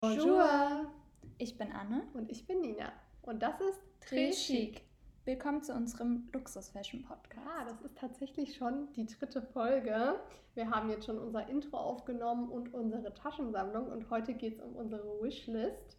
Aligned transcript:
Bonjour! 0.00 0.86
Ich 1.38 1.58
bin 1.58 1.72
Anne. 1.72 2.06
Und 2.14 2.30
ich 2.30 2.46
bin 2.46 2.60
Nina. 2.60 2.92
Und 3.22 3.42
das 3.42 3.60
ist 3.60 3.80
Très 4.06 4.30
Chic. 4.32 4.82
Willkommen 5.24 5.60
zu 5.60 5.72
unserem 5.74 6.28
Luxus-Fashion-Podcast. 6.32 7.44
Ah, 7.44 7.64
das 7.64 7.80
ist 7.80 7.98
tatsächlich 7.98 8.54
schon 8.54 8.92
die 8.92 9.06
dritte 9.06 9.42
Folge. 9.42 10.20
Wir 10.54 10.70
haben 10.70 10.88
jetzt 10.90 11.06
schon 11.06 11.18
unser 11.18 11.48
Intro 11.48 11.78
aufgenommen 11.78 12.48
und 12.48 12.72
unsere 12.72 13.12
Taschensammlung. 13.12 13.88
Und 13.88 14.08
heute 14.10 14.34
geht 14.34 14.58
es 14.58 14.60
um 14.60 14.76
unsere 14.76 15.20
Wishlist. 15.20 15.96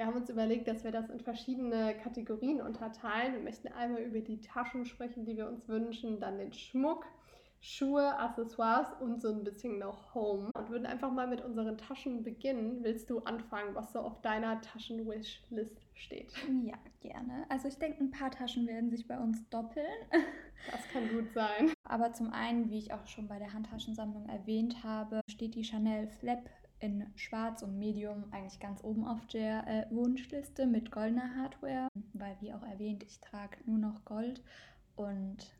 Wir 0.00 0.06
haben 0.06 0.16
uns 0.16 0.30
überlegt, 0.30 0.66
dass 0.66 0.82
wir 0.82 0.92
das 0.92 1.10
in 1.10 1.20
verschiedene 1.20 1.94
Kategorien 1.94 2.62
unterteilen. 2.62 3.34
Wir 3.34 3.42
möchten 3.42 3.68
einmal 3.68 4.00
über 4.00 4.20
die 4.20 4.40
Taschen 4.40 4.86
sprechen, 4.86 5.26
die 5.26 5.36
wir 5.36 5.46
uns 5.46 5.68
wünschen, 5.68 6.18
dann 6.20 6.38
den 6.38 6.54
Schmuck, 6.54 7.04
Schuhe, 7.60 8.18
Accessoires 8.18 8.86
und 9.02 9.20
so 9.20 9.28
ein 9.28 9.44
bisschen 9.44 9.78
noch 9.78 10.14
Home. 10.14 10.50
Und 10.54 10.70
würden 10.70 10.86
einfach 10.86 11.12
mal 11.12 11.26
mit 11.26 11.44
unseren 11.44 11.76
Taschen 11.76 12.22
beginnen. 12.22 12.82
Willst 12.82 13.10
du 13.10 13.18
anfangen, 13.18 13.74
was 13.74 13.92
so 13.92 13.98
auf 13.98 14.22
deiner 14.22 14.62
Taschen-Wishlist 14.62 15.76
steht? 15.92 16.32
Ja, 16.64 16.78
gerne. 17.02 17.44
Also 17.50 17.68
ich 17.68 17.76
denke, 17.76 18.02
ein 18.02 18.10
paar 18.10 18.30
Taschen 18.30 18.66
werden 18.66 18.88
sich 18.88 19.06
bei 19.06 19.18
uns 19.18 19.46
doppeln. 19.50 19.84
Das 20.70 20.86
kann 20.92 21.08
gut 21.08 21.32
sein. 21.32 21.72
Aber 21.84 22.12
zum 22.12 22.34
einen, 22.34 22.68
wie 22.68 22.76
ich 22.76 22.92
auch 22.92 23.06
schon 23.06 23.28
bei 23.28 23.38
der 23.38 23.54
Handtaschensammlung 23.54 24.28
erwähnt 24.28 24.84
habe, 24.84 25.22
steht 25.26 25.54
die 25.54 25.64
Chanel 25.64 26.06
Flap 26.06 26.50
in 26.80 27.06
Schwarz 27.14 27.62
und 27.62 27.78
Medium 27.78 28.24
eigentlich 28.30 28.58
ganz 28.58 28.82
oben 28.82 29.06
auf 29.06 29.26
der 29.26 29.66
äh, 29.66 29.94
Wunschliste 29.94 30.66
mit 30.66 30.90
goldener 30.90 31.36
Hardware, 31.36 31.88
weil 32.14 32.36
wie 32.40 32.52
auch 32.52 32.62
erwähnt, 32.62 33.02
ich 33.04 33.20
trage 33.20 33.58
nur 33.66 33.78
noch 33.78 34.04
Gold 34.04 34.42
und 34.96 35.54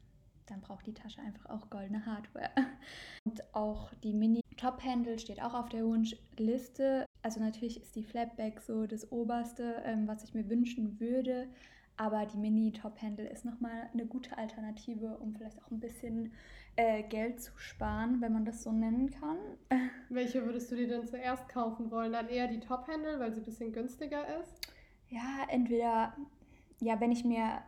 dann 0.46 0.60
braucht 0.60 0.86
die 0.86 0.94
Tasche 0.94 1.20
einfach 1.20 1.46
auch 1.46 1.70
goldene 1.70 2.04
Hardware. 2.04 2.50
Und 3.24 3.54
auch 3.54 3.94
die 4.02 4.12
Mini 4.12 4.40
Top 4.56 4.82
Handle 4.82 5.18
steht 5.18 5.40
auch 5.40 5.54
auf 5.54 5.68
der 5.68 5.84
Wunschliste. 5.84 7.06
Also 7.22 7.40
natürlich 7.40 7.80
ist 7.80 7.94
die 7.94 8.02
Flapback 8.02 8.60
so 8.60 8.86
das 8.86 9.12
oberste, 9.12 9.80
ähm, 9.84 10.08
was 10.08 10.24
ich 10.24 10.34
mir 10.34 10.48
wünschen 10.48 10.98
würde. 10.98 11.48
Aber 12.00 12.24
die 12.24 12.38
Mini 12.38 12.72
Top 12.72 13.02
Handle 13.02 13.28
ist 13.28 13.44
nochmal 13.44 13.90
eine 13.92 14.06
gute 14.06 14.38
Alternative, 14.38 15.18
um 15.18 15.34
vielleicht 15.34 15.62
auch 15.62 15.70
ein 15.70 15.80
bisschen 15.80 16.32
äh, 16.76 17.02
Geld 17.02 17.42
zu 17.42 17.52
sparen, 17.58 18.22
wenn 18.22 18.32
man 18.32 18.46
das 18.46 18.62
so 18.62 18.72
nennen 18.72 19.10
kann. 19.10 19.36
Welche 20.08 20.46
würdest 20.46 20.70
du 20.70 20.76
dir 20.76 20.88
denn 20.88 21.06
zuerst 21.06 21.46
kaufen 21.50 21.90
wollen? 21.90 22.12
Dann 22.12 22.30
eher 22.30 22.48
die 22.48 22.58
Top 22.58 22.88
Handle, 22.88 23.20
weil 23.20 23.34
sie 23.34 23.40
ein 23.40 23.44
bisschen 23.44 23.74
günstiger 23.74 24.40
ist? 24.40 24.66
Ja, 25.10 25.44
entweder, 25.48 26.14
ja, 26.80 26.98
wenn 27.00 27.12
ich 27.12 27.26
mir 27.26 27.60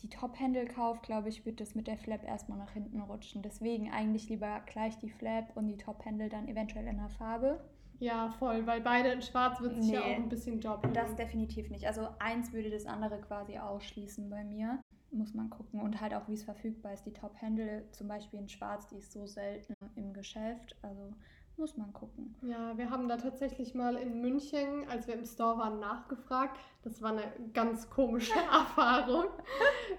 die 0.00 0.08
Top-Handle 0.08 0.64
kaufe, 0.64 1.02
glaube 1.02 1.28
ich, 1.28 1.44
wird 1.44 1.60
das 1.60 1.74
mit 1.74 1.86
der 1.86 1.98
Flap 1.98 2.24
erstmal 2.24 2.56
nach 2.56 2.72
hinten 2.72 3.02
rutschen. 3.02 3.42
Deswegen 3.42 3.90
eigentlich 3.90 4.30
lieber 4.30 4.62
gleich 4.64 4.96
die 4.96 5.10
Flap 5.10 5.54
und 5.58 5.66
die 5.66 5.76
Top-Handle 5.76 6.30
dann 6.30 6.48
eventuell 6.48 6.86
in 6.86 6.96
der 6.96 7.10
Farbe. 7.10 7.62
Ja, 7.98 8.28
voll, 8.38 8.66
weil 8.66 8.80
beide 8.80 9.10
in 9.10 9.22
schwarz 9.22 9.60
wird 9.60 9.76
sich 9.76 9.86
nee, 9.86 9.94
ja 9.94 10.02
auch 10.02 10.16
ein 10.16 10.28
bisschen 10.28 10.60
doppeln. 10.60 10.92
Das 10.92 11.14
definitiv 11.16 11.70
nicht. 11.70 11.86
Also 11.86 12.08
eins 12.18 12.52
würde 12.52 12.70
das 12.70 12.86
andere 12.86 13.20
quasi 13.20 13.58
ausschließen 13.58 14.28
bei 14.28 14.44
mir. 14.44 14.80
Muss 15.10 15.32
man 15.32 15.48
gucken. 15.48 15.80
Und 15.80 16.00
halt 16.00 16.12
auch, 16.12 16.26
wie 16.26 16.34
es 16.34 16.42
verfügbar 16.42 16.92
ist. 16.92 17.06
Die 17.06 17.12
Top-Handle 17.12 17.84
zum 17.92 18.08
Beispiel 18.08 18.40
in 18.40 18.48
schwarz, 18.48 18.88
die 18.88 18.96
ist 18.96 19.12
so 19.12 19.26
selten 19.26 19.74
im 19.94 20.12
Geschäft. 20.12 20.76
Also 20.82 21.14
muss 21.56 21.76
man 21.76 21.92
gucken. 21.92 22.34
Ja, 22.42 22.76
wir 22.76 22.90
haben 22.90 23.08
da 23.08 23.16
tatsächlich 23.16 23.74
mal 23.74 23.94
in 23.94 24.20
München, 24.20 24.88
als 24.88 25.06
wir 25.06 25.14
im 25.14 25.24
Store 25.24 25.58
waren, 25.58 25.78
nachgefragt. 25.78 26.58
Das 26.82 27.00
war 27.00 27.12
eine 27.12 27.32
ganz 27.52 27.88
komische 27.90 28.32
Erfahrung. 28.52 29.26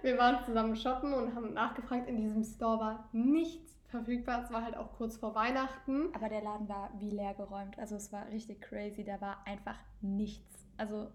Wir 0.01 0.17
waren 0.17 0.43
zusammen 0.43 0.75
shoppen 0.75 1.13
und 1.13 1.33
haben 1.33 1.53
nachgefragt. 1.53 2.09
In 2.09 2.17
diesem 2.17 2.43
Store 2.43 2.79
war 2.79 3.09
nichts 3.13 3.74
verfügbar. 3.87 4.43
Es 4.43 4.51
war 4.51 4.63
halt 4.63 4.75
auch 4.77 4.93
kurz 4.93 5.17
vor 5.17 5.35
Weihnachten. 5.35 6.13
Aber 6.13 6.29
der 6.29 6.41
Laden 6.41 6.67
war 6.67 6.91
wie 6.99 7.09
leer 7.09 7.33
geräumt. 7.33 7.77
Also 7.79 7.95
es 7.95 8.11
war 8.11 8.27
richtig 8.27 8.61
crazy. 8.61 9.03
Da 9.03 9.19
war 9.21 9.45
einfach 9.45 9.77
nichts. 10.01 10.65
Also 10.77 11.07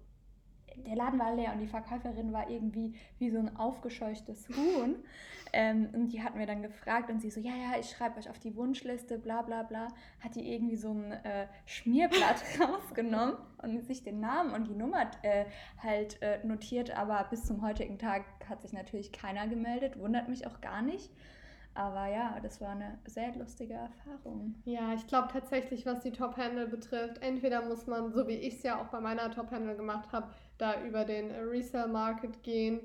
der 0.76 0.96
Laden 0.96 1.18
war 1.18 1.34
leer 1.34 1.52
und 1.52 1.58
die 1.58 1.66
Verkäuferin 1.66 2.32
war 2.32 2.48
irgendwie 2.48 2.94
wie 3.18 3.30
so 3.30 3.38
ein 3.38 3.56
aufgescheuchtes 3.56 4.48
Huhn. 4.48 4.96
ähm, 5.52 5.88
und 5.92 6.08
die 6.08 6.22
hat 6.22 6.36
mir 6.36 6.46
dann 6.46 6.62
gefragt 6.62 7.10
und 7.10 7.20
sie 7.20 7.30
so, 7.30 7.40
ja, 7.40 7.52
ja, 7.52 7.78
ich 7.78 7.90
schreibe 7.90 8.18
euch 8.18 8.30
auf 8.30 8.38
die 8.38 8.54
Wunschliste, 8.56 9.18
bla 9.18 9.42
bla 9.42 9.62
bla. 9.62 9.88
Hat 10.20 10.36
die 10.36 10.52
irgendwie 10.52 10.76
so 10.76 10.92
ein 10.92 11.12
äh, 11.12 11.46
Schmierblatt 11.66 12.42
rausgenommen 12.60 13.36
und 13.62 13.84
sich 13.84 14.02
den 14.02 14.20
Namen 14.20 14.52
und 14.52 14.68
die 14.68 14.74
Nummer 14.74 15.10
äh, 15.22 15.46
halt 15.82 16.20
äh, 16.22 16.44
notiert. 16.46 16.96
Aber 16.96 17.26
bis 17.30 17.44
zum 17.44 17.62
heutigen 17.62 17.98
Tag 17.98 18.24
hat 18.48 18.62
sich 18.62 18.72
natürlich 18.72 19.12
keiner 19.12 19.48
gemeldet, 19.48 19.98
wundert 19.98 20.28
mich 20.28 20.46
auch 20.46 20.60
gar 20.60 20.82
nicht. 20.82 21.10
Aber 21.74 22.06
ja, 22.08 22.38
das 22.40 22.60
war 22.60 22.70
eine 22.70 22.98
sehr 23.06 23.34
lustige 23.36 23.74
Erfahrung. 23.74 24.54
Ja, 24.64 24.92
ich 24.94 25.06
glaube 25.06 25.28
tatsächlich, 25.32 25.86
was 25.86 26.00
die 26.00 26.12
Top-Handle 26.12 26.66
betrifft, 26.66 27.22
entweder 27.22 27.62
muss 27.62 27.86
man, 27.86 28.12
so 28.12 28.26
wie 28.28 28.34
ich 28.34 28.56
es 28.56 28.62
ja 28.62 28.80
auch 28.80 28.88
bei 28.88 29.00
meiner 29.00 29.30
Top-Handle 29.30 29.76
gemacht 29.76 30.12
habe, 30.12 30.30
da 30.58 30.82
über 30.84 31.04
den 31.04 31.30
Resale-Market 31.30 32.42
gehen 32.42 32.80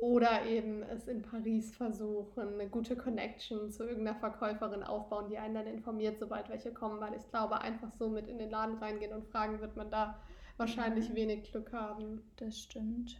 oder 0.00 0.46
eben 0.46 0.82
es 0.82 1.06
in 1.06 1.22
Paris 1.22 1.76
versuchen, 1.76 2.54
eine 2.54 2.68
gute 2.68 2.96
Connection 2.96 3.70
zu 3.70 3.84
irgendeiner 3.84 4.18
Verkäuferin 4.18 4.82
aufbauen, 4.82 5.28
die 5.28 5.38
einen 5.38 5.54
dann 5.54 5.66
informiert, 5.66 6.18
sobald 6.18 6.48
welche 6.48 6.72
kommen, 6.72 7.00
weil 7.00 7.14
ich 7.14 7.28
glaube, 7.28 7.60
einfach 7.60 7.92
so 7.92 8.08
mit 8.08 8.26
in 8.26 8.38
den 8.38 8.50
Laden 8.50 8.78
reingehen 8.78 9.12
und 9.12 9.26
fragen, 9.26 9.60
wird 9.60 9.76
man 9.76 9.90
da 9.90 10.18
wahrscheinlich 10.56 11.14
wenig 11.14 11.50
Glück 11.50 11.72
haben. 11.72 12.22
Das 12.36 12.58
stimmt. 12.58 13.16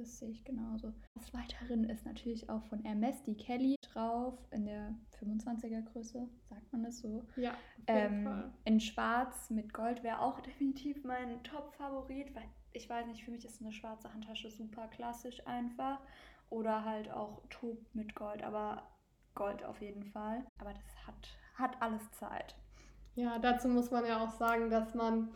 Das 0.00 0.18
sehe 0.18 0.30
ich 0.30 0.44
genauso. 0.44 0.94
Des 1.14 1.34
Weiteren 1.34 1.84
ist 1.84 2.06
natürlich 2.06 2.48
auch 2.48 2.64
von 2.64 2.82
Hermes 2.82 3.22
die 3.24 3.36
Kelly 3.36 3.76
drauf 3.82 4.34
in 4.50 4.64
der 4.64 4.94
25er 5.22 5.82
Größe, 5.82 6.26
sagt 6.48 6.72
man 6.72 6.84
das 6.84 7.00
so? 7.00 7.22
Ja. 7.36 7.52
Ähm, 7.86 8.50
in 8.64 8.80
Schwarz 8.80 9.50
mit 9.50 9.74
Gold 9.74 10.02
wäre 10.02 10.20
auch 10.20 10.40
definitiv 10.40 11.04
mein 11.04 11.42
Top-Favorit, 11.42 12.34
weil 12.34 12.48
ich 12.72 12.88
weiß 12.88 13.08
nicht, 13.08 13.24
für 13.24 13.30
mich 13.30 13.44
ist 13.44 13.60
eine 13.60 13.72
schwarze 13.72 14.10
Handtasche 14.10 14.50
super 14.50 14.88
klassisch 14.88 15.46
einfach. 15.46 16.00
Oder 16.48 16.84
halt 16.84 17.10
auch 17.10 17.42
Taub 17.50 17.78
mit 17.92 18.14
Gold, 18.14 18.42
aber 18.42 18.82
Gold 19.34 19.62
auf 19.64 19.82
jeden 19.82 20.04
Fall. 20.04 20.46
Aber 20.58 20.72
das 20.72 21.06
hat, 21.06 21.36
hat 21.56 21.82
alles 21.82 22.10
Zeit. 22.12 22.56
Ja, 23.16 23.38
dazu 23.38 23.68
muss 23.68 23.90
man 23.90 24.06
ja 24.06 24.24
auch 24.24 24.30
sagen, 24.30 24.70
dass 24.70 24.94
man 24.94 25.30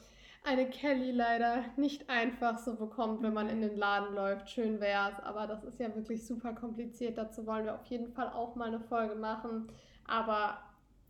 eine 0.45 0.69
Kelly 0.69 1.11
leider 1.11 1.65
nicht 1.77 2.09
einfach 2.11 2.59
so 2.59 2.77
bekommt, 2.77 3.23
wenn 3.23 3.33
man 3.33 3.49
in 3.49 3.63
den 3.63 3.77
Laden 3.77 4.15
läuft. 4.15 4.51
Schön 4.51 4.79
wäre 4.79 5.11
es, 5.11 5.21
aber 5.25 5.47
das 5.47 5.65
ist 5.65 5.81
ja 5.81 5.95
wirklich 5.95 6.27
super 6.27 6.53
kompliziert. 6.53 7.17
Dazu 7.17 7.47
wollen 7.47 7.65
wir 7.65 7.75
auf 7.75 7.87
jeden 7.87 8.13
Fall 8.13 8.29
auch 8.29 8.55
mal 8.55 8.69
eine 8.69 8.81
Folge 8.81 9.15
machen. 9.15 9.69
Aber 10.07 10.59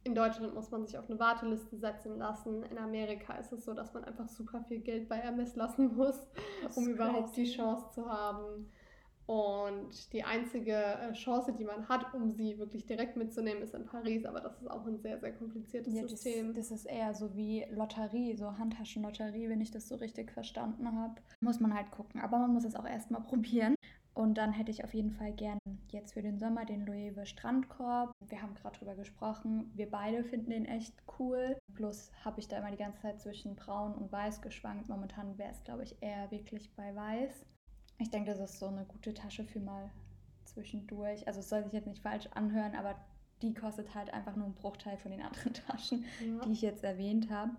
in 0.04 0.14
Deutschland 0.14 0.54
muss 0.54 0.70
man 0.70 0.86
sich 0.86 0.96
auf 0.96 1.10
eine 1.10 1.18
Warteliste 1.18 1.76
setzen 1.76 2.18
lassen. 2.18 2.62
In 2.62 2.78
Amerika 2.78 3.34
ist 3.34 3.52
es 3.52 3.64
so, 3.64 3.74
dass 3.74 3.92
man 3.92 4.04
einfach 4.04 4.28
super 4.28 4.62
viel 4.68 4.78
Geld 4.80 5.08
bei 5.08 5.16
Hermes 5.16 5.56
lassen 5.56 5.96
muss, 5.96 6.28
um 6.76 6.86
überhaupt 6.86 7.36
die 7.36 7.50
Chance 7.50 7.86
zu 7.92 8.08
haben. 8.08 8.70
Und 9.26 10.12
die 10.12 10.22
einzige 10.22 10.74
äh, 10.74 11.12
Chance, 11.14 11.54
die 11.54 11.64
man 11.64 11.88
hat, 11.88 12.12
um 12.12 12.30
sie 12.30 12.58
wirklich 12.58 12.84
direkt 12.84 13.16
mitzunehmen, 13.16 13.62
ist 13.62 13.74
in 13.74 13.86
Paris. 13.86 14.26
Aber 14.26 14.40
das 14.40 14.60
ist 14.60 14.70
auch 14.70 14.84
ein 14.86 14.98
sehr, 14.98 15.18
sehr 15.18 15.32
kompliziertes 15.32 15.94
ja, 15.94 16.06
System. 16.06 16.52
Das, 16.52 16.68
das, 16.68 16.80
ist 16.80 16.84
eher 16.86 17.14
so 17.14 17.34
wie 17.34 17.64
Lotterie, 17.70 18.36
so 18.36 18.58
Handtaschenlotterie, 18.58 19.48
wenn 19.48 19.62
ich 19.62 19.70
das 19.70 19.88
so 19.88 19.94
richtig 19.96 20.30
verstanden 20.30 20.86
habe. 20.92 21.14
Muss 21.40 21.58
man 21.58 21.74
halt 21.74 21.90
gucken. 21.90 22.20
Aber 22.20 22.38
man 22.38 22.52
muss 22.52 22.64
es 22.64 22.76
auch 22.76 22.86
erstmal 22.86 23.22
probieren. 23.22 23.76
Und 24.12 24.38
dann 24.38 24.52
hätte 24.52 24.70
ich 24.70 24.84
auf 24.84 24.94
jeden 24.94 25.10
Fall 25.10 25.32
gerne 25.32 25.58
jetzt 25.88 26.12
für 26.12 26.22
den 26.22 26.38
Sommer 26.38 26.64
den 26.64 26.86
Loewe 26.86 27.26
Strandkorb. 27.26 28.12
Wir 28.28 28.42
haben 28.42 28.54
gerade 28.54 28.78
drüber 28.78 28.94
gesprochen. 28.94 29.72
Wir 29.74 29.90
beide 29.90 30.22
finden 30.22 30.50
den 30.50 30.66
echt 30.66 30.94
cool. 31.18 31.56
Plus 31.74 32.12
habe 32.24 32.38
ich 32.38 32.46
da 32.46 32.58
immer 32.58 32.70
die 32.70 32.76
ganze 32.76 33.00
Zeit 33.00 33.20
zwischen 33.20 33.56
braun 33.56 33.94
und 33.94 34.12
weiß 34.12 34.40
geschwankt. 34.40 34.88
Momentan 34.88 35.36
wäre 35.36 35.50
es, 35.50 35.64
glaube 35.64 35.82
ich, 35.82 35.96
eher 36.00 36.30
wirklich 36.30 36.70
bei 36.76 36.94
weiß. 36.94 37.44
Ich 38.04 38.10
denke, 38.10 38.30
das 38.30 38.38
ist 38.38 38.58
so 38.58 38.66
eine 38.66 38.84
gute 38.84 39.14
Tasche 39.14 39.44
für 39.44 39.60
mal 39.60 39.90
zwischendurch. 40.44 41.26
Also 41.26 41.40
es 41.40 41.48
soll 41.48 41.64
sich 41.64 41.72
jetzt 41.72 41.86
nicht 41.86 42.02
falsch 42.02 42.26
anhören, 42.34 42.74
aber 42.74 42.96
die 43.40 43.54
kostet 43.54 43.94
halt 43.94 44.12
einfach 44.12 44.36
nur 44.36 44.44
einen 44.44 44.54
Bruchteil 44.54 44.98
von 44.98 45.10
den 45.10 45.22
anderen 45.22 45.54
Taschen, 45.66 46.04
ja. 46.20 46.44
die 46.44 46.52
ich 46.52 46.60
jetzt 46.60 46.84
erwähnt 46.84 47.30
habe. 47.30 47.52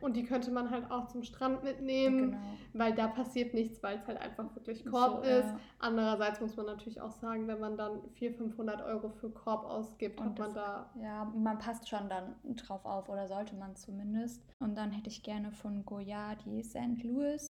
Und 0.00 0.16
die 0.16 0.24
könnte 0.24 0.50
man 0.50 0.70
halt 0.70 0.90
auch 0.90 1.06
zum 1.08 1.22
Strand 1.22 1.62
mitnehmen, 1.62 2.30
genau. 2.30 2.42
weil 2.72 2.94
da 2.94 3.08
passiert 3.08 3.52
nichts, 3.52 3.82
weil 3.82 3.98
es 3.98 4.06
halt 4.06 4.18
einfach 4.18 4.54
wirklich 4.56 4.86
Korb 4.86 5.22
so, 5.22 5.30
ist. 5.30 5.44
Ja. 5.44 5.60
Andererseits 5.78 6.40
muss 6.40 6.56
man 6.56 6.64
natürlich 6.64 7.02
auch 7.02 7.12
sagen, 7.12 7.46
wenn 7.46 7.60
man 7.60 7.76
dann 7.76 8.00
400, 8.14 8.38
500 8.38 8.82
Euro 8.82 9.10
für 9.10 9.28
Korb 9.28 9.66
ausgibt, 9.66 10.18
Und 10.18 10.38
man 10.38 10.54
da... 10.54 10.90
Ja, 10.98 11.26
man 11.26 11.58
passt 11.58 11.90
schon 11.90 12.08
dann 12.08 12.36
drauf 12.56 12.86
auf 12.86 13.10
oder 13.10 13.28
sollte 13.28 13.54
man 13.54 13.76
zumindest. 13.76 14.42
Und 14.60 14.76
dann 14.76 14.92
hätte 14.92 15.10
ich 15.10 15.22
gerne 15.22 15.52
von 15.52 15.84
Goya 15.84 16.36
die 16.36 16.62
St. 16.62 17.02
Louis 17.02 17.49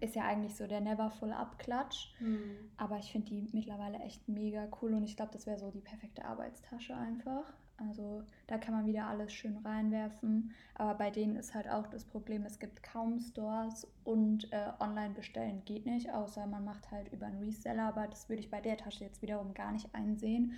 ist 0.00 0.14
ja 0.14 0.24
eigentlich 0.24 0.56
so 0.56 0.66
der 0.66 0.80
Never 0.80 1.10
Full 1.10 1.32
Up 1.32 1.58
Klatsch. 1.58 2.08
Mhm. 2.20 2.70
Aber 2.76 2.98
ich 2.98 3.12
finde 3.12 3.28
die 3.28 3.48
mittlerweile 3.52 3.98
echt 3.98 4.28
mega 4.28 4.66
cool 4.80 4.94
und 4.94 5.04
ich 5.04 5.16
glaube, 5.16 5.32
das 5.32 5.46
wäre 5.46 5.58
so 5.58 5.70
die 5.70 5.80
perfekte 5.80 6.24
Arbeitstasche 6.24 6.96
einfach. 6.96 7.52
Also 7.78 8.22
da 8.46 8.56
kann 8.56 8.74
man 8.74 8.86
wieder 8.86 9.06
alles 9.06 9.32
schön 9.32 9.58
reinwerfen. 9.58 10.52
Aber 10.74 10.94
bei 10.94 11.10
denen 11.10 11.36
ist 11.36 11.54
halt 11.54 11.68
auch 11.68 11.86
das 11.86 12.04
Problem, 12.04 12.44
es 12.44 12.58
gibt 12.58 12.82
kaum 12.82 13.20
Stores 13.20 13.86
und 14.04 14.50
äh, 14.52 14.72
online 14.80 15.14
bestellen 15.14 15.62
geht 15.64 15.84
nicht, 15.84 16.10
außer 16.10 16.46
man 16.46 16.64
macht 16.64 16.90
halt 16.90 17.12
über 17.12 17.26
einen 17.26 17.42
Reseller. 17.42 17.88
Aber 17.88 18.06
das 18.06 18.28
würde 18.28 18.40
ich 18.40 18.50
bei 18.50 18.60
der 18.60 18.78
Tasche 18.78 19.04
jetzt 19.04 19.20
wiederum 19.20 19.52
gar 19.52 19.72
nicht 19.72 19.94
einsehen, 19.94 20.54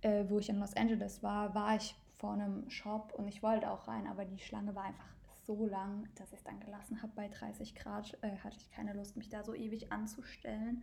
äh, 0.00 0.24
wo 0.28 0.38
ich 0.38 0.48
in 0.48 0.58
Los 0.58 0.76
Angeles 0.76 1.22
war, 1.22 1.54
war 1.54 1.76
ich 1.76 1.94
vor 2.18 2.32
einem 2.32 2.68
Shop 2.70 3.12
und 3.16 3.28
ich 3.28 3.42
wollte 3.42 3.70
auch 3.70 3.86
rein, 3.88 4.06
aber 4.06 4.24
die 4.24 4.38
Schlange 4.38 4.74
war 4.74 4.84
einfach 4.84 5.15
so 5.46 5.66
lang, 5.66 6.08
dass 6.16 6.32
ich 6.32 6.38
es 6.38 6.44
dann 6.44 6.60
gelassen 6.60 7.02
habe. 7.02 7.12
Bei 7.14 7.28
30 7.28 7.74
Grad 7.74 8.18
äh, 8.22 8.36
hatte 8.38 8.56
ich 8.58 8.70
keine 8.70 8.92
Lust, 8.92 9.16
mich 9.16 9.28
da 9.28 9.44
so 9.44 9.54
ewig 9.54 9.92
anzustellen. 9.92 10.82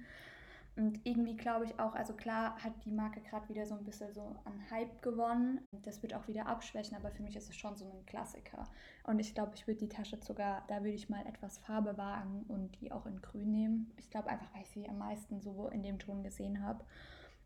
Und 0.75 1.01
irgendwie 1.04 1.36
glaube 1.36 1.65
ich 1.65 1.80
auch, 1.80 1.94
also 1.94 2.13
klar 2.13 2.57
hat 2.63 2.74
die 2.83 2.92
Marke 2.92 3.21
gerade 3.21 3.48
wieder 3.48 3.65
so 3.68 3.75
ein 3.75 3.83
bisschen 3.83 4.12
so 4.12 4.36
an 4.44 4.71
Hype 4.71 5.04
gewonnen. 5.04 5.62
Das 5.83 6.01
wird 6.01 6.15
auch 6.15 6.27
wieder 6.27 6.48
abschwächen, 6.48 6.98
aber 6.98 7.12
für 7.12 7.21
mich 7.21 7.36
ist 7.36 7.50
es 7.50 7.56
schon 7.56 7.77
so 7.77 7.86
ein 7.86 8.06
Klassiker. 8.07 8.68
Und 9.04 9.19
ich 9.19 9.36
glaube, 9.36 9.51
ich 9.54 9.68
würde 9.68 9.81
die 9.81 9.89
Tasche 9.89 10.18
sogar, 10.19 10.63
da 10.68 10.77
würde 10.77 10.95
ich 10.95 11.09
mal 11.09 11.24
etwas 11.27 11.59
Farbe 11.59 11.95
wagen 11.98 12.44
und 12.48 12.80
die 12.81 12.92
auch 12.92 13.06
in 13.06 13.21
grün 13.21 13.51
nehmen. 13.51 13.92
Ich 13.98 14.09
glaube 14.09 14.30
einfach, 14.30 14.51
weil 14.54 14.63
ich 14.63 14.69
sie 14.69 14.89
am 14.89 14.98
meisten 14.98 15.42
so 15.42 15.68
in 15.68 15.83
dem 15.83 16.00
Ton 16.00 16.24
gesehen 16.24 16.63
habe. 16.63 16.83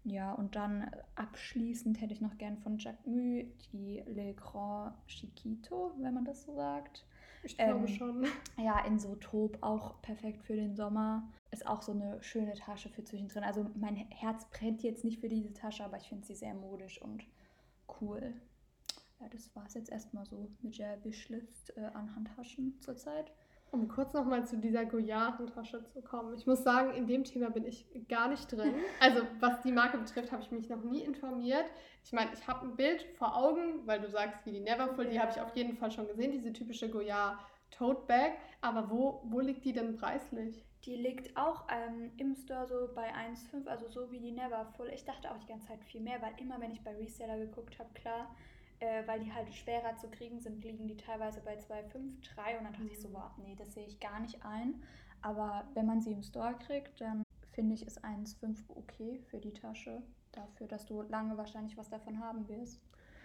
Ja, 0.09 0.31
und 0.31 0.56
dann 0.56 0.89
abschließend 1.15 2.00
hätte 2.00 2.13
ich 2.13 2.21
noch 2.21 2.38
gern 2.38 2.57
von 2.57 2.77
Jacquemus 2.77 3.45
die 3.74 4.01
Le 4.07 4.33
Grand 4.33 4.95
Chiquito, 5.07 5.92
wenn 6.00 6.13
man 6.13 6.24
das 6.24 6.44
so 6.44 6.56
sagt. 6.56 7.06
Ich 7.44 7.57
glaube 7.57 7.80
ähm, 7.80 7.88
schon. 7.88 8.27
Ja, 8.57 8.86
in 8.86 9.00
so 9.00 9.15
Top 9.15 9.57
auch 9.62 10.01
perfekt 10.01 10.44
für 10.44 10.56
den 10.56 10.75
Sommer. 10.75 11.27
Ist 11.51 11.68
auch 11.68 11.81
so 11.81 11.92
eine 11.92 12.24
schöne 12.24 12.54
Tasche 12.54 12.88
für 12.89 13.04
zwischendrin. 13.04 13.44
Also 13.44 13.69
mein 13.75 13.95
Herz 13.95 14.45
brennt 14.50 14.81
jetzt 14.81 15.04
nicht 15.04 15.19
für 15.19 15.30
diese 15.30 15.54
Tasche, 15.54 15.83
aber 15.83 15.98
ich 15.98 16.07
finde 16.07 16.25
sie 16.25 16.36
sehr 16.36 16.54
modisch 16.54 17.01
und 17.01 17.25
cool. 18.00 18.33
Ja, 19.19 19.27
das 19.30 19.54
war 19.56 19.65
es 19.65 19.74
jetzt 19.74 19.92
erstmal 19.92 20.25
so 20.25 20.50
mit 20.62 20.77
der 20.77 21.04
Wishlist 21.04 21.75
äh, 21.75 21.81
an 21.81 22.15
Handtaschen 22.15 22.80
zurzeit. 22.80 23.33
Um 23.71 23.87
kurz 23.87 24.13
nochmal 24.13 24.45
zu 24.45 24.57
dieser 24.57 24.85
Goyard-Tasche 24.85 25.83
zu 25.83 26.01
kommen. 26.01 26.33
Ich 26.35 26.47
muss 26.47 26.63
sagen, 26.63 26.93
in 26.93 27.05
dem 27.05 27.23
Thema 27.23 27.49
bin 27.49 27.65
ich 27.65 27.85
gar 28.07 28.29
nicht 28.29 28.51
drin. 28.51 28.73
Also 28.99 29.21
was 29.39 29.61
die 29.61 29.71
Marke 29.71 29.97
betrifft, 29.97 30.31
habe 30.31 30.41
ich 30.41 30.51
mich 30.51 30.69
noch 30.69 30.83
nie 30.83 31.01
informiert. 31.01 31.65
Ich 32.03 32.13
meine, 32.13 32.31
ich 32.33 32.47
habe 32.47 32.65
ein 32.65 32.75
Bild 32.75 33.03
vor 33.17 33.35
Augen, 33.35 33.85
weil 33.85 33.99
du 33.99 34.09
sagst, 34.09 34.45
wie 34.45 34.51
die 34.51 34.61
Neverfull, 34.61 35.07
die 35.07 35.19
habe 35.19 35.31
ich 35.31 35.41
auf 35.41 35.55
jeden 35.55 35.75
Fall 35.75 35.91
schon 35.91 36.07
gesehen, 36.07 36.31
diese 36.31 36.53
typische 36.53 36.89
Goyard 36.89 37.37
Tote 37.71 38.05
Bag. 38.07 38.33
Aber 38.61 38.89
wo, 38.89 39.21
wo 39.25 39.39
liegt 39.39 39.65
die 39.65 39.73
denn 39.73 39.97
preislich? 39.97 40.63
Die 40.85 40.95
liegt 40.95 41.35
auch 41.35 41.67
ähm, 41.69 42.11
im 42.17 42.33
Store 42.35 42.65
so 42.65 42.89
bei 42.95 43.09
1,5, 43.13 43.67
also 43.67 43.89
so 43.89 44.11
wie 44.11 44.19
die 44.19 44.31
Neverfull. 44.31 44.89
Ich 44.93 45.03
dachte 45.03 45.29
auch 45.31 45.37
die 45.37 45.47
ganze 45.47 45.67
Zeit 45.67 45.83
viel 45.83 46.01
mehr, 46.01 46.21
weil 46.21 46.33
immer, 46.39 46.59
wenn 46.61 46.71
ich 46.71 46.81
bei 46.81 46.95
Reseller 46.95 47.37
geguckt 47.37 47.77
habe, 47.77 47.89
klar, 47.93 48.33
äh, 48.79 49.07
weil 49.07 49.19
die 49.19 49.33
halt 49.33 49.53
schwerer 49.53 49.95
zu 49.97 50.07
kriegen 50.09 50.39
sind, 50.39 50.63
liegen 50.63 50.88
die 50.88 50.97
teilweise 50.97 51.41
bei 51.41 51.56
2,5, 51.56 52.35
3 52.35 52.57
und 52.57 52.63
dann 52.63 52.74
dachte 52.74 52.83
mhm. 52.83 52.89
ich 52.91 53.00
so, 53.00 53.12
wow, 53.12 53.31
nee, 53.38 53.56
das 53.57 53.74
sehe 53.74 53.85
ich 53.85 54.00
gar 54.00 54.19
nicht 54.19 54.44
ein. 54.45 54.81
Aber 55.21 55.68
wenn 55.74 55.85
man 55.85 56.01
sie 56.01 56.12
im 56.12 56.24
Store 56.24 56.56
kriegt, 56.65 57.01
dann 57.01 57.24
finde 57.53 57.74
ich, 57.74 57.85
ist 57.85 58.03
1,5 58.03 58.56
okay 58.69 59.19
für 59.29 59.39
die 59.39 59.53
Tasche. 59.53 60.03
Dafür, 60.31 60.68
dass 60.68 60.85
du 60.85 61.01
lange 61.01 61.38
wahrscheinlich 61.38 61.75
was 61.77 61.89
davon 61.89 62.19
haben 62.19 62.47
wirst. 62.47 62.79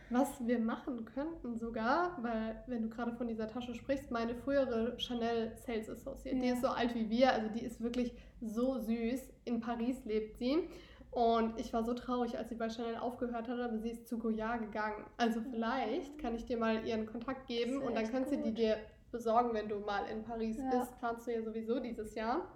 Was 0.08 0.46
wir 0.46 0.58
machen 0.58 1.04
könnten 1.06 1.56
sogar, 1.56 2.22
weil 2.22 2.62
wenn 2.66 2.82
du 2.82 2.90
gerade 2.90 3.12
von 3.12 3.28
dieser 3.28 3.48
Tasche 3.48 3.74
sprichst, 3.74 4.10
meine 4.10 4.34
frühere 4.34 4.98
Chanel 4.98 5.56
Sales 5.56 5.88
Associate, 5.88 6.36
ja. 6.36 6.42
die 6.42 6.48
ist 6.48 6.60
so 6.60 6.68
alt 6.68 6.94
wie 6.94 7.08
wir, 7.08 7.32
also 7.32 7.48
die 7.48 7.62
ist 7.62 7.80
wirklich 7.80 8.12
so 8.40 8.78
süß. 8.78 9.20
In 9.44 9.60
Paris 9.60 10.04
lebt 10.04 10.36
sie. 10.36 10.68
Und 11.12 11.60
ich 11.60 11.74
war 11.74 11.84
so 11.84 11.92
traurig, 11.92 12.38
als 12.38 12.48
sie 12.48 12.54
bei 12.54 12.70
Chanel 12.70 12.96
aufgehört 12.96 13.46
hat, 13.46 13.60
aber 13.60 13.78
sie 13.78 13.90
ist 13.90 14.08
zu 14.08 14.18
Goya 14.18 14.56
gegangen. 14.56 15.04
Also 15.18 15.42
vielleicht 15.42 16.18
kann 16.18 16.34
ich 16.34 16.46
dir 16.46 16.56
mal 16.56 16.86
ihren 16.86 17.04
Kontakt 17.04 17.46
geben 17.46 17.82
und 17.82 17.94
dann 17.94 18.10
kannst 18.10 18.32
du 18.32 18.38
die 18.38 18.54
dir 18.54 18.78
besorgen, 19.10 19.52
wenn 19.52 19.68
du 19.68 19.78
mal 19.80 20.06
in 20.06 20.22
Paris 20.22 20.56
ja. 20.56 20.70
bist. 20.70 20.98
Planst 20.98 21.26
du 21.26 21.32
ja 21.34 21.42
sowieso 21.42 21.80
dieses 21.80 22.14
Jahr. 22.14 22.48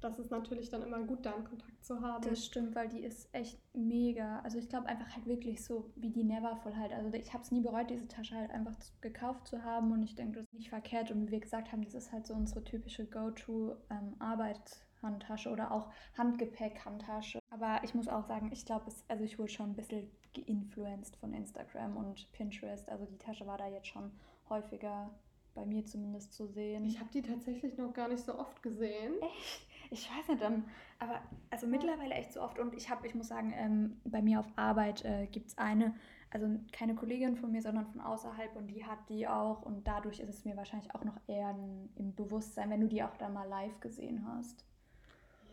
Das 0.00 0.18
ist 0.18 0.30
natürlich 0.30 0.70
dann 0.70 0.82
immer 0.82 1.00
gut, 1.00 1.24
da 1.24 1.34
einen 1.34 1.44
Kontakt 1.44 1.84
zu 1.84 2.00
haben. 2.00 2.26
Das 2.26 2.44
stimmt, 2.44 2.74
weil 2.74 2.88
die 2.88 3.04
ist 3.04 3.28
echt 3.32 3.60
mega. 3.74 4.40
Also 4.40 4.58
ich 4.58 4.70
glaube 4.70 4.86
einfach 4.86 5.14
halt 5.14 5.26
wirklich 5.26 5.62
so 5.62 5.92
wie 5.94 6.10
die 6.10 6.24
Neverfull 6.24 6.74
halt. 6.74 6.92
Also 6.92 7.12
ich 7.12 7.32
habe 7.32 7.44
es 7.44 7.52
nie 7.52 7.60
bereut, 7.60 7.90
diese 7.90 8.08
Tasche 8.08 8.34
halt 8.34 8.50
einfach 8.50 8.74
gekauft 9.02 9.46
zu 9.46 9.62
haben 9.62 9.92
und 9.92 10.02
ich 10.02 10.14
denke, 10.14 10.40
das 10.40 10.46
ist 10.46 10.54
nicht 10.54 10.70
verkehrt. 10.70 11.10
Und 11.10 11.26
wie 11.26 11.30
wir 11.30 11.40
gesagt 11.40 11.70
haben, 11.70 11.84
das 11.84 11.94
ist 11.94 12.10
halt 12.10 12.26
so 12.26 12.32
unsere 12.34 12.64
typische 12.64 13.04
Go-To-Arbeit. 13.04 14.56
Ähm, 14.56 14.91
Handtasche 15.02 15.50
oder 15.50 15.72
auch 15.72 15.88
Handgepäck-Handtasche. 16.16 17.38
Aber 17.50 17.80
ich 17.84 17.94
muss 17.94 18.08
auch 18.08 18.24
sagen, 18.24 18.50
ich 18.52 18.64
glaube, 18.64 18.86
also 19.08 19.24
ich 19.24 19.38
wurde 19.38 19.50
schon 19.50 19.70
ein 19.70 19.76
bisschen 19.76 20.10
geinfluenced 20.34 21.16
von 21.16 21.34
Instagram 21.34 21.96
und 21.96 22.30
Pinterest. 22.32 22.88
Also 22.88 23.04
die 23.04 23.18
Tasche 23.18 23.46
war 23.46 23.58
da 23.58 23.68
jetzt 23.68 23.88
schon 23.88 24.10
häufiger 24.48 25.10
bei 25.54 25.66
mir 25.66 25.84
zumindest 25.84 26.32
zu 26.32 26.46
sehen. 26.46 26.84
Ich 26.86 26.98
habe 26.98 27.10
die 27.10 27.22
tatsächlich 27.22 27.76
noch 27.76 27.92
gar 27.92 28.08
nicht 28.08 28.24
so 28.24 28.38
oft 28.38 28.62
gesehen. 28.62 29.14
Echt? 29.20 29.66
Ich 29.90 30.08
weiß 30.08 30.28
nicht, 30.28 30.40
dann, 30.40 30.64
aber 30.98 31.20
also 31.50 31.66
mittlerweile 31.66 32.14
echt 32.14 32.32
so 32.32 32.40
oft. 32.40 32.58
Und 32.58 32.74
ich 32.74 32.88
habe, 32.88 33.06
ich 33.06 33.14
muss 33.14 33.28
sagen, 33.28 33.52
ähm, 33.54 34.00
bei 34.04 34.22
mir 34.22 34.40
auf 34.40 34.46
Arbeit 34.56 35.04
äh, 35.04 35.26
gibt 35.26 35.48
es 35.48 35.58
eine, 35.58 35.94
also 36.30 36.46
keine 36.72 36.94
Kollegin 36.94 37.36
von 37.36 37.52
mir, 37.52 37.60
sondern 37.60 37.86
von 37.86 38.00
außerhalb 38.00 38.56
und 38.56 38.68
die 38.68 38.86
hat 38.86 39.06
die 39.10 39.28
auch. 39.28 39.60
Und 39.60 39.86
dadurch 39.86 40.20
ist 40.20 40.30
es 40.30 40.46
mir 40.46 40.56
wahrscheinlich 40.56 40.94
auch 40.94 41.04
noch 41.04 41.20
eher 41.26 41.54
im 41.96 42.14
Bewusstsein, 42.14 42.70
wenn 42.70 42.80
du 42.80 42.88
die 42.88 43.02
auch 43.02 43.18
dann 43.18 43.34
mal 43.34 43.46
live 43.46 43.80
gesehen 43.80 44.26
hast. 44.26 44.64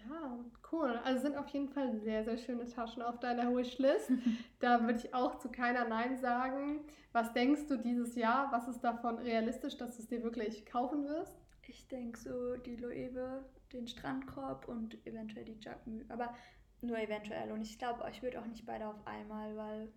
Ja, 0.10 0.40
cool. 0.72 1.00
Also 1.04 1.22
sind 1.22 1.38
auf 1.38 1.48
jeden 1.50 1.70
Fall 1.70 2.00
sehr, 2.00 2.24
sehr 2.24 2.38
schöne 2.38 2.66
Taschen 2.66 3.02
auf 3.02 3.20
deiner 3.20 3.56
Wishlist. 3.56 4.12
da 4.60 4.82
würde 4.82 4.98
ich 4.98 5.14
auch 5.14 5.38
zu 5.38 5.50
keiner 5.50 5.88
Nein 5.88 6.18
sagen. 6.18 6.82
Was 7.12 7.34
denkst 7.34 7.68
du 7.68 7.78
dieses 7.78 8.16
Jahr? 8.16 8.52
Was 8.52 8.68
ist 8.68 8.82
davon 8.82 9.20
realistisch, 9.20 9.78
dass 9.78 9.98
du 9.98 10.02
es 10.02 10.08
dir 10.08 10.24
wirklich 10.24 10.66
kaufen 10.66 11.06
wirst? 11.06 11.36
Ich 11.68 11.88
denke 11.88 12.18
so 12.18 12.56
die 12.56 12.76
Loewe, 12.76 13.46
den 13.72 13.88
Strandkorb 13.88 14.68
und 14.68 15.06
eventuell 15.06 15.46
die 15.46 15.60
Jacquemus. 15.60 16.10
Aber 16.10 16.34
nur 16.82 16.98
eventuell. 16.98 17.52
Und 17.52 17.62
ich 17.62 17.78
glaube, 17.78 18.04
ich 18.10 18.24
würde 18.24 18.42
auch 18.42 18.48
nicht 18.48 18.66
beide 18.66 18.88
auf 18.88 19.06
einmal, 19.06 19.56
weil, 19.56 19.94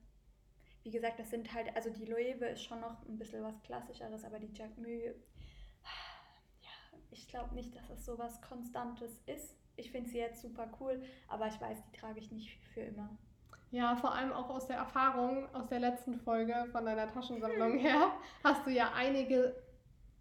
wie 0.83 0.91
gesagt, 0.91 1.21
das 1.21 1.31
sind 1.31 1.55
halt, 1.55 1.75
also 1.75 1.89
die 1.89 2.05
Loewe 2.05 2.47
ist 2.49 2.65
schon 2.65 2.81
noch 2.81 3.07
ein 3.09 3.17
bisschen 3.17 3.43
was 3.43 3.63
Klassischeres, 3.63 4.25
aber 4.25 4.39
die 4.39 4.53
Jacquemus, 4.53 5.17
ja, 6.61 6.99
ich 7.11 7.29
glaube 7.29 7.55
nicht, 7.55 7.75
dass 7.75 7.89
es 7.89 8.05
so 8.05 8.19
was 8.19 8.43
Konstantes 8.43 9.19
ist 9.25 9.62
ich 9.77 9.91
finde 9.91 10.11
sie 10.11 10.19
jetzt 10.19 10.43
super 10.43 10.69
cool, 10.81 11.03
aber 11.29 11.47
ich 11.47 11.61
weiß, 11.61 11.79
die 11.85 11.99
trage 11.99 12.21
ich 12.21 12.31
nicht 12.31 12.59
für 12.75 12.81
immer. 12.81 13.09
Ja, 13.71 13.97
vor 13.97 14.15
allem 14.15 14.33
auch 14.33 14.51
aus 14.51 14.67
der 14.67 14.77
Erfahrung 14.77 15.47
aus 15.55 15.67
der 15.69 15.81
letzten 15.81 16.15
Folge 16.15 16.67
von 16.73 16.85
deiner 16.85 17.11
Taschensammlung 17.11 17.79
her 17.79 18.13
hast 18.45 18.67
du 18.67 18.71
ja 18.71 18.93
einige 18.95 19.55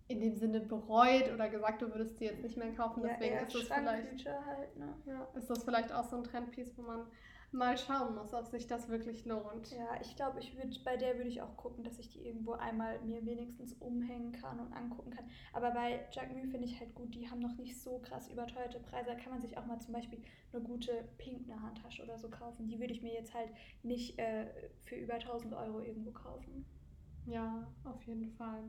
in 0.07 0.21
dem 0.21 0.35
Sinne 0.35 0.59
bereut 0.59 1.31
oder 1.33 1.49
gesagt, 1.49 1.81
du 1.81 1.89
würdest 1.89 2.17
sie 2.17 2.25
jetzt 2.25 2.43
nicht 2.43 2.57
mehr 2.57 2.73
kaufen. 2.73 3.03
Deswegen 3.03 3.35
ja, 3.35 3.41
ist 3.41 3.55
das 3.55 3.63
vielleicht 3.63 4.25
halt, 4.25 4.77
ne? 4.77 4.93
ja, 5.05 5.27
ist 5.35 5.49
das 5.49 5.63
vielleicht 5.63 5.91
auch 5.91 6.03
so 6.03 6.17
ein 6.17 6.23
Trendpiece, 6.23 6.77
wo 6.77 6.81
man 6.81 7.07
mal 7.53 7.77
schauen 7.77 8.15
muss, 8.15 8.33
ob 8.33 8.47
sich 8.47 8.67
das 8.67 8.87
wirklich 8.89 9.25
lohnt. 9.25 9.71
Ja, 9.71 9.99
ich 10.01 10.15
glaube, 10.15 10.39
ich 10.39 10.55
würd, 10.55 10.83
bei 10.83 10.95
der 10.95 11.17
würde 11.17 11.29
ich 11.29 11.41
auch 11.41 11.57
gucken, 11.57 11.83
dass 11.83 11.99
ich 11.99 12.09
die 12.09 12.25
irgendwo 12.25 12.53
einmal 12.53 12.99
mir 13.01 13.25
wenigstens 13.25 13.73
umhängen 13.73 14.31
kann 14.31 14.59
und 14.59 14.73
angucken 14.73 15.11
kann. 15.11 15.29
Aber 15.53 15.71
bei 15.71 16.05
Jacquemus 16.11 16.51
finde 16.51 16.65
ich 16.65 16.79
halt 16.79 16.95
gut, 16.95 17.13
die 17.13 17.29
haben 17.29 17.39
noch 17.39 17.55
nicht 17.57 17.79
so 17.81 17.99
krass 17.99 18.29
überteuerte 18.29 18.79
Preise. 18.79 19.09
Da 19.09 19.15
kann 19.15 19.31
man 19.31 19.41
sich 19.41 19.57
auch 19.57 19.65
mal 19.65 19.79
zum 19.79 19.93
Beispiel 19.93 20.21
eine 20.53 20.63
gute 20.63 21.09
pinkne 21.17 21.61
Handtasche 21.61 22.03
oder 22.03 22.17
so 22.17 22.29
kaufen. 22.29 22.67
Die 22.67 22.79
würde 22.79 22.93
ich 22.93 23.01
mir 23.01 23.13
jetzt 23.13 23.33
halt 23.33 23.49
nicht 23.83 24.17
äh, 24.17 24.47
für 24.83 24.95
über 24.95 25.15
1000 25.15 25.53
Euro 25.53 25.81
irgendwo 25.81 26.11
kaufen. 26.11 26.65
Ja, 27.25 27.67
auf 27.83 28.01
jeden 28.03 28.27
Fall. 28.27 28.63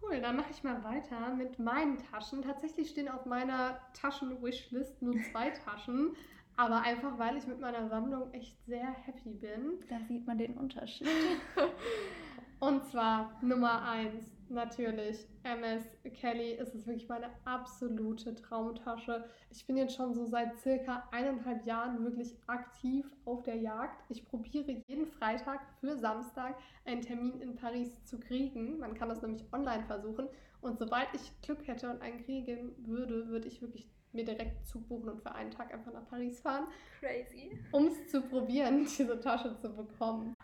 Cool, 0.00 0.20
dann 0.20 0.36
mache 0.36 0.50
ich 0.52 0.62
mal 0.62 0.82
weiter 0.84 1.34
mit 1.34 1.58
meinen 1.58 1.98
Taschen. 1.98 2.42
Tatsächlich 2.42 2.90
stehen 2.90 3.08
auf 3.08 3.26
meiner 3.26 3.80
Taschen-Wishlist 3.94 5.02
nur 5.02 5.14
zwei 5.32 5.50
Taschen. 5.50 6.16
Aber 6.58 6.82
einfach, 6.82 7.16
weil 7.20 7.36
ich 7.36 7.46
mit 7.46 7.60
meiner 7.60 7.88
Sammlung 7.88 8.34
echt 8.34 8.60
sehr 8.66 8.90
happy 8.90 9.30
bin. 9.30 9.78
Da 9.88 10.00
sieht 10.08 10.26
man 10.26 10.38
den 10.38 10.54
Unterschied. 10.56 11.06
Und 12.58 12.84
zwar 12.86 13.38
Nummer 13.40 13.82
eins 13.88 14.28
natürlich 14.48 15.28
MS 15.44 15.84
Kelly. 16.14 16.54
Es 16.54 16.74
ist 16.74 16.84
wirklich 16.88 17.08
meine 17.08 17.30
absolute 17.44 18.34
Traumtasche. 18.34 19.24
Ich 19.52 19.64
bin 19.68 19.76
jetzt 19.76 19.94
schon 19.94 20.12
so 20.14 20.26
seit 20.26 20.58
circa 20.58 21.08
eineinhalb 21.12 21.64
Jahren 21.64 22.02
wirklich 22.02 22.34
aktiv 22.48 23.06
auf 23.24 23.44
der 23.44 23.58
Jagd. 23.58 24.02
Ich 24.08 24.24
probiere 24.24 24.82
jeden 24.88 25.06
Freitag 25.06 25.60
für 25.78 25.96
Samstag 25.96 26.56
einen 26.84 27.02
Termin 27.02 27.40
in 27.40 27.54
Paris 27.54 28.04
zu 28.04 28.18
kriegen. 28.18 28.80
Man 28.80 28.94
kann 28.94 29.08
das 29.08 29.22
nämlich 29.22 29.44
online 29.52 29.84
versuchen. 29.84 30.26
Und 30.60 30.80
sobald 30.80 31.06
ich 31.14 31.40
Glück 31.40 31.64
hätte 31.68 31.88
und 31.88 32.02
einen 32.02 32.24
kriegen 32.24 32.74
würde, 32.84 33.28
würde 33.28 33.46
ich 33.46 33.62
wirklich 33.62 33.88
mir 34.18 34.24
direkt 34.24 34.66
zubuchen 34.66 35.08
und 35.10 35.22
für 35.22 35.34
einen 35.34 35.50
Tag 35.50 35.72
einfach 35.72 35.92
nach 35.92 36.06
Paris 36.08 36.40
fahren. 36.40 36.66
Crazy. 37.00 37.58
Um 37.72 37.86
es 37.86 38.08
zu 38.08 38.20
probieren, 38.22 38.84
diese 38.98 39.18
Tasche 39.20 39.56
zu 39.60 39.70
bekommen. 39.74 40.34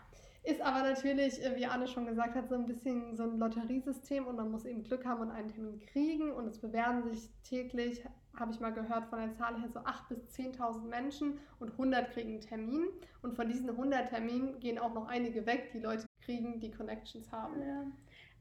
Ist 0.43 0.61
aber 0.61 0.83
natürlich, 0.83 1.43
äh, 1.43 1.55
wie 1.55 1.65
Anne 1.65 1.87
schon 1.87 2.05
gesagt 2.05 2.35
hat, 2.35 2.49
so 2.49 2.55
ein 2.55 2.67
bisschen 2.67 3.15
so 3.17 3.23
ein 3.23 3.39
Lotteriesystem 3.39 4.27
und 4.27 4.35
man 4.35 4.51
muss 4.51 4.65
eben 4.65 4.83
Glück 4.83 5.03
haben 5.05 5.21
und 5.21 5.31
einen 5.31 5.49
Termin 5.49 5.79
kriegen 5.79 6.31
und 6.31 6.47
es 6.47 6.59
bewerben 6.59 7.03
sich 7.03 7.29
täglich, 7.43 8.03
habe 8.39 8.51
ich 8.51 8.59
mal 8.59 8.71
gehört, 8.71 9.07
von 9.07 9.19
der 9.19 9.33
Zahl 9.33 9.59
her 9.59 9.69
so 9.73 9.79
8.000 9.79 10.07
bis 10.09 10.19
10.000 10.35 10.87
Menschen 10.87 11.39
und 11.59 11.71
100 11.71 12.11
kriegen 12.11 12.29
einen 12.29 12.41
Termin 12.41 12.85
und 13.23 13.33
von 13.33 13.49
diesen 13.49 13.71
100 13.71 14.09
Terminen 14.09 14.59
gehen 14.59 14.77
auch 14.77 14.93
noch 14.93 15.07
einige 15.07 15.45
weg, 15.47 15.71
die 15.73 15.79
Leute 15.79 16.05
kriegen, 16.21 16.59
die 16.59 16.69
Connections 16.69 17.31
haben. 17.31 17.59
Ja. 17.61 17.85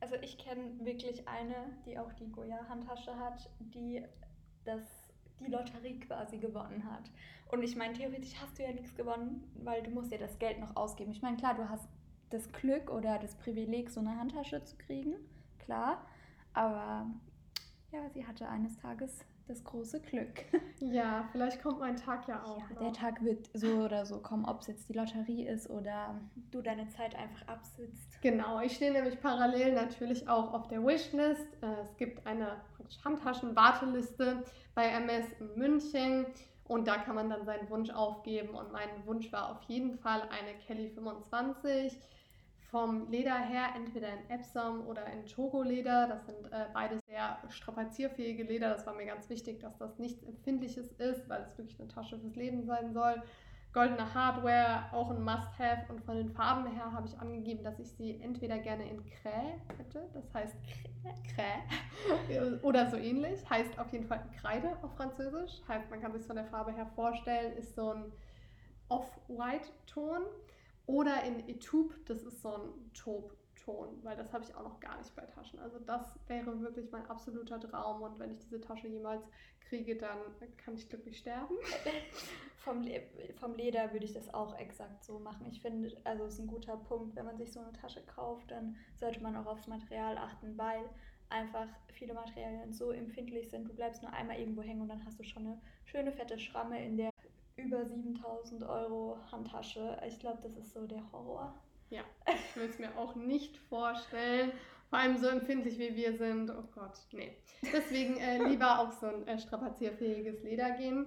Also 0.00 0.16
ich 0.20 0.36
kenne 0.36 0.84
wirklich 0.84 1.26
eine, 1.26 1.54
die 1.86 1.98
auch 1.98 2.12
die 2.12 2.30
Goya-Handtasche 2.30 3.16
hat, 3.16 3.48
die 3.60 4.04
das 4.66 4.82
die 5.40 5.50
Lotterie 5.50 5.98
quasi 6.00 6.38
gewonnen 6.38 6.84
hat. 6.90 7.10
Und 7.50 7.62
ich 7.62 7.76
meine, 7.76 7.94
theoretisch 7.94 8.34
hast 8.40 8.58
du 8.58 8.62
ja 8.62 8.72
nichts 8.72 8.94
gewonnen, 8.94 9.44
weil 9.62 9.82
du 9.82 9.90
musst 9.90 10.10
ja 10.10 10.18
das 10.18 10.38
Geld 10.38 10.58
noch 10.60 10.76
ausgeben. 10.76 11.12
Ich 11.12 11.22
meine, 11.22 11.36
klar, 11.36 11.54
du 11.54 11.68
hast 11.68 11.88
das 12.30 12.50
Glück 12.52 12.90
oder 12.90 13.18
das 13.18 13.36
Privileg, 13.36 13.90
so 13.90 14.00
eine 14.00 14.18
Handtasche 14.18 14.62
zu 14.64 14.76
kriegen, 14.76 15.14
klar. 15.58 16.04
Aber 16.52 17.06
ja, 17.92 18.08
sie 18.10 18.26
hatte 18.26 18.48
eines 18.48 18.76
Tages 18.76 19.24
das 19.46 19.62
große 19.64 20.00
Glück. 20.00 20.44
Ja, 20.80 21.26
vielleicht 21.32 21.62
kommt 21.62 21.80
mein 21.80 21.96
Tag 21.96 22.28
ja 22.28 22.44
auch. 22.44 22.62
Ja, 22.74 22.80
der 22.80 22.92
Tag 22.92 23.24
wird 23.24 23.48
so 23.54 23.68
oder 23.84 24.04
so 24.04 24.18
kommen, 24.18 24.44
ob 24.44 24.60
es 24.60 24.66
jetzt 24.66 24.88
die 24.88 24.92
Lotterie 24.92 25.46
ist 25.46 25.70
oder 25.70 26.20
du 26.50 26.60
deine 26.60 26.88
Zeit 26.90 27.14
einfach 27.16 27.48
absitzt. 27.48 28.20
Genau, 28.20 28.60
ich 28.60 28.74
stehe 28.76 28.92
nämlich 28.92 29.18
parallel 29.18 29.72
natürlich 29.72 30.28
auch 30.28 30.52
auf 30.52 30.68
der 30.68 30.84
Wishlist. 30.84 31.46
Äh, 31.62 31.80
es 31.82 31.96
gibt 31.96 32.26
eine 32.26 32.60
Handtaschen-Warteliste 33.02 34.42
bei 34.74 34.88
MS 34.88 35.26
in 35.40 35.56
München 35.56 36.26
und 36.64 36.86
da 36.86 36.96
kann 36.96 37.14
man 37.14 37.30
dann 37.30 37.46
seinen 37.46 37.68
Wunsch 37.70 37.90
aufgeben 37.90 38.54
und 38.54 38.72
mein 38.72 38.88
Wunsch 39.06 39.32
war 39.32 39.52
auf 39.52 39.62
jeden 39.62 39.96
Fall 39.98 40.22
eine 40.22 40.58
Kelly 40.66 40.90
25 40.90 41.98
vom 42.74 43.08
Leder 43.08 43.38
her 43.38 43.68
entweder 43.76 44.08
in 44.08 44.30
Epsom 44.30 44.84
oder 44.88 45.06
in 45.06 45.24
Chogo-Leder. 45.26 46.08
Das 46.08 46.26
sind 46.26 46.50
äh, 46.50 46.66
beide 46.72 46.98
sehr 47.06 47.38
strapazierfähige 47.48 48.42
Leder. 48.42 48.68
Das 48.68 48.84
war 48.84 48.94
mir 48.94 49.06
ganz 49.06 49.30
wichtig, 49.30 49.60
dass 49.60 49.78
das 49.78 49.96
nichts 50.00 50.24
Empfindliches 50.24 50.90
ist, 50.94 51.28
weil 51.28 51.42
es 51.42 51.56
wirklich 51.56 51.78
eine 51.78 51.86
Tasche 51.86 52.18
fürs 52.18 52.34
Leben 52.34 52.64
sein 52.64 52.92
soll. 52.92 53.22
Goldene 53.72 54.12
Hardware, 54.12 54.86
auch 54.90 55.08
ein 55.12 55.22
Must-Have. 55.22 55.84
Und 55.88 56.00
von 56.00 56.16
den 56.16 56.30
Farben 56.30 56.66
her 56.66 56.90
habe 56.90 57.06
ich 57.06 57.16
angegeben, 57.16 57.62
dass 57.62 57.78
ich 57.78 57.92
sie 57.92 58.20
entweder 58.20 58.58
gerne 58.58 58.90
in 58.90 59.04
Crä 59.04 59.54
hätte, 59.78 60.10
das 60.12 60.34
heißt 60.34 60.56
Crä, 61.32 62.58
oder 62.62 62.90
so 62.90 62.96
ähnlich. 62.96 63.48
Heißt 63.48 63.78
auf 63.78 63.92
jeden 63.92 64.08
Fall 64.08 64.20
Kreide 64.40 64.76
auf 64.82 64.96
Französisch. 64.96 65.62
Heißt, 65.68 65.88
man 65.90 66.00
kann 66.00 66.12
sich 66.12 66.26
von 66.26 66.34
der 66.34 66.46
Farbe 66.46 66.72
her 66.72 66.90
vorstellen, 66.96 67.56
ist 67.56 67.76
so 67.76 67.92
ein 67.92 68.12
Off-White-Ton. 68.88 70.22
Oder 70.86 71.22
in 71.24 71.48
Etube, 71.48 71.94
das 72.06 72.22
ist 72.22 72.42
so 72.42 72.54
ein 72.54 72.92
Taubton, 72.92 74.02
weil 74.02 74.16
das 74.16 74.32
habe 74.32 74.44
ich 74.44 74.54
auch 74.54 74.62
noch 74.62 74.80
gar 74.80 74.98
nicht 74.98 75.14
bei 75.16 75.22
Taschen. 75.22 75.58
Also 75.58 75.78
das 75.78 76.18
wäre 76.26 76.60
wirklich 76.60 76.90
mein 76.90 77.06
absoluter 77.06 77.58
Traum 77.58 78.02
und 78.02 78.18
wenn 78.18 78.30
ich 78.30 78.38
diese 78.38 78.60
Tasche 78.60 78.88
jemals 78.88 79.24
kriege, 79.60 79.96
dann 79.96 80.18
kann 80.58 80.74
ich 80.74 80.88
glücklich 80.88 81.18
sterben. 81.18 81.56
vom, 82.58 82.82
Le 82.82 83.02
vom 83.38 83.54
Leder 83.54 83.92
würde 83.92 84.04
ich 84.04 84.12
das 84.12 84.32
auch 84.32 84.58
exakt 84.58 85.04
so 85.04 85.18
machen. 85.18 85.46
Ich 85.50 85.60
finde, 85.60 85.96
also 86.04 86.24
es 86.24 86.34
ist 86.34 86.40
ein 86.40 86.46
guter 86.46 86.76
Punkt, 86.76 87.16
wenn 87.16 87.24
man 87.24 87.38
sich 87.38 87.52
so 87.52 87.60
eine 87.60 87.72
Tasche 87.72 88.02
kauft, 88.02 88.50
dann 88.50 88.76
sollte 88.96 89.20
man 89.20 89.36
auch 89.36 89.46
aufs 89.46 89.66
Material 89.66 90.18
achten, 90.18 90.56
weil 90.58 90.88
einfach 91.30 91.66
viele 91.92 92.14
Materialien 92.14 92.72
so 92.72 92.90
empfindlich 92.90 93.48
sind. 93.48 93.68
Du 93.68 93.74
bleibst 93.74 94.02
nur 94.02 94.12
einmal 94.12 94.38
irgendwo 94.38 94.62
hängen 94.62 94.82
und 94.82 94.88
dann 94.88 95.04
hast 95.04 95.18
du 95.18 95.24
schon 95.24 95.46
eine 95.46 95.60
schöne 95.84 96.12
fette 96.12 96.38
Schramme 96.38 96.84
in 96.84 96.96
der 96.96 97.13
über 97.56 97.84
7000 97.84 98.62
Euro 98.64 99.18
Handtasche. 99.30 99.98
Ich 100.06 100.18
glaube, 100.18 100.38
das 100.42 100.56
ist 100.56 100.72
so 100.72 100.86
der 100.86 101.02
Horror. 101.12 101.54
Ja, 101.90 102.02
ich 102.26 102.56
will 102.56 102.68
es 102.68 102.78
mir 102.78 102.96
auch 102.98 103.14
nicht 103.14 103.56
vorstellen. 103.56 104.52
Vor 104.90 104.98
allem 104.98 105.16
so 105.16 105.28
empfindlich 105.28 105.78
wie 105.78 105.94
wir 105.94 106.16
sind. 106.16 106.50
Oh 106.50 106.64
Gott, 106.74 106.98
nee. 107.12 107.36
Deswegen 107.62 108.16
äh, 108.16 108.42
lieber 108.48 108.78
auf 108.80 108.92
so 108.92 109.06
ein 109.06 109.26
äh, 109.26 109.38
strapazierfähiges 109.38 110.42
Leder 110.42 110.70
gehen. 110.72 111.06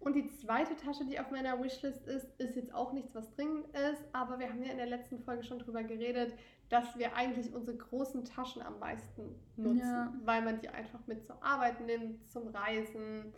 Und 0.00 0.14
die 0.14 0.28
zweite 0.28 0.76
Tasche, 0.76 1.04
die 1.04 1.18
auf 1.18 1.30
meiner 1.32 1.60
Wishlist 1.62 2.06
ist, 2.06 2.28
ist 2.40 2.54
jetzt 2.54 2.72
auch 2.72 2.92
nichts, 2.92 3.14
was 3.14 3.34
dringend 3.34 3.66
ist. 3.74 4.04
Aber 4.12 4.38
wir 4.38 4.48
haben 4.48 4.62
ja 4.62 4.70
in 4.70 4.76
der 4.76 4.86
letzten 4.86 5.18
Folge 5.18 5.42
schon 5.42 5.58
drüber 5.58 5.82
geredet, 5.82 6.34
dass 6.68 6.96
wir 6.96 7.16
eigentlich 7.16 7.52
unsere 7.52 7.76
großen 7.76 8.24
Taschen 8.24 8.62
am 8.62 8.78
meisten 8.78 9.34
nutzen, 9.56 9.80
ja. 9.80 10.12
weil 10.24 10.42
man 10.42 10.60
die 10.60 10.68
einfach 10.68 11.00
mit 11.06 11.24
zur 11.24 11.42
Arbeit 11.42 11.80
nimmt, 11.80 12.28
zum 12.30 12.46
Reisen 12.48 13.32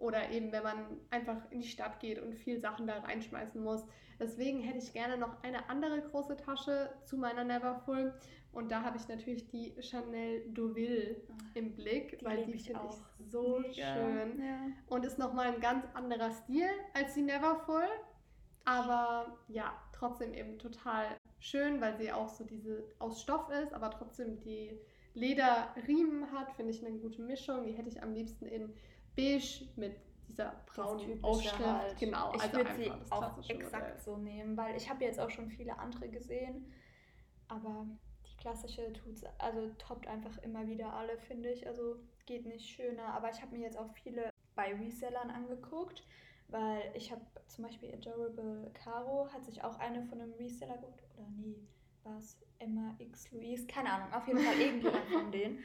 oder 0.00 0.30
eben, 0.30 0.50
wenn 0.50 0.62
man 0.62 0.78
einfach 1.10 1.36
in 1.50 1.60
die 1.60 1.68
Stadt 1.68 2.00
geht 2.00 2.18
und 2.18 2.34
viel 2.34 2.58
Sachen 2.58 2.86
da 2.86 2.98
reinschmeißen 2.98 3.62
muss. 3.62 3.84
Deswegen 4.18 4.60
hätte 4.60 4.78
ich 4.78 4.92
gerne 4.92 5.16
noch 5.16 5.42
eine 5.42 5.68
andere 5.68 6.00
große 6.00 6.36
Tasche 6.36 6.90
zu 7.04 7.16
meiner 7.16 7.44
Neverfull. 7.44 8.14
Und 8.52 8.72
da 8.72 8.82
habe 8.82 8.96
ich 8.96 9.06
natürlich 9.08 9.46
die 9.48 9.74
Chanel 9.80 10.42
Deauville 10.48 11.16
im 11.54 11.76
Blick, 11.76 12.18
die 12.18 12.24
weil 12.24 12.44
die 12.44 12.58
finde 12.58 12.80
ich 12.88 13.30
so 13.30 13.60
Mega. 13.60 13.72
schön. 13.72 14.42
Ja. 14.42 14.66
Und 14.88 15.04
ist 15.04 15.18
nochmal 15.18 15.54
ein 15.54 15.60
ganz 15.60 15.84
anderer 15.94 16.32
Stil 16.32 16.68
als 16.94 17.14
die 17.14 17.22
Neverfull. 17.22 17.88
Aber 18.64 19.38
ja, 19.48 19.72
trotzdem 19.92 20.34
eben 20.34 20.58
total 20.58 21.06
schön, 21.38 21.80
weil 21.80 21.96
sie 21.96 22.10
auch 22.10 22.28
so 22.28 22.44
diese 22.44 22.84
aus 22.98 23.22
Stoff 23.22 23.50
ist, 23.50 23.72
aber 23.72 23.90
trotzdem 23.90 24.40
die 24.40 24.78
Lederriemen 25.14 26.30
hat, 26.32 26.52
finde 26.52 26.72
ich 26.72 26.84
eine 26.84 26.98
gute 26.98 27.22
Mischung. 27.22 27.64
Die 27.64 27.72
hätte 27.72 27.88
ich 27.88 28.02
am 28.02 28.12
liebsten 28.12 28.46
in 28.46 28.72
beige 29.20 29.64
mit 29.76 29.96
dieser 30.28 30.54
braunen 30.66 31.22
Aufschrift. 31.22 31.58
Halt. 31.58 31.98
Genau, 31.98 32.32
ich 32.34 32.42
also 32.42 32.56
würde 32.56 32.74
sie 32.76 32.92
auch 33.10 33.48
exakt 33.48 33.88
Modell. 33.88 33.98
so 33.98 34.16
nehmen, 34.16 34.56
weil 34.56 34.76
ich 34.76 34.88
habe 34.88 35.04
jetzt 35.04 35.18
auch 35.18 35.30
schon 35.30 35.48
viele 35.50 35.78
andere 35.78 36.08
gesehen, 36.08 36.72
aber 37.48 37.86
die 38.26 38.36
klassische 38.36 38.92
tut's, 38.92 39.22
also 39.38 39.68
toppt 39.78 40.06
einfach 40.06 40.38
immer 40.38 40.66
wieder 40.66 40.92
alle, 40.92 41.18
finde 41.18 41.50
ich. 41.50 41.66
Also 41.66 41.96
geht 42.26 42.46
nicht 42.46 42.68
schöner, 42.68 43.06
aber 43.14 43.30
ich 43.30 43.42
habe 43.42 43.56
mir 43.56 43.64
jetzt 43.64 43.78
auch 43.78 43.90
viele 43.92 44.30
bei 44.54 44.74
Resellern 44.74 45.30
angeguckt, 45.30 46.04
weil 46.48 46.92
ich 46.94 47.10
habe 47.10 47.22
zum 47.48 47.64
Beispiel 47.64 47.92
Adorable 47.92 48.70
Caro, 48.72 49.28
hat 49.32 49.44
sich 49.44 49.62
auch 49.64 49.78
eine 49.78 50.04
von 50.04 50.20
einem 50.20 50.32
Reseller 50.34 50.76
geholt, 50.76 51.02
oder 51.16 51.28
nee, 51.36 51.56
war 52.04 52.18
es 52.18 52.38
Emma 52.58 52.94
X 52.98 53.30
Louise, 53.32 53.66
keine 53.66 53.90
Ahnung, 53.92 54.12
auf 54.12 54.26
jeden 54.26 54.40
Fall 54.40 54.58
irgendjemand 54.58 55.04
von 55.12 55.32
denen. 55.32 55.58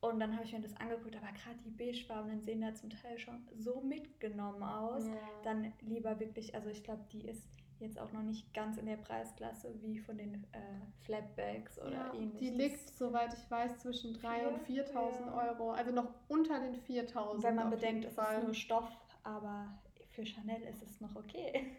Und 0.00 0.18
dann 0.18 0.34
habe 0.34 0.44
ich 0.44 0.52
mir 0.52 0.60
das 0.60 0.74
angeguckt, 0.76 1.14
aber 1.14 1.26
gerade 1.26 1.58
die 1.64 1.70
beigefarbenen 1.70 2.40
sehen 2.40 2.62
da 2.62 2.74
zum 2.74 2.88
Teil 2.88 3.18
schon 3.18 3.46
so 3.58 3.82
mitgenommen 3.82 4.62
aus. 4.62 5.06
Ja. 5.06 5.14
Dann 5.42 5.72
lieber 5.80 6.18
wirklich, 6.18 6.54
also 6.54 6.70
ich 6.70 6.82
glaube, 6.82 7.04
die 7.12 7.28
ist 7.28 7.46
jetzt 7.80 7.98
auch 7.98 8.12
noch 8.12 8.22
nicht 8.22 8.52
ganz 8.54 8.76
in 8.78 8.86
der 8.86 8.96
Preisklasse 8.96 9.74
wie 9.82 9.98
von 9.98 10.16
den 10.16 10.34
äh, 10.52 10.58
Flapbacks 11.02 11.78
oder 11.78 11.92
ja, 11.92 12.14
ähnliches. 12.14 12.38
Die 12.38 12.50
liegt, 12.50 12.90
soweit 12.90 13.34
ich 13.34 13.50
weiß, 13.50 13.78
zwischen 13.78 14.16
3.000 14.16 14.46
und 14.48 14.66
4.000 14.66 14.92
ja. 14.92 15.48
Euro. 15.48 15.70
Also 15.72 15.90
noch 15.90 16.08
unter 16.28 16.58
den 16.60 16.76
4.000. 16.76 17.42
Wenn 17.42 17.54
man 17.54 17.70
bedenkt, 17.70 18.04
es 18.04 18.12
ist 18.12 18.42
nur 18.42 18.54
Stoff, 18.54 18.90
aber 19.22 19.78
für 20.10 20.24
Chanel 20.24 20.62
ist 20.62 20.82
es 20.82 21.00
noch 21.00 21.14
okay. 21.16 21.72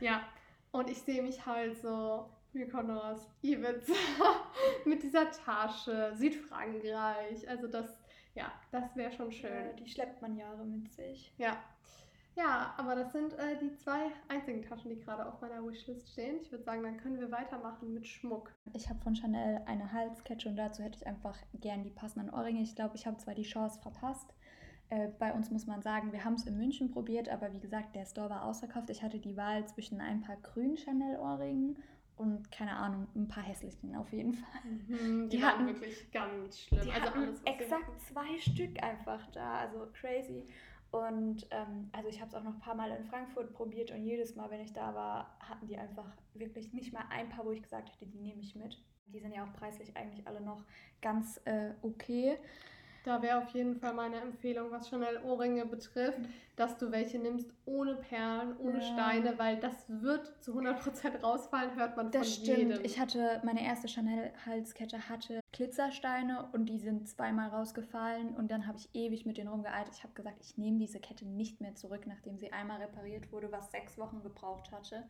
Ja, 0.00 0.26
und 0.72 0.90
ich 0.90 0.98
sehe 1.02 1.22
mich 1.22 1.46
halt 1.46 1.80
so 1.80 2.28
Mykonos, 2.52 3.28
Ibiza, 3.42 3.94
mit 4.84 5.02
dieser 5.02 5.30
Tasche, 5.30 6.12
Südfrankreich. 6.14 7.48
Also 7.48 7.66
das, 7.66 7.98
ja, 8.34 8.52
das 8.70 8.94
wäre 8.96 9.12
schon 9.12 9.32
schön. 9.32 9.50
Ja, 9.50 9.72
die 9.72 9.88
schleppt 9.88 10.20
man 10.20 10.36
Jahre 10.36 10.64
mit 10.64 10.92
sich. 10.92 11.32
Ja. 11.38 11.56
Ja, 12.34 12.72
aber 12.78 12.94
das 12.94 13.12
sind 13.12 13.34
äh, 13.34 13.58
die 13.60 13.76
zwei 13.76 14.06
einzigen 14.28 14.62
Taschen, 14.62 14.88
die 14.88 14.98
gerade 14.98 15.26
auf 15.26 15.42
meiner 15.42 15.62
Wishlist 15.66 16.10
stehen. 16.12 16.40
Ich 16.40 16.50
würde 16.50 16.64
sagen, 16.64 16.82
dann 16.82 16.96
können 16.96 17.20
wir 17.20 17.30
weitermachen 17.30 17.92
mit 17.92 18.06
Schmuck. 18.06 18.50
Ich 18.72 18.88
habe 18.88 19.00
von 19.00 19.14
Chanel 19.14 19.60
eine 19.66 19.92
Halskette 19.92 20.48
und 20.48 20.56
dazu 20.56 20.82
hätte 20.82 20.96
ich 20.96 21.06
einfach 21.06 21.36
gern 21.60 21.82
die 21.82 21.90
passenden 21.90 22.32
Ohrringe. 22.32 22.62
Ich 22.62 22.74
glaube, 22.74 22.96
ich 22.96 23.06
habe 23.06 23.18
zwar 23.18 23.34
die 23.34 23.42
Chance 23.42 23.80
verpasst. 23.82 24.32
Äh, 24.88 25.08
bei 25.18 25.32
uns 25.34 25.50
muss 25.50 25.66
man 25.66 25.82
sagen, 25.82 26.12
wir 26.12 26.24
haben 26.24 26.34
es 26.34 26.46
in 26.46 26.56
München 26.56 26.90
probiert, 26.90 27.28
aber 27.28 27.52
wie 27.52 27.60
gesagt, 27.60 27.94
der 27.94 28.06
Store 28.06 28.30
war 28.30 28.44
ausverkauft. 28.44 28.88
Ich 28.88 29.02
hatte 29.02 29.18
die 29.18 29.36
Wahl 29.36 29.66
zwischen 29.66 30.00
ein 30.00 30.22
paar 30.22 30.36
grünen 30.36 30.78
Chanel-Ohrringen 30.78 31.78
und 32.22 32.50
keine 32.52 32.76
Ahnung, 32.76 33.08
ein 33.16 33.28
paar 33.28 33.42
hässlichen 33.42 33.96
auf 33.96 34.12
jeden 34.12 34.34
Fall. 34.34 34.60
Mhm, 34.64 35.28
die, 35.28 35.36
die 35.36 35.44
hatten 35.44 35.66
wirklich 35.66 36.10
ganz 36.12 36.60
schlimm. 36.60 36.82
Die 36.84 36.92
also 36.92 37.06
hatten 37.06 37.18
alles, 37.18 37.42
exakt 37.44 38.00
zwei 38.00 38.38
Stück 38.38 38.82
einfach 38.82 39.26
da, 39.32 39.56
also 39.56 39.88
crazy. 39.92 40.46
Und 40.92 41.46
ähm, 41.50 41.88
also 41.92 42.08
ich 42.08 42.20
habe 42.20 42.28
es 42.28 42.34
auch 42.34 42.42
noch 42.42 42.52
ein 42.52 42.60
paar 42.60 42.74
Mal 42.74 42.90
in 42.90 43.04
Frankfurt 43.04 43.52
probiert 43.54 43.90
und 43.90 44.04
jedes 44.04 44.36
Mal, 44.36 44.50
wenn 44.50 44.60
ich 44.60 44.72
da 44.72 44.94
war, 44.94 45.36
hatten 45.40 45.66
die 45.66 45.78
einfach 45.78 46.06
wirklich 46.34 46.72
nicht 46.74 46.92
mal 46.92 47.04
ein 47.10 47.30
paar, 47.30 47.44
wo 47.46 47.50
ich 47.50 47.62
gesagt 47.62 47.90
hätte, 47.90 48.06
die 48.06 48.20
nehme 48.20 48.40
ich 48.40 48.54
mit. 48.54 48.78
Die 49.06 49.18
sind 49.18 49.34
ja 49.34 49.44
auch 49.44 49.52
preislich 49.54 49.96
eigentlich 49.96 50.26
alle 50.26 50.40
noch 50.40 50.64
ganz 51.00 51.40
äh, 51.46 51.70
okay. 51.82 52.38
Da 53.04 53.20
wäre 53.20 53.38
auf 53.38 53.48
jeden 53.50 53.74
Fall 53.74 53.94
meine 53.94 54.20
Empfehlung, 54.20 54.70
was 54.70 54.88
Chanel 54.88 55.20
Ohrringe 55.24 55.66
betrifft, 55.66 56.20
dass 56.56 56.78
du 56.78 56.92
welche 56.92 57.18
nimmst 57.18 57.50
ohne 57.64 57.96
Perlen, 57.96 58.56
ohne 58.58 58.78
ja. 58.78 58.92
Steine, 58.92 59.38
weil 59.38 59.58
das 59.58 59.84
wird 59.88 60.32
zu 60.42 60.52
100% 60.52 61.20
rausfallen, 61.20 61.74
hört 61.74 61.96
man 61.96 62.10
das 62.10 62.36
von 62.36 62.44
stimmt. 62.44 62.58
jedem. 62.58 62.84
Ich 62.84 63.00
hatte, 63.00 63.40
meine 63.44 63.64
erste 63.64 63.88
Chanel-Halskette 63.88 65.08
hatte 65.08 65.40
Glitzersteine 65.52 66.48
und 66.52 66.66
die 66.66 66.78
sind 66.78 67.08
zweimal 67.08 67.48
rausgefallen 67.48 68.36
und 68.36 68.50
dann 68.50 68.66
habe 68.66 68.78
ich 68.78 68.88
ewig 68.94 69.26
mit 69.26 69.36
denen 69.36 69.48
rumgeeilt. 69.48 69.88
Ich 69.92 70.04
habe 70.04 70.14
gesagt, 70.14 70.38
ich 70.40 70.56
nehme 70.56 70.78
diese 70.78 71.00
Kette 71.00 71.26
nicht 71.26 71.60
mehr 71.60 71.74
zurück, 71.74 72.06
nachdem 72.06 72.38
sie 72.38 72.52
einmal 72.52 72.80
repariert 72.80 73.32
wurde, 73.32 73.50
was 73.50 73.70
sechs 73.70 73.98
Wochen 73.98 74.22
gebraucht 74.22 74.70
hatte. 74.70 75.04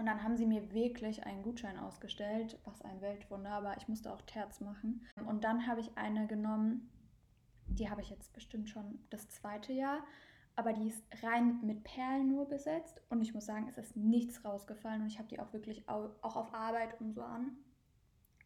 Und 0.00 0.06
dann 0.06 0.22
haben 0.22 0.38
sie 0.38 0.46
mir 0.46 0.72
wirklich 0.72 1.26
einen 1.26 1.42
Gutschein 1.42 1.78
ausgestellt, 1.78 2.58
was 2.64 2.80
ein 2.80 3.02
Weltwunder, 3.02 3.50
aber 3.50 3.76
ich 3.76 3.86
musste 3.86 4.10
auch 4.10 4.22
Terz 4.22 4.58
machen. 4.62 5.06
Und 5.26 5.44
dann 5.44 5.66
habe 5.66 5.82
ich 5.82 5.90
eine 5.98 6.26
genommen, 6.26 6.90
die 7.66 7.90
habe 7.90 8.00
ich 8.00 8.08
jetzt 8.08 8.32
bestimmt 8.32 8.70
schon 8.70 8.98
das 9.10 9.28
zweite 9.28 9.74
Jahr, 9.74 10.02
aber 10.56 10.72
die 10.72 10.88
ist 10.88 11.04
rein 11.22 11.60
mit 11.60 11.84
Perlen 11.84 12.28
nur 12.28 12.48
besetzt 12.48 13.02
und 13.10 13.20
ich 13.20 13.34
muss 13.34 13.44
sagen, 13.44 13.66
es 13.68 13.76
ist 13.76 13.94
nichts 13.94 14.42
rausgefallen 14.42 15.02
und 15.02 15.08
ich 15.08 15.18
habe 15.18 15.28
die 15.28 15.38
auch 15.38 15.52
wirklich 15.52 15.86
auch 15.86 16.34
auf 16.34 16.54
Arbeit 16.54 16.98
und 16.98 17.12
so 17.12 17.20
an. 17.20 17.58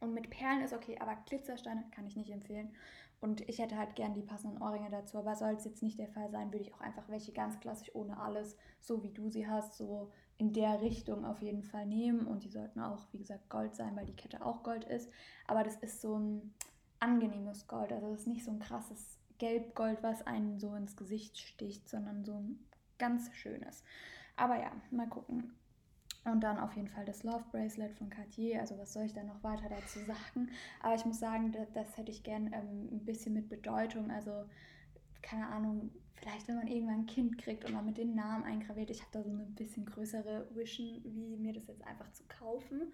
Und 0.01 0.13
mit 0.13 0.31
Perlen 0.31 0.63
ist 0.63 0.75
okay, 0.75 0.99
aber 0.99 1.15
Glitzersteine 1.25 1.85
kann 1.93 2.09
ich 2.09 2.17
nicht 2.17 2.31
empfehlen. 2.31 2.75
Und 3.21 3.49
ich 3.49 3.61
hätte 3.61 3.79
halt 3.79 3.95
gern 3.95 4.13
die 4.13 4.23
passenden 4.23 4.61
Ohrringe 4.61 4.91
dazu, 4.91 5.19
aber 5.19 5.37
soll 5.37 5.55
es 5.55 5.65
jetzt 5.65 5.85
nicht 5.85 6.01
der 6.01 6.09
Fall 6.09 6.31
sein, 6.31 6.53
würde 6.53 6.65
ich 6.65 6.75
auch 6.75 6.81
einfach 6.81 7.09
welche 7.09 7.33
ganz 7.33 7.61
klassisch 7.61 7.95
ohne 7.95 8.19
alles, 8.19 8.57
so 8.81 9.05
wie 9.05 9.13
du 9.13 9.31
sie 9.31 9.47
hast, 9.47 9.75
so 9.79 10.11
in 10.39 10.53
der 10.53 10.81
Richtung 10.81 11.25
auf 11.25 11.41
jeden 11.43 11.63
Fall 11.63 11.87
nehmen. 11.87 12.27
Und 12.27 12.45
die 12.45 12.51
sollten 12.51 12.81
auch, 12.81 13.07
wie 13.13 13.19
gesagt, 13.19 13.49
Gold 13.49 13.75
sein, 13.75 13.95
weil 13.97 14.07
die 14.07 14.17
Kette 14.17 14.45
auch 14.45 14.63
Gold 14.63 14.85
ist. 14.85 15.11
Aber 15.47 15.63
das 15.63 15.77
ist 15.77 16.01
so 16.01 16.19
ein 16.19 16.55
angenehmes 17.01 17.67
Gold. 17.69 17.93
Also 17.93 18.11
das 18.11 18.21
ist 18.21 18.27
nicht 18.27 18.45
so 18.45 18.51
ein 18.51 18.59
krasses 18.59 19.19
Gelbgold, 19.39 20.03
was 20.03 20.27
einen 20.27 20.59
so 20.59 20.75
ins 20.75 20.97
Gesicht 20.97 21.39
sticht, 21.39 21.89
sondern 21.89 22.25
so 22.25 22.35
ein 22.35 22.59
ganz 22.99 23.33
schönes. 23.35 23.85
Aber 24.37 24.59
ja, 24.59 24.73
mal 24.91 25.09
gucken. 25.09 25.55
Und 26.25 26.41
dann 26.41 26.59
auf 26.59 26.75
jeden 26.75 26.89
Fall 26.89 27.05
das 27.05 27.23
Love 27.23 27.45
Bracelet 27.53 27.93
von 27.93 28.09
Cartier. 28.09 28.61
Also 28.61 28.79
was 28.79 28.95
soll 28.95 29.05
ich 29.05 29.13
da 29.13 29.23
noch 29.23 29.43
weiter 29.43 29.69
dazu 29.69 29.99
sagen? 30.07 30.49
Aber 30.81 30.95
ich 30.95 31.05
muss 31.05 31.21
sagen, 31.21 31.53
das, 31.53 31.71
das 31.73 31.97
hätte 31.97 32.11
ich 32.11 32.23
gern 32.23 32.47
ähm, 32.53 32.89
ein 32.91 33.05
bisschen 33.05 33.35
mit 33.35 33.49
Bedeutung. 33.49 34.11
Also 34.11 34.47
keine 35.21 35.49
Ahnung, 35.49 35.91
vielleicht 36.15 36.49
wenn 36.49 36.57
man 36.57 36.69
irgendwann 36.69 37.01
ein 37.01 37.07
Kind 37.07 37.39
kriegt 37.39 37.65
und 37.65 37.75
man 37.75 37.85
mit 37.85 37.99
den 37.99 38.15
Namen 38.15 38.45
eingraviert. 38.45 38.91
Ich 38.91 39.01
habe 39.01 39.11
da 39.13 39.23
so 39.23 39.31
eine 39.31 39.45
bisschen 39.45 39.85
größere 39.85 40.49
Vision, 40.55 41.01
wie 41.05 41.37
mir 41.37 41.53
das 41.53 41.67
jetzt 41.67 41.87
einfach 41.87 42.11
zu 42.13 42.25
kaufen. 42.29 42.93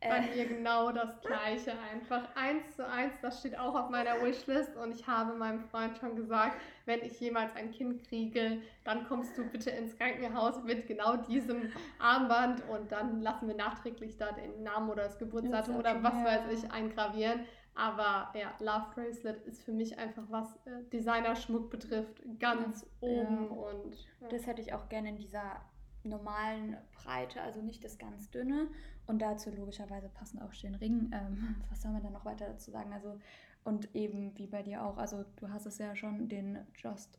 Bei 0.00 0.18
äh. 0.18 0.36
mir 0.36 0.46
genau 0.46 0.92
das 0.92 1.20
gleiche 1.22 1.72
einfach. 1.90 2.28
Eins 2.36 2.76
zu 2.76 2.86
eins, 2.86 3.14
das 3.22 3.40
steht 3.40 3.58
auch 3.58 3.74
auf 3.74 3.90
meiner 3.90 4.22
Wishlist 4.22 4.76
und 4.76 4.94
ich 4.94 5.06
habe 5.06 5.34
meinem 5.34 5.60
Freund 5.60 5.96
schon 5.96 6.16
gesagt, 6.16 6.60
wenn 6.84 7.00
ich 7.00 7.18
jemals 7.18 7.54
ein 7.56 7.70
Kind 7.70 8.06
kriege, 8.06 8.58
dann 8.84 9.06
kommst 9.06 9.36
du 9.38 9.44
bitte 9.44 9.70
ins 9.70 9.96
Krankenhaus 9.96 10.62
mit 10.62 10.86
genau 10.86 11.16
diesem 11.16 11.72
Armband 11.98 12.62
und 12.68 12.92
dann 12.92 13.22
lassen 13.22 13.48
wir 13.48 13.56
nachträglich 13.56 14.16
da 14.18 14.32
den 14.32 14.62
Namen 14.62 14.90
oder 14.90 15.04
das 15.04 15.18
Geburtsdatum 15.18 15.76
oder 15.76 16.02
was 16.02 16.14
weiß 16.24 16.52
ich 16.52 16.70
eingravieren. 16.70 17.40
Aber 17.76 18.32
ja, 18.34 18.54
Love 18.58 18.86
Bracelet 18.94 19.42
ist 19.42 19.62
für 19.62 19.72
mich 19.72 19.98
einfach, 19.98 20.24
was 20.30 20.56
äh, 20.64 20.82
Designerschmuck 20.90 21.68
betrifft, 21.70 22.22
ganz 22.40 22.86
ja, 23.02 23.08
oben. 23.08 23.44
Ja. 23.44 23.50
Und 23.50 23.94
ja. 24.22 24.28
das 24.30 24.46
hätte 24.46 24.62
ich 24.62 24.72
auch 24.72 24.88
gerne 24.88 25.10
in 25.10 25.18
dieser 25.18 25.60
normalen 26.02 26.78
Breite, 26.94 27.42
also 27.42 27.60
nicht 27.60 27.84
das 27.84 27.98
ganz 27.98 28.30
dünne. 28.30 28.68
Und 29.06 29.20
dazu 29.20 29.50
logischerweise 29.50 30.08
passen 30.08 30.40
auch 30.40 30.54
den 30.54 30.74
Ring. 30.76 31.10
Ähm, 31.12 31.56
was 31.70 31.82
soll 31.82 31.92
man 31.92 32.02
da 32.02 32.08
noch 32.08 32.24
weiter 32.24 32.46
dazu 32.46 32.70
sagen? 32.70 32.94
Also, 32.94 33.18
und 33.62 33.94
eben 33.94 34.36
wie 34.38 34.46
bei 34.46 34.62
dir 34.62 34.82
auch, 34.82 34.96
also 34.96 35.26
du 35.36 35.50
hast 35.50 35.66
es 35.66 35.76
ja 35.76 35.94
schon, 35.94 36.30
den 36.30 36.58
Just 36.76 37.18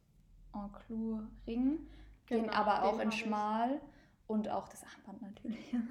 en 0.55 0.71
Clou 0.71 1.21
Ring, 1.45 1.77
genau, 2.25 2.41
den 2.41 2.49
aber 2.49 2.83
auch 2.83 2.97
den 2.97 3.01
in 3.01 3.11
schmal 3.11 3.75
ich. 3.75 3.81
und 4.25 4.49
auch 4.49 4.67
das 4.69 4.83
Armband 4.83 5.21
natürlich. 5.21 5.75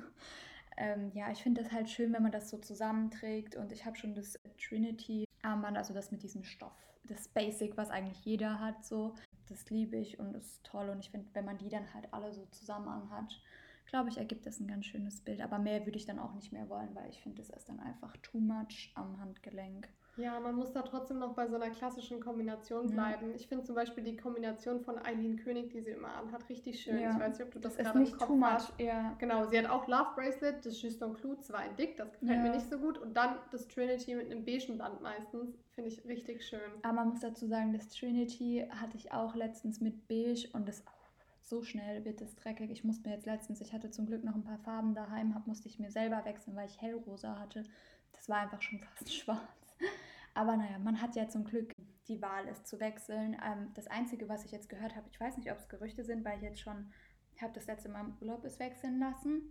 ähm, 0.76 1.10
ja, 1.14 1.30
ich 1.30 1.42
finde 1.42 1.62
das 1.62 1.72
halt 1.72 1.88
schön, 1.88 2.12
wenn 2.12 2.22
man 2.22 2.32
das 2.32 2.50
so 2.50 2.58
zusammenträgt. 2.58 3.56
Und 3.56 3.72
ich 3.72 3.84
habe 3.84 3.96
schon 3.96 4.14
das 4.14 4.38
Trinity 4.58 5.24
Armband, 5.42 5.76
also 5.76 5.94
das 5.94 6.10
mit 6.10 6.22
diesem 6.22 6.44
Stoff, 6.44 6.76
das 7.04 7.28
Basic, 7.28 7.76
was 7.76 7.90
eigentlich 7.90 8.24
jeder 8.24 8.60
hat, 8.60 8.84
so 8.84 9.14
das 9.48 9.70
liebe 9.70 9.96
ich 9.96 10.18
und 10.18 10.34
ist 10.34 10.64
toll. 10.64 10.88
Und 10.90 11.00
ich 11.00 11.10
finde, 11.10 11.28
wenn 11.34 11.44
man 11.44 11.58
die 11.58 11.68
dann 11.68 11.92
halt 11.94 12.12
alle 12.12 12.32
so 12.32 12.46
zusammen 12.46 12.88
anhat, 12.88 13.40
glaube 13.86 14.08
ich, 14.10 14.18
ergibt 14.18 14.44
das 14.46 14.58
ein 14.58 14.66
ganz 14.66 14.86
schönes 14.86 15.20
Bild. 15.20 15.40
Aber 15.40 15.58
mehr 15.58 15.86
würde 15.86 15.98
ich 15.98 16.06
dann 16.06 16.18
auch 16.18 16.34
nicht 16.34 16.52
mehr 16.52 16.68
wollen, 16.68 16.94
weil 16.94 17.08
ich 17.08 17.20
finde, 17.22 17.38
das 17.38 17.50
ist 17.50 17.68
dann 17.68 17.80
einfach 17.80 18.16
too 18.18 18.40
much 18.40 18.90
am 18.94 19.18
Handgelenk. 19.20 19.88
Ja, 20.16 20.40
man 20.40 20.54
muss 20.54 20.72
da 20.72 20.82
trotzdem 20.82 21.18
noch 21.18 21.34
bei 21.34 21.46
so 21.46 21.56
einer 21.56 21.70
klassischen 21.70 22.20
Kombination 22.20 22.90
bleiben. 22.90 23.30
Ja. 23.30 23.36
Ich 23.36 23.46
finde 23.48 23.64
zum 23.64 23.74
Beispiel 23.74 24.02
die 24.02 24.16
Kombination 24.16 24.80
von 24.80 24.98
Eileen 24.98 25.36
König, 25.36 25.70
die 25.70 25.82
sie 25.82 25.90
immer 25.90 26.14
anhat, 26.14 26.48
richtig 26.48 26.80
schön. 26.80 26.98
Ja. 26.98 27.10
Ich 27.10 27.18
weiß 27.18 27.38
nicht, 27.38 27.46
ob 27.46 27.52
du 27.52 27.58
das, 27.58 27.76
das 27.76 27.84
gerade 27.84 28.04
im 28.04 28.18
Kopf 28.18 28.40
hast. 28.42 28.80
Ja. 28.80 29.14
Genau, 29.18 29.46
sie 29.46 29.58
hat 29.58 29.66
auch 29.68 29.86
Love 29.86 30.14
Bracelet, 30.14 30.64
das 30.64 30.80
Justin 30.80 31.14
Clou, 31.14 31.34
zwar 31.36 31.66
in 31.66 31.76
dick, 31.76 31.96
das 31.96 32.10
gefällt 32.12 32.42
mir 32.42 32.50
nicht 32.50 32.68
so 32.68 32.78
gut. 32.78 32.98
Und 32.98 33.14
dann 33.14 33.36
das 33.50 33.68
Trinity 33.68 34.14
mit 34.14 34.30
einem 34.30 34.44
beigen 34.44 34.78
Band 34.78 35.02
meistens, 35.02 35.54
finde 35.74 35.90
ich 35.90 36.04
richtig 36.06 36.44
schön. 36.44 36.60
Aber 36.82 36.94
man 36.94 37.10
muss 37.10 37.20
dazu 37.20 37.46
sagen, 37.46 37.72
das 37.72 37.88
Trinity 37.88 38.66
hatte 38.70 38.96
ich 38.96 39.12
auch 39.12 39.34
letztens 39.34 39.80
mit 39.80 40.08
beige 40.08 40.48
und 40.52 40.66
das 40.66 40.82
so 41.42 41.62
schnell 41.62 42.04
wird 42.04 42.20
es 42.20 42.34
dreckig. 42.34 42.70
Ich 42.70 42.84
musste 42.84 43.08
mir 43.08 43.14
jetzt 43.14 43.26
letztens, 43.26 43.60
ich 43.60 43.72
hatte 43.72 43.90
zum 43.90 44.06
Glück 44.06 44.24
noch 44.24 44.34
ein 44.34 44.42
paar 44.42 44.58
Farben 44.58 44.94
daheim, 44.94 45.34
hab, 45.34 45.46
musste 45.46 45.68
ich 45.68 45.78
mir 45.78 45.90
selber 45.90 46.24
wechseln, 46.24 46.56
weil 46.56 46.66
ich 46.66 46.80
hellrosa 46.80 47.38
hatte. 47.38 47.62
Das 48.12 48.28
war 48.28 48.38
einfach 48.38 48.62
schon 48.62 48.80
fast 48.80 49.12
schwarz. 49.12 49.65
Aber 50.36 50.54
naja, 50.54 50.78
man 50.78 51.00
hat 51.00 51.16
ja 51.16 51.28
zum 51.28 51.44
Glück 51.44 51.74
die 52.08 52.20
Wahl, 52.20 52.46
es 52.46 52.62
zu 52.62 52.78
wechseln. 52.78 53.38
Ähm, 53.42 53.70
das 53.72 53.86
Einzige, 53.86 54.28
was 54.28 54.44
ich 54.44 54.52
jetzt 54.52 54.68
gehört 54.68 54.94
habe, 54.94 55.08
ich 55.10 55.18
weiß 55.18 55.38
nicht, 55.38 55.50
ob 55.50 55.56
es 55.56 55.68
Gerüchte 55.68 56.04
sind, 56.04 56.26
weil 56.26 56.36
ich 56.36 56.42
jetzt 56.42 56.60
schon, 56.60 56.92
ich 57.34 57.42
habe 57.42 57.54
das 57.54 57.66
letzte 57.66 57.88
Mal 57.88 58.02
im 58.02 58.16
Urlaub 58.20 58.44
es 58.44 58.58
wechseln 58.58 58.98
lassen, 58.98 59.50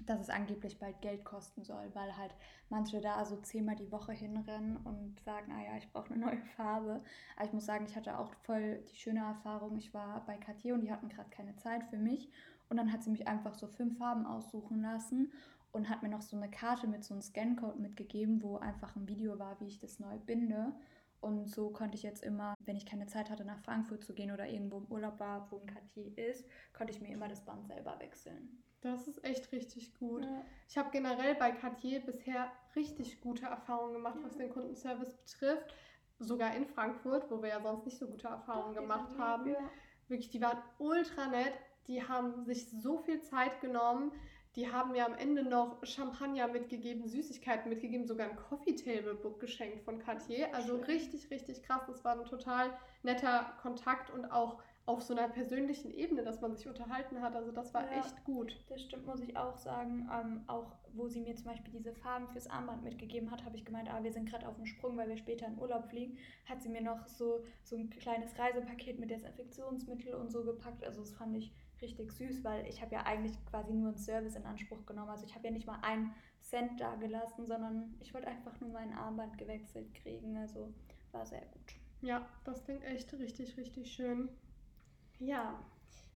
dass 0.00 0.20
es 0.20 0.28
angeblich 0.28 0.80
bald 0.80 1.00
Geld 1.02 1.24
kosten 1.24 1.62
soll, 1.62 1.88
weil 1.94 2.16
halt 2.16 2.34
manche 2.68 3.00
da 3.00 3.24
so 3.24 3.36
zehnmal 3.36 3.76
die 3.76 3.92
Woche 3.92 4.12
hinrennen 4.12 4.76
und 4.78 5.20
sagen, 5.20 5.52
ah 5.52 5.62
ja, 5.62 5.76
ich 5.76 5.88
brauche 5.92 6.12
eine 6.12 6.24
neue 6.24 6.42
Farbe. 6.56 7.00
Aber 7.36 7.46
ich 7.46 7.52
muss 7.52 7.66
sagen, 7.66 7.86
ich 7.86 7.94
hatte 7.94 8.18
auch 8.18 8.34
voll 8.42 8.82
die 8.90 8.96
schöne 8.96 9.20
Erfahrung. 9.20 9.76
Ich 9.76 9.94
war 9.94 10.26
bei 10.26 10.36
Cartier 10.36 10.74
und 10.74 10.80
die 10.80 10.90
hatten 10.90 11.08
gerade 11.08 11.30
keine 11.30 11.54
Zeit 11.54 11.84
für 11.84 11.98
mich. 11.98 12.28
Und 12.68 12.76
dann 12.76 12.92
hat 12.92 13.04
sie 13.04 13.10
mich 13.10 13.28
einfach 13.28 13.54
so 13.54 13.68
fünf 13.68 13.98
Farben 13.98 14.26
aussuchen 14.26 14.82
lassen 14.82 15.32
und 15.78 15.88
hat 15.88 16.02
mir 16.02 16.08
noch 16.08 16.22
so 16.22 16.36
eine 16.36 16.50
Karte 16.50 16.88
mit 16.88 17.04
so 17.04 17.14
einem 17.14 17.22
Scancode 17.22 17.78
mitgegeben, 17.78 18.42
wo 18.42 18.56
einfach 18.56 18.96
ein 18.96 19.06
Video 19.06 19.38
war, 19.38 19.58
wie 19.60 19.68
ich 19.68 19.78
das 19.78 20.00
neu 20.00 20.18
binde. 20.18 20.72
Und 21.20 21.48
so 21.48 21.70
konnte 21.70 21.96
ich 21.96 22.02
jetzt 22.02 22.22
immer, 22.22 22.54
wenn 22.64 22.76
ich 22.76 22.84
keine 22.84 23.06
Zeit 23.06 23.30
hatte, 23.30 23.44
nach 23.44 23.60
Frankfurt 23.60 24.04
zu 24.04 24.12
gehen 24.12 24.32
oder 24.32 24.48
irgendwo 24.48 24.78
im 24.78 24.86
Urlaub 24.86 25.18
war, 25.20 25.50
wo 25.50 25.58
ein 25.58 25.66
Cartier 25.66 26.16
ist, 26.18 26.44
konnte 26.72 26.92
ich 26.92 27.00
mir 27.00 27.12
immer 27.12 27.28
das 27.28 27.44
Band 27.44 27.66
selber 27.66 27.96
wechseln. 28.00 28.62
Das 28.80 29.08
ist 29.08 29.24
echt 29.24 29.50
richtig 29.52 29.94
gut. 29.94 30.24
Ja. 30.24 30.44
Ich 30.68 30.78
habe 30.78 30.90
generell 30.90 31.34
bei 31.36 31.52
Cartier 31.52 32.00
bisher 32.00 32.50
richtig 32.76 33.20
gute 33.20 33.46
Erfahrungen 33.46 33.94
gemacht, 33.94 34.16
ja. 34.18 34.24
was 34.26 34.36
den 34.36 34.50
Kundenservice 34.50 35.14
betrifft. 35.14 35.74
Sogar 36.18 36.54
in 36.56 36.66
Frankfurt, 36.66 37.30
wo 37.30 37.40
wir 37.40 37.50
ja 37.50 37.60
sonst 37.60 37.84
nicht 37.84 37.98
so 37.98 38.08
gute 38.08 38.26
Erfahrungen 38.26 38.74
Doch, 38.74 38.82
gemacht 38.82 39.16
haben. 39.16 39.50
Ja. 39.50 39.70
Wirklich, 40.08 40.30
die 40.30 40.40
waren 40.40 40.58
ultra 40.78 41.28
nett. 41.28 41.52
Die 41.86 42.02
haben 42.02 42.44
sich 42.44 42.68
so 42.68 42.98
viel 42.98 43.22
Zeit 43.22 43.60
genommen. 43.60 44.12
Die 44.58 44.72
haben 44.72 44.90
mir 44.90 45.06
am 45.06 45.14
Ende 45.14 45.44
noch 45.44 45.76
Champagner 45.86 46.48
mitgegeben, 46.48 47.06
Süßigkeiten 47.06 47.68
mitgegeben, 47.68 48.08
sogar 48.08 48.28
ein 48.28 48.34
Coffee 48.34 48.74
Table 48.74 49.14
Book 49.14 49.38
geschenkt 49.38 49.84
von 49.84 50.00
Cartier. 50.00 50.52
Also 50.52 50.74
richtig, 50.78 51.30
richtig 51.30 51.62
krass. 51.62 51.82
Das 51.86 52.04
war 52.04 52.18
ein 52.18 52.24
total 52.24 52.76
netter 53.04 53.54
Kontakt 53.62 54.10
und 54.10 54.24
auch 54.32 54.60
auf 54.84 55.00
so 55.00 55.14
einer 55.14 55.28
persönlichen 55.28 55.94
Ebene, 55.94 56.24
dass 56.24 56.40
man 56.40 56.56
sich 56.56 56.66
unterhalten 56.66 57.22
hat. 57.22 57.36
Also 57.36 57.52
das 57.52 57.72
war 57.72 57.84
ja, 57.84 58.00
echt 58.00 58.24
gut. 58.24 58.58
Das 58.68 58.82
stimmt, 58.82 59.06
muss 59.06 59.20
ich 59.20 59.36
auch 59.36 59.56
sagen. 59.56 60.10
Ähm, 60.12 60.42
auch 60.48 60.72
wo 60.92 61.06
sie 61.06 61.20
mir 61.20 61.36
zum 61.36 61.44
Beispiel 61.44 61.72
diese 61.72 61.92
Farben 61.92 62.26
fürs 62.26 62.48
Armband 62.48 62.82
mitgegeben 62.82 63.30
hat, 63.30 63.44
habe 63.44 63.54
ich 63.54 63.64
gemeint, 63.64 63.88
ah, 63.88 64.02
wir 64.02 64.12
sind 64.12 64.28
gerade 64.28 64.48
auf 64.48 64.56
dem 64.56 64.66
Sprung, 64.66 64.96
weil 64.96 65.08
wir 65.08 65.18
später 65.18 65.46
in 65.46 65.56
Urlaub 65.56 65.86
fliegen, 65.88 66.18
hat 66.46 66.62
sie 66.62 66.68
mir 66.68 66.82
noch 66.82 67.06
so, 67.06 67.44
so 67.62 67.76
ein 67.76 67.90
kleines 67.90 68.36
Reisepaket 68.36 68.98
mit 68.98 69.10
Desinfektionsmittel 69.10 70.14
und 70.14 70.32
so 70.32 70.42
gepackt. 70.42 70.82
Also 70.84 71.02
das 71.02 71.12
fand 71.12 71.36
ich 71.36 71.52
richtig 71.82 72.12
süß, 72.12 72.44
weil 72.44 72.66
ich 72.66 72.80
habe 72.82 72.94
ja 72.94 73.04
eigentlich 73.04 73.32
quasi 73.46 73.72
nur 73.72 73.88
einen 73.88 73.98
Service 73.98 74.36
in 74.36 74.44
Anspruch 74.44 74.84
genommen. 74.86 75.10
Also 75.10 75.24
ich 75.24 75.34
habe 75.34 75.46
ja 75.46 75.52
nicht 75.52 75.66
mal 75.66 75.78
einen 75.82 76.14
Cent 76.40 76.80
da 76.80 76.94
gelassen, 76.96 77.46
sondern 77.46 77.94
ich 78.00 78.14
wollte 78.14 78.28
einfach 78.28 78.58
nur 78.60 78.70
mein 78.70 78.92
Armband 78.92 79.38
gewechselt 79.38 79.94
kriegen. 79.94 80.36
Also 80.36 80.72
war 81.12 81.26
sehr 81.26 81.42
gut. 81.42 81.74
Ja, 82.00 82.28
das 82.44 82.64
klingt 82.64 82.84
echt 82.84 83.12
richtig, 83.14 83.56
richtig 83.56 83.92
schön. 83.92 84.28
Ja, 85.18 85.58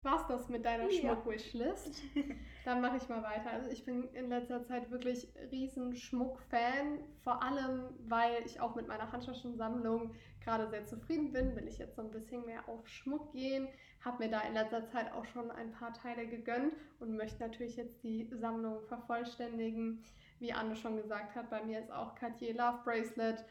war's 0.04 0.26
das 0.28 0.50
mit 0.50 0.66
deiner. 0.66 0.90
Schmuck-Wishlist? 0.90 2.02
Dann 2.66 2.82
mache 2.82 2.98
ich 2.98 3.10
mal 3.10 3.24
weiter. 3.24 3.52
Also 3.52 3.70
ich 3.70 3.86
bin 3.86 4.06
in 4.14 4.30
letzter 4.30 4.64
Zeit 4.64 4.90
wirklich 4.92 5.28
riesen 5.52 5.96
Schmuck-Fan, 5.96 7.00
vor 7.24 7.44
allem, 7.44 7.84
weil 8.08 8.46
ich 8.46 8.62
auch 8.62 8.76
mit 8.76 8.88
meiner 8.88 9.12
Handtaschensammlung 9.12 10.16
gerade 10.44 10.70
sehr 10.70 10.86
zufrieden 10.86 11.32
bin. 11.32 11.56
Will 11.56 11.68
ich 11.68 11.78
jetzt 11.78 11.96
so 11.96 12.02
ein 12.02 12.12
bisschen 12.12 12.46
mehr 12.46 12.68
auf 12.68 12.88
Schmuck 12.88 13.32
gehen, 13.32 13.68
habe 14.02 14.24
mir 14.24 14.32
da 14.32 14.42
in 14.42 14.54
letzter 14.54 14.86
Zeit 14.88 15.12
auch 15.12 15.26
schon 15.26 15.52
ein 15.52 15.72
paar 15.72 15.94
Teile 15.94 16.28
gegönnt 16.28 16.74
und 17.00 17.16
möchte 17.16 17.42
natürlich 17.42 17.76
jetzt 17.76 18.04
die 18.04 18.30
Sammlung 18.32 18.82
vervollständigen. 18.88 20.04
Wie 20.40 20.54
Anne 20.54 20.76
schon 20.78 20.96
gesagt 20.96 21.36
hat, 21.36 21.50
bei 21.50 21.62
mir 21.64 21.80
ist 21.80 21.92
auch 21.92 22.16
Cartier 22.16 22.54
Love 22.54 22.80
Bracelet 22.86 23.44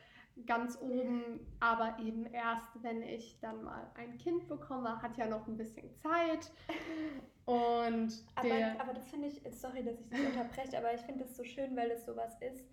ganz 0.46 0.78
oben, 0.80 1.40
aber 1.60 1.98
eben 2.00 2.26
erst, 2.26 2.82
wenn 2.82 3.02
ich 3.02 3.38
dann 3.40 3.64
mal 3.64 3.90
ein 3.94 4.16
Kind 4.18 4.48
bekomme, 4.48 5.00
hat 5.02 5.16
ja 5.16 5.26
noch 5.26 5.46
ein 5.46 5.56
bisschen 5.56 5.90
Zeit. 5.96 6.50
Und 7.44 8.12
aber, 8.34 8.80
aber 8.80 8.94
das 8.94 9.08
finde 9.08 9.28
ich, 9.28 9.40
sorry, 9.52 9.82
dass 9.82 10.00
ich 10.00 10.08
das 10.08 10.20
unterbreche, 10.20 10.78
aber 10.78 10.94
ich 10.94 11.00
finde 11.02 11.24
es 11.24 11.36
so 11.36 11.44
schön, 11.44 11.76
weil 11.76 11.90
es 11.90 12.04
sowas 12.04 12.36
ist. 12.40 12.64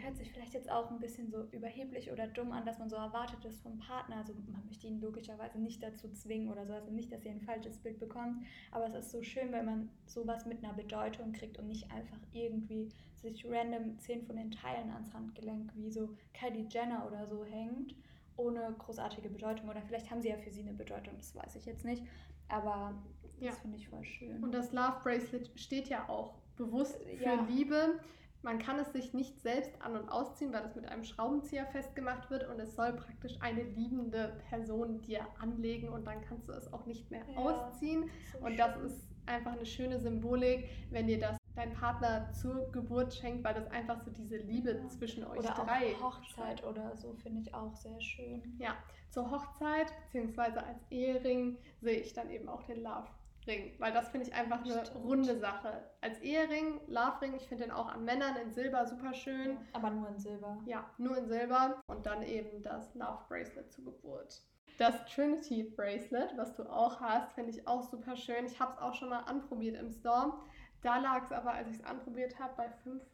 Hört 0.00 0.16
sich 0.16 0.30
vielleicht 0.30 0.54
jetzt 0.54 0.70
auch 0.70 0.90
ein 0.90 1.00
bisschen 1.00 1.30
so 1.30 1.44
überheblich 1.52 2.10
oder 2.10 2.26
dumm 2.26 2.52
an, 2.52 2.64
dass 2.64 2.78
man 2.78 2.88
so 2.88 2.96
erwartet 2.96 3.44
ist 3.44 3.62
vom 3.62 3.78
Partner. 3.78 4.16
Also 4.16 4.34
man 4.50 4.64
möchte 4.66 4.86
ihn 4.86 5.00
logischerweise 5.00 5.58
nicht 5.58 5.82
dazu 5.82 6.10
zwingen 6.12 6.50
oder 6.50 6.66
so, 6.66 6.72
also 6.72 6.90
nicht, 6.90 7.10
dass 7.12 7.24
ihr 7.24 7.32
ein 7.32 7.40
falsches 7.40 7.78
Bild 7.78 7.98
bekommt. 7.98 8.44
Aber 8.70 8.86
es 8.86 8.94
ist 8.94 9.10
so 9.10 9.22
schön, 9.22 9.52
wenn 9.52 9.64
man 9.64 9.90
sowas 10.06 10.46
mit 10.46 10.64
einer 10.64 10.74
Bedeutung 10.74 11.32
kriegt 11.32 11.58
und 11.58 11.68
nicht 11.68 11.90
einfach 11.90 12.18
irgendwie 12.32 12.88
sich 13.16 13.44
random 13.48 13.98
zehn 13.98 14.24
von 14.24 14.36
den 14.36 14.50
Teilen 14.50 14.90
ans 14.90 15.12
Handgelenk 15.14 15.70
wie 15.76 15.90
so 15.90 16.10
Kylie 16.34 16.66
Jenner 16.68 17.06
oder 17.06 17.26
so 17.26 17.44
hängt, 17.44 17.94
ohne 18.36 18.74
großartige 18.78 19.28
Bedeutung. 19.28 19.68
Oder 19.68 19.82
vielleicht 19.82 20.10
haben 20.10 20.22
sie 20.22 20.28
ja 20.28 20.36
für 20.36 20.50
sie 20.50 20.62
eine 20.62 20.74
Bedeutung, 20.74 21.14
das 21.16 21.34
weiß 21.34 21.56
ich 21.56 21.66
jetzt 21.66 21.84
nicht. 21.84 22.02
Aber 22.48 22.94
das 23.40 23.56
ja. 23.56 23.60
finde 23.60 23.76
ich 23.76 23.88
voll 23.88 24.04
schön. 24.04 24.42
Und 24.42 24.52
das 24.52 24.72
Love 24.72 25.00
Bracelet 25.02 25.50
steht 25.58 25.88
ja 25.88 26.08
auch 26.08 26.34
bewusst 26.56 26.96
für 27.04 27.24
ja. 27.24 27.46
Liebe. 27.48 27.98
Man 28.42 28.58
kann 28.58 28.78
es 28.78 28.92
sich 28.92 29.14
nicht 29.14 29.40
selbst 29.40 29.70
an- 29.80 29.96
und 29.96 30.08
ausziehen, 30.08 30.52
weil 30.52 30.64
es 30.64 30.74
mit 30.74 30.86
einem 30.86 31.04
Schraubenzieher 31.04 31.66
festgemacht 31.66 32.30
wird 32.30 32.48
und 32.48 32.58
es 32.60 32.74
soll 32.74 32.92
praktisch 32.94 33.34
eine 33.40 33.62
liebende 33.62 34.40
Person 34.48 35.00
dir 35.02 35.26
anlegen 35.40 35.88
und 35.88 36.06
dann 36.06 36.20
kannst 36.22 36.48
du 36.48 36.52
es 36.52 36.72
auch 36.72 36.86
nicht 36.86 37.10
mehr 37.10 37.24
Ja, 37.28 37.36
ausziehen. 37.38 38.10
So 38.32 38.44
Und 38.44 38.56
das 38.58 38.74
schön. 38.74 38.86
ist 38.86 39.08
einfach 39.26 39.52
eine 39.52 39.66
schöne 39.66 40.00
Symbolik, 40.00 40.68
wenn 40.90 41.06
dir 41.06 41.18
das 41.18 41.36
dein 41.54 41.74
Partner 41.74 42.32
zur 42.32 42.70
Geburt 42.72 43.14
schenkt, 43.14 43.44
weil 43.44 43.54
das 43.54 43.70
einfach 43.70 44.00
so 44.00 44.10
diese 44.10 44.38
Liebe 44.38 44.72
Ja. 44.72 44.88
zwischen 44.88 45.24
euch 45.24 45.38
Oder 45.38 45.50
drei 45.50 45.94
auch 45.96 46.18
Hochzeit 46.18 46.64
oder 46.64 46.96
so 46.96 47.14
finde 47.14 47.42
ich 47.42 47.54
auch 47.54 47.74
sehr 47.76 48.00
schön. 48.00 48.42
Ja, 48.58 48.76
zur 49.10 49.30
Hochzeit 49.30 49.92
beziehungsweise 50.06 50.64
als 50.64 50.78
Ehering 50.90 51.58
sehe 51.80 52.00
ich 52.00 52.14
dann 52.14 52.30
eben 52.30 52.48
auch 52.48 52.62
den 52.62 52.82
Love 52.82 53.06
Ring, 53.46 53.74
weil 53.78 53.92
das 53.92 54.08
finde 54.10 54.28
ich 54.28 54.34
einfach 54.34 54.62
eine 54.64 54.84
Stimmt. 54.86 55.04
runde 55.04 55.38
Sache. 55.38 55.82
Als 56.00 56.18
Ehering, 56.20 56.80
Love 56.86 57.20
Ring, 57.20 57.34
ich 57.34 57.46
finde 57.48 57.64
den 57.64 57.72
auch 57.72 57.88
an 57.88 58.04
Männern 58.04 58.36
in 58.36 58.50
Silber 58.52 58.86
super 58.86 59.12
schön. 59.14 59.58
Aber 59.72 59.90
nur 59.90 60.08
in 60.08 60.18
Silber. 60.18 60.58
Ja, 60.64 60.88
nur 60.98 61.16
in 61.18 61.26
Silber 61.26 61.82
und 61.86 62.06
dann 62.06 62.22
eben 62.22 62.62
das 62.62 62.94
Love 62.94 63.24
Bracelet 63.28 63.72
zur 63.72 63.84
Geburt. 63.84 64.42
Das 64.78 65.04
Trinity 65.06 65.64
Bracelet, 65.64 66.36
was 66.36 66.54
du 66.54 66.64
auch 66.64 67.00
hast, 67.00 67.32
finde 67.32 67.50
ich 67.50 67.66
auch 67.68 67.82
super 67.82 68.16
schön. 68.16 68.46
Ich 68.46 68.58
habe 68.58 68.72
es 68.72 68.78
auch 68.78 68.94
schon 68.94 69.10
mal 69.10 69.20
anprobiert 69.20 69.76
im 69.76 69.90
Store. 69.92 70.32
Da 70.80 70.98
lag 70.98 71.22
es 71.24 71.30
aber, 71.32 71.52
als 71.52 71.68
ich 71.68 71.76
es 71.76 71.84
anprobiert 71.84 72.38
habe, 72.40 72.54
bei 72.56 72.68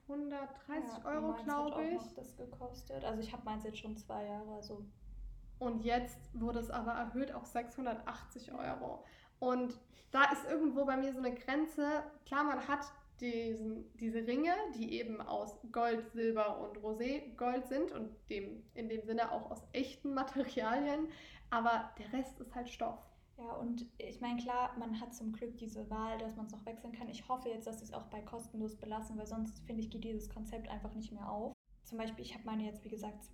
530 0.07 0.99
Ja, 0.99 1.05
Euro, 1.05 1.35
hat 1.35 1.45
glaube 1.45 1.77
auch 1.77 1.81
ich. 1.81 1.95
noch 1.95 2.15
das 2.15 2.37
gekostet. 2.37 3.05
Also 3.05 3.21
ich 3.21 3.33
habe 3.33 3.45
meins 3.45 3.65
jetzt 3.65 3.79
schon 3.79 3.97
zwei 3.97 4.25
Jahre, 4.25 4.55
also 4.55 4.85
Und 5.59 5.85
jetzt 5.85 6.31
wurde 6.33 6.61
es 6.61 6.71
aber 6.71 6.93
erhöht 6.93 7.33
auf 7.33 7.45
680 7.47 8.53
Euro. 8.53 9.05
Und 9.41 9.79
da 10.11 10.25
ist 10.33 10.45
irgendwo 10.49 10.85
bei 10.85 10.97
mir 10.97 11.13
so 11.13 11.19
eine 11.19 11.35
Grenze. 11.35 12.03
Klar, 12.27 12.45
man 12.45 12.67
hat 12.67 12.93
diesen, 13.21 13.93
diese 13.99 14.27
Ringe, 14.27 14.53
die 14.77 14.99
eben 14.99 15.21
aus 15.21 15.57
Gold, 15.73 16.11
Silber 16.13 16.61
und 16.61 16.79
Rosé-Gold 16.79 17.67
sind 17.67 17.93
und 17.93 18.11
dem, 18.31 18.63
in 18.75 18.89
dem 18.89 19.03
Sinne 19.03 19.33
auch 19.33 19.51
aus 19.51 19.63
echten 19.73 20.15
Materialien. 20.15 21.09
Aber 21.51 21.91
der 21.99 22.13
Rest 22.13 22.41
ist 22.41 22.55
halt 22.55 22.69
Stoff. 22.69 22.99
Ja, 23.39 23.53
und 23.53 23.87
ich 23.99 24.21
meine, 24.21 24.43
klar, 24.43 24.75
man 24.79 25.01
hat 25.01 25.15
zum 25.15 25.33
Glück 25.33 25.57
diese 25.59 25.89
Wahl, 25.91 26.19
dass 26.19 26.35
man 26.35 26.47
es 26.47 26.53
noch 26.53 26.67
wechseln 26.67 26.93
kann. 26.93 27.09
Ich 27.09 27.29
hoffe 27.29 27.49
jetzt, 27.49 27.69
dass 27.69 27.79
sie 27.79 27.85
es 27.85 27.93
auch 27.93 28.07
bei 28.07 28.21
kostenlos 28.21 28.77
belassen, 28.77 29.17
weil 29.17 29.27
sonst 29.27 29.65
finde 29.65 29.81
ich, 29.81 29.91
geht 29.91 30.03
dieses 30.03 30.29
Konzept 30.29 30.69
einfach 30.69 30.93
nicht 30.95 31.13
mehr 31.13 31.31
auf. 31.31 31.53
Zum 31.85 31.99
Beispiel, 31.99 32.25
ich 32.25 32.35
habe 32.35 32.45
meine 32.45 32.65
jetzt, 32.65 32.85
wie 32.85 32.89
gesagt, 32.89 33.31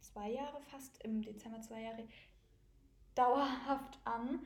zwei 0.00 0.30
Jahre 0.30 0.60
fast, 0.60 1.02
im 1.04 1.22
Dezember 1.22 1.60
zwei 1.62 1.82
Jahre, 1.82 2.06
dauerhaft 3.14 3.98
an. 4.04 4.40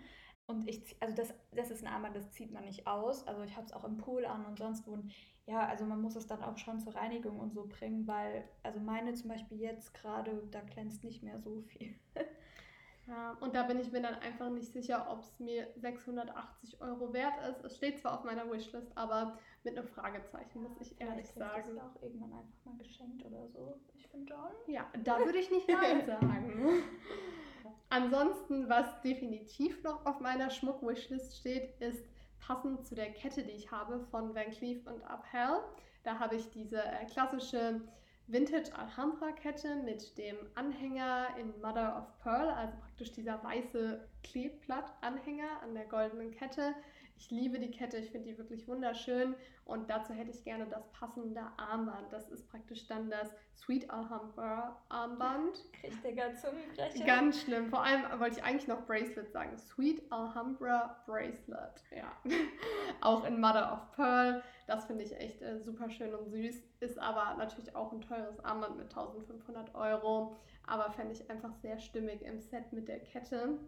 Und 0.47 0.69
ich, 0.69 0.97
also 1.01 1.15
das, 1.15 1.35
das 1.53 1.71
ist 1.71 1.85
ein 1.85 1.93
Armband, 1.93 2.17
das 2.17 2.31
zieht 2.33 2.53
man 2.53 2.65
nicht 2.65 2.87
aus. 2.87 3.27
Also 3.27 3.43
ich 3.43 3.57
habe 3.57 3.67
es 3.67 3.73
auch 3.73 3.85
im 3.85 3.97
Pool 3.97 4.25
an 4.27 4.45
und 4.45 4.59
sonst 4.59 4.87
wo. 4.87 4.93
Und 4.93 5.13
ja, 5.47 5.67
also 5.67 5.85
man 5.85 6.01
muss 6.01 6.17
es 6.17 6.27
dann 6.27 6.43
auch 6.43 6.59
schon 6.59 6.81
zur 6.81 6.95
Reinigung 6.95 7.39
und 7.39 7.53
so 7.53 7.67
bringen, 7.67 8.07
weil, 8.07 8.45
also 8.63 8.81
meine 8.81 9.15
zum 9.15 9.31
Beispiel 9.31 9.61
jetzt 9.61 9.95
gerade, 9.95 10.43
da 10.51 10.61
glänzt 10.61 11.05
nicht 11.05 11.23
mehr 11.23 11.41
so 11.41 11.63
viel. 11.63 11.95
Ja, 13.09 13.37
und 13.41 13.55
da 13.57 13.65
bin 13.65 13.81
ich 13.81 13.91
mir 13.91 14.01
dann 14.01 14.15
einfach 14.15 14.49
nicht 14.49 14.73
sicher, 14.73 15.11
ob 15.11 15.23
es 15.23 15.39
mir 15.41 15.67
680 15.75 16.81
Euro 16.81 17.13
wert 17.13 17.35
ist. 17.51 17.65
Es 17.65 17.77
steht 17.77 17.99
zwar 17.99 18.15
auf 18.15 18.25
meiner 18.25 18.49
Wishlist, 18.51 18.97
aber 18.97 19.39
mit 19.65 19.77
einem 19.77 19.89
Fragezeichen, 19.89 20.63
muss 20.63 20.81
ich 20.81 21.01
ehrlich 21.01 21.29
sagen. 21.29 21.77
es 21.77 21.79
auch 21.79 22.03
irgendwann 22.03 22.33
einfach 22.33 22.65
mal 22.65 22.77
geschenkt 22.79 23.25
oder 23.25 23.49
so. 23.49 23.81
Ich 23.95 24.09
finde 24.09 24.33
schon. 24.33 24.75
Ja, 24.75 24.87
da 25.05 25.19
würde 25.19 25.39
ich 25.39 25.51
nicht 25.51 25.69
Nein 25.69 26.05
sagen. 26.07 26.83
Ansonsten, 27.91 28.69
was 28.69 29.01
definitiv 29.03 29.83
noch 29.83 30.05
auf 30.07 30.21
meiner 30.21 30.51
Schmuck-Wishlist 30.51 31.39
steht, 31.39 31.79
ist 31.81 32.09
passend 32.41 32.87
zu 32.87 32.95
der 32.95 33.13
Kette, 33.13 33.45
die 33.45 33.53
ich 33.53 33.71
habe 33.71 34.01
von 34.11 34.35
Van 34.35 34.51
Cleef 34.51 34.87
und 34.87 35.03
Uphell. 35.03 35.61
Da 36.03 36.19
habe 36.19 36.37
ich 36.37 36.51
diese 36.51 36.83
äh, 36.83 37.05
klassische 37.07 37.81
Vintage 38.27 38.71
Alhambra 38.77 39.33
Kette 39.33 39.77
mit 39.77 40.17
dem 40.17 40.37
Anhänger 40.55 41.29
in 41.39 41.61
Mother 41.61 41.99
of 41.99 42.19
Pearl, 42.23 42.49
also 42.51 42.77
praktisch 42.79 43.13
dieser 43.13 43.43
weiße 43.45 44.09
Kleeblatt-Anhänger 44.23 45.61
an 45.63 45.75
der 45.75 45.85
goldenen 45.85 46.31
Kette. 46.31 46.75
Ich 47.23 47.31
liebe 47.31 47.61
die 47.61 47.71
Kette, 47.71 47.99
ich 47.99 48.11
finde 48.11 48.31
die 48.31 48.37
wirklich 48.37 48.67
wunderschön 48.67 49.37
und 49.65 49.89
dazu 49.89 50.13
hätte 50.13 50.33
ich 50.33 50.43
gerne 50.43 50.67
das 50.67 50.91
passende 50.91 51.41
Armband. 51.57 52.13
Das 52.13 52.29
ist 52.29 52.49
praktisch 52.49 52.89
dann 52.89 53.11
das 53.11 53.33
Sweet 53.55 53.89
Alhambra 53.89 54.77
Armband. 54.89 55.65
Richtiger 55.85 56.35
Zungenbrecher. 56.35 57.05
Ganz 57.05 57.43
schlimm. 57.43 57.71
Vor 57.71 57.85
allem 57.85 58.03
wollte 58.19 58.39
ich 58.39 58.43
eigentlich 58.43 58.67
noch 58.67 58.85
Bracelet 58.87 59.31
sagen. 59.31 59.57
Sweet 59.57 60.03
Alhambra 60.11 61.01
Bracelet. 61.07 61.85
Ja. 61.93 62.13
auch 63.01 63.25
in 63.25 63.41
Mother 63.41 63.73
of 63.73 63.93
Pearl. 63.93 64.43
Das 64.67 64.87
finde 64.87 65.05
ich 65.05 65.17
echt 65.17 65.41
äh, 65.43 65.61
super 65.61 65.91
schön 65.91 66.13
und 66.17 66.29
süß. 66.29 66.61
Ist 66.81 66.99
aber 66.99 67.37
natürlich 67.39 67.77
auch 67.77 67.93
ein 67.93 68.01
teures 68.01 68.45
Armband 68.45 68.79
mit 68.79 68.89
1500 68.89 69.77
Euro. 69.77 70.35
Aber 70.67 70.91
fände 70.91 71.13
ich 71.13 71.31
einfach 71.31 71.55
sehr 71.55 71.79
stimmig 71.79 72.23
im 72.23 72.41
Set 72.41 72.73
mit 72.73 72.89
der 72.89 72.99
Kette. 72.99 73.61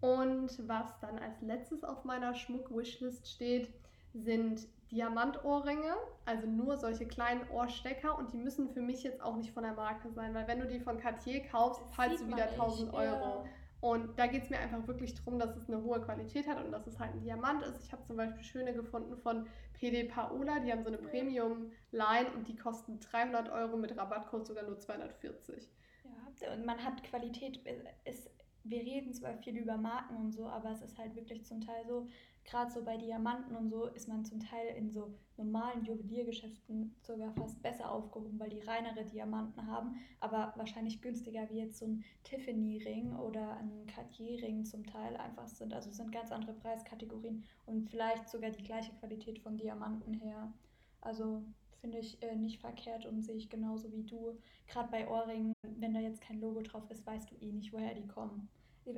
Und 0.00 0.68
was 0.68 0.98
dann 1.00 1.18
als 1.18 1.40
letztes 1.40 1.82
auf 1.84 2.04
meiner 2.04 2.34
Schmuck-Wishlist 2.34 3.30
steht, 3.30 3.72
sind 4.12 4.66
Diamantohrringe, 4.90 5.94
also 6.24 6.46
nur 6.46 6.76
solche 6.76 7.06
kleinen 7.06 7.48
Ohrstecker 7.50 8.16
und 8.16 8.32
die 8.32 8.36
müssen 8.36 8.68
für 8.68 8.80
mich 8.80 9.02
jetzt 9.02 9.22
auch 9.22 9.36
nicht 9.36 9.50
von 9.52 9.64
der 9.64 9.72
Marke 9.72 10.10
sein, 10.10 10.34
weil 10.34 10.46
wenn 10.46 10.60
du 10.60 10.66
die 10.66 10.78
von 10.78 10.98
Cartier 10.98 11.42
kaufst, 11.46 11.82
zahlst 11.94 12.22
du 12.22 12.26
wieder 12.28 12.46
man 12.46 12.48
1000 12.48 12.92
nicht, 12.92 12.94
Euro. 12.94 13.44
ja. 13.44 13.50
Und 13.80 14.18
da 14.18 14.26
geht 14.26 14.44
es 14.44 14.48
mir 14.48 14.58
einfach 14.58 14.86
wirklich 14.86 15.14
darum, 15.14 15.38
dass 15.38 15.54
es 15.56 15.68
eine 15.68 15.82
hohe 15.82 16.00
Qualität 16.00 16.48
hat 16.48 16.64
und 16.64 16.72
dass 16.72 16.86
es 16.86 16.98
halt 16.98 17.12
ein 17.12 17.20
Diamant 17.20 17.62
ist. 17.64 17.84
Ich 17.84 17.92
habe 17.92 18.02
zum 18.04 18.16
Beispiel 18.16 18.42
schöne 18.42 18.72
gefunden 18.72 19.14
von 19.18 19.46
PD 19.74 20.04
Paola, 20.04 20.60
die 20.60 20.72
haben 20.72 20.82
so 20.82 20.88
eine. 20.88 20.96
Premium-Line 20.96 22.32
und 22.34 22.48
die 22.48 22.56
kosten 22.56 22.98
300 22.98 23.50
Euro 23.50 23.76
mit 23.76 23.94
Rabattcode 23.94 24.46
sogar 24.46 24.64
nur 24.64 24.78
240. 24.78 25.68
Ja, 26.40 26.52
und 26.54 26.64
man 26.64 26.82
hat 26.82 27.02
Qualität. 27.04 27.60
Ist, 28.06 28.30
wir 28.64 28.80
reden 28.80 29.12
zwar 29.12 29.36
viel 29.36 29.56
über 29.58 29.76
Marken 29.76 30.16
und 30.16 30.32
so, 30.32 30.46
aber 30.46 30.70
es 30.70 30.80
ist 30.80 30.98
halt 30.98 31.14
wirklich 31.14 31.44
zum 31.44 31.60
Teil 31.60 31.84
so, 31.86 32.06
gerade 32.44 32.70
so 32.70 32.82
bei 32.82 32.96
Diamanten 32.96 33.54
und 33.56 33.68
so, 33.68 33.86
ist 33.86 34.08
man 34.08 34.24
zum 34.24 34.40
Teil 34.40 34.74
in 34.76 34.90
so 34.90 35.14
normalen 35.36 35.84
Juweliergeschäften 35.84 36.94
sogar 37.02 37.32
fast 37.34 37.62
besser 37.62 37.90
aufgehoben, 37.90 38.38
weil 38.38 38.48
die 38.48 38.60
reinere 38.60 39.04
Diamanten 39.04 39.66
haben, 39.66 39.96
aber 40.20 40.54
wahrscheinlich 40.56 41.02
günstiger 41.02 41.48
wie 41.50 41.58
jetzt 41.58 41.78
so 41.78 41.86
ein 41.86 42.04
Tiffany-Ring 42.24 43.14
oder 43.16 43.58
ein 43.58 43.86
Cartier-Ring 43.86 44.64
zum 44.64 44.84
Teil 44.86 45.16
einfach 45.16 45.48
sind. 45.48 45.74
Also 45.74 45.90
es 45.90 45.96
sind 45.98 46.12
ganz 46.12 46.32
andere 46.32 46.54
Preiskategorien 46.54 47.44
und 47.66 47.88
vielleicht 47.90 48.28
sogar 48.28 48.50
die 48.50 48.64
gleiche 48.64 48.92
Qualität 48.94 49.38
von 49.40 49.56
Diamanten 49.56 50.14
her. 50.14 50.52
Also 51.02 51.42
finde 51.84 51.98
ich 51.98 52.22
äh, 52.22 52.34
nicht 52.34 52.62
verkehrt 52.62 53.04
und 53.04 53.20
sehe 53.20 53.36
ich 53.36 53.50
genauso 53.50 53.92
wie 53.92 54.04
du. 54.04 54.38
Gerade 54.68 54.90
bei 54.90 55.06
Ohrringen, 55.06 55.52
wenn 55.76 55.92
da 55.92 56.00
jetzt 56.00 56.22
kein 56.22 56.40
Logo 56.40 56.62
drauf 56.62 56.90
ist, 56.90 57.06
weißt 57.06 57.30
du 57.30 57.34
eh 57.44 57.52
nicht, 57.52 57.74
woher 57.74 57.92
die 57.92 58.06
kommen. 58.06 58.48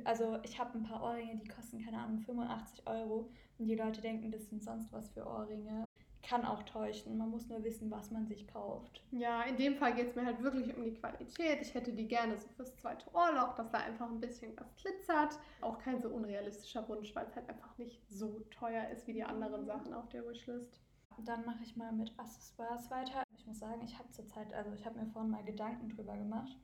Also 0.05 0.39
ich 0.43 0.57
habe 0.57 0.77
ein 0.77 0.83
paar 0.83 1.03
Ohrringe, 1.03 1.35
die 1.35 1.49
kosten, 1.49 1.83
keine 1.83 1.97
Ahnung, 1.97 2.19
85 2.19 2.87
Euro 2.87 3.29
und 3.57 3.67
die 3.67 3.75
Leute 3.75 3.99
denken, 3.99 4.31
das 4.31 4.49
sind 4.49 4.63
sonst 4.63 4.93
was 4.93 5.09
für 5.09 5.25
Ohrringe. 5.25 5.83
Kann 6.23 6.45
auch 6.45 6.63
täuschen, 6.63 7.17
man 7.17 7.29
muss 7.29 7.49
nur 7.49 7.61
wissen, 7.65 7.91
was 7.91 8.09
man 8.09 8.25
sich 8.25 8.47
kauft. 8.47 9.03
Ja, 9.11 9.43
in 9.43 9.57
dem 9.57 9.75
Fall 9.75 9.93
geht 9.93 10.07
es 10.07 10.15
mir 10.15 10.25
halt 10.25 10.41
wirklich 10.41 10.75
um 10.75 10.85
die 10.85 10.93
Qualität. 10.93 11.59
Ich 11.61 11.73
hätte 11.73 11.91
die 11.91 12.07
gerne 12.07 12.37
so 12.37 12.47
fürs 12.55 12.75
zweite 12.77 13.05
Ohrloch, 13.13 13.55
dass 13.55 13.69
da 13.71 13.79
einfach 13.79 14.09
ein 14.09 14.21
bisschen 14.21 14.53
was 14.57 14.73
glitzert. 14.77 15.37
Auch 15.59 15.77
kein 15.79 16.01
so 16.01 16.07
unrealistischer 16.07 16.87
Wunsch, 16.87 17.13
weil 17.15 17.25
es 17.25 17.35
halt 17.35 17.49
einfach 17.49 17.77
nicht 17.77 18.01
so 18.09 18.39
teuer 18.49 18.89
ist 18.89 19.07
wie 19.07 19.13
die 19.13 19.23
anderen 19.25 19.65
Sachen 19.65 19.93
auf 19.93 20.07
der 20.07 20.25
Wishlist. 20.25 20.79
Dann 21.25 21.45
mache 21.45 21.63
ich 21.63 21.75
mal 21.75 21.91
mit 21.91 22.17
Accessoires 22.17 22.89
weiter. 22.89 23.23
Ich 23.35 23.45
muss 23.45 23.59
sagen, 23.59 23.81
ich 23.83 23.97
habe 23.97 24.09
zurzeit, 24.11 24.53
also 24.53 24.71
ich 24.73 24.85
habe 24.85 24.99
mir 24.99 25.07
vorhin 25.07 25.31
mal 25.31 25.43
Gedanken 25.43 25.89
drüber 25.89 26.15
gemacht. 26.15 26.57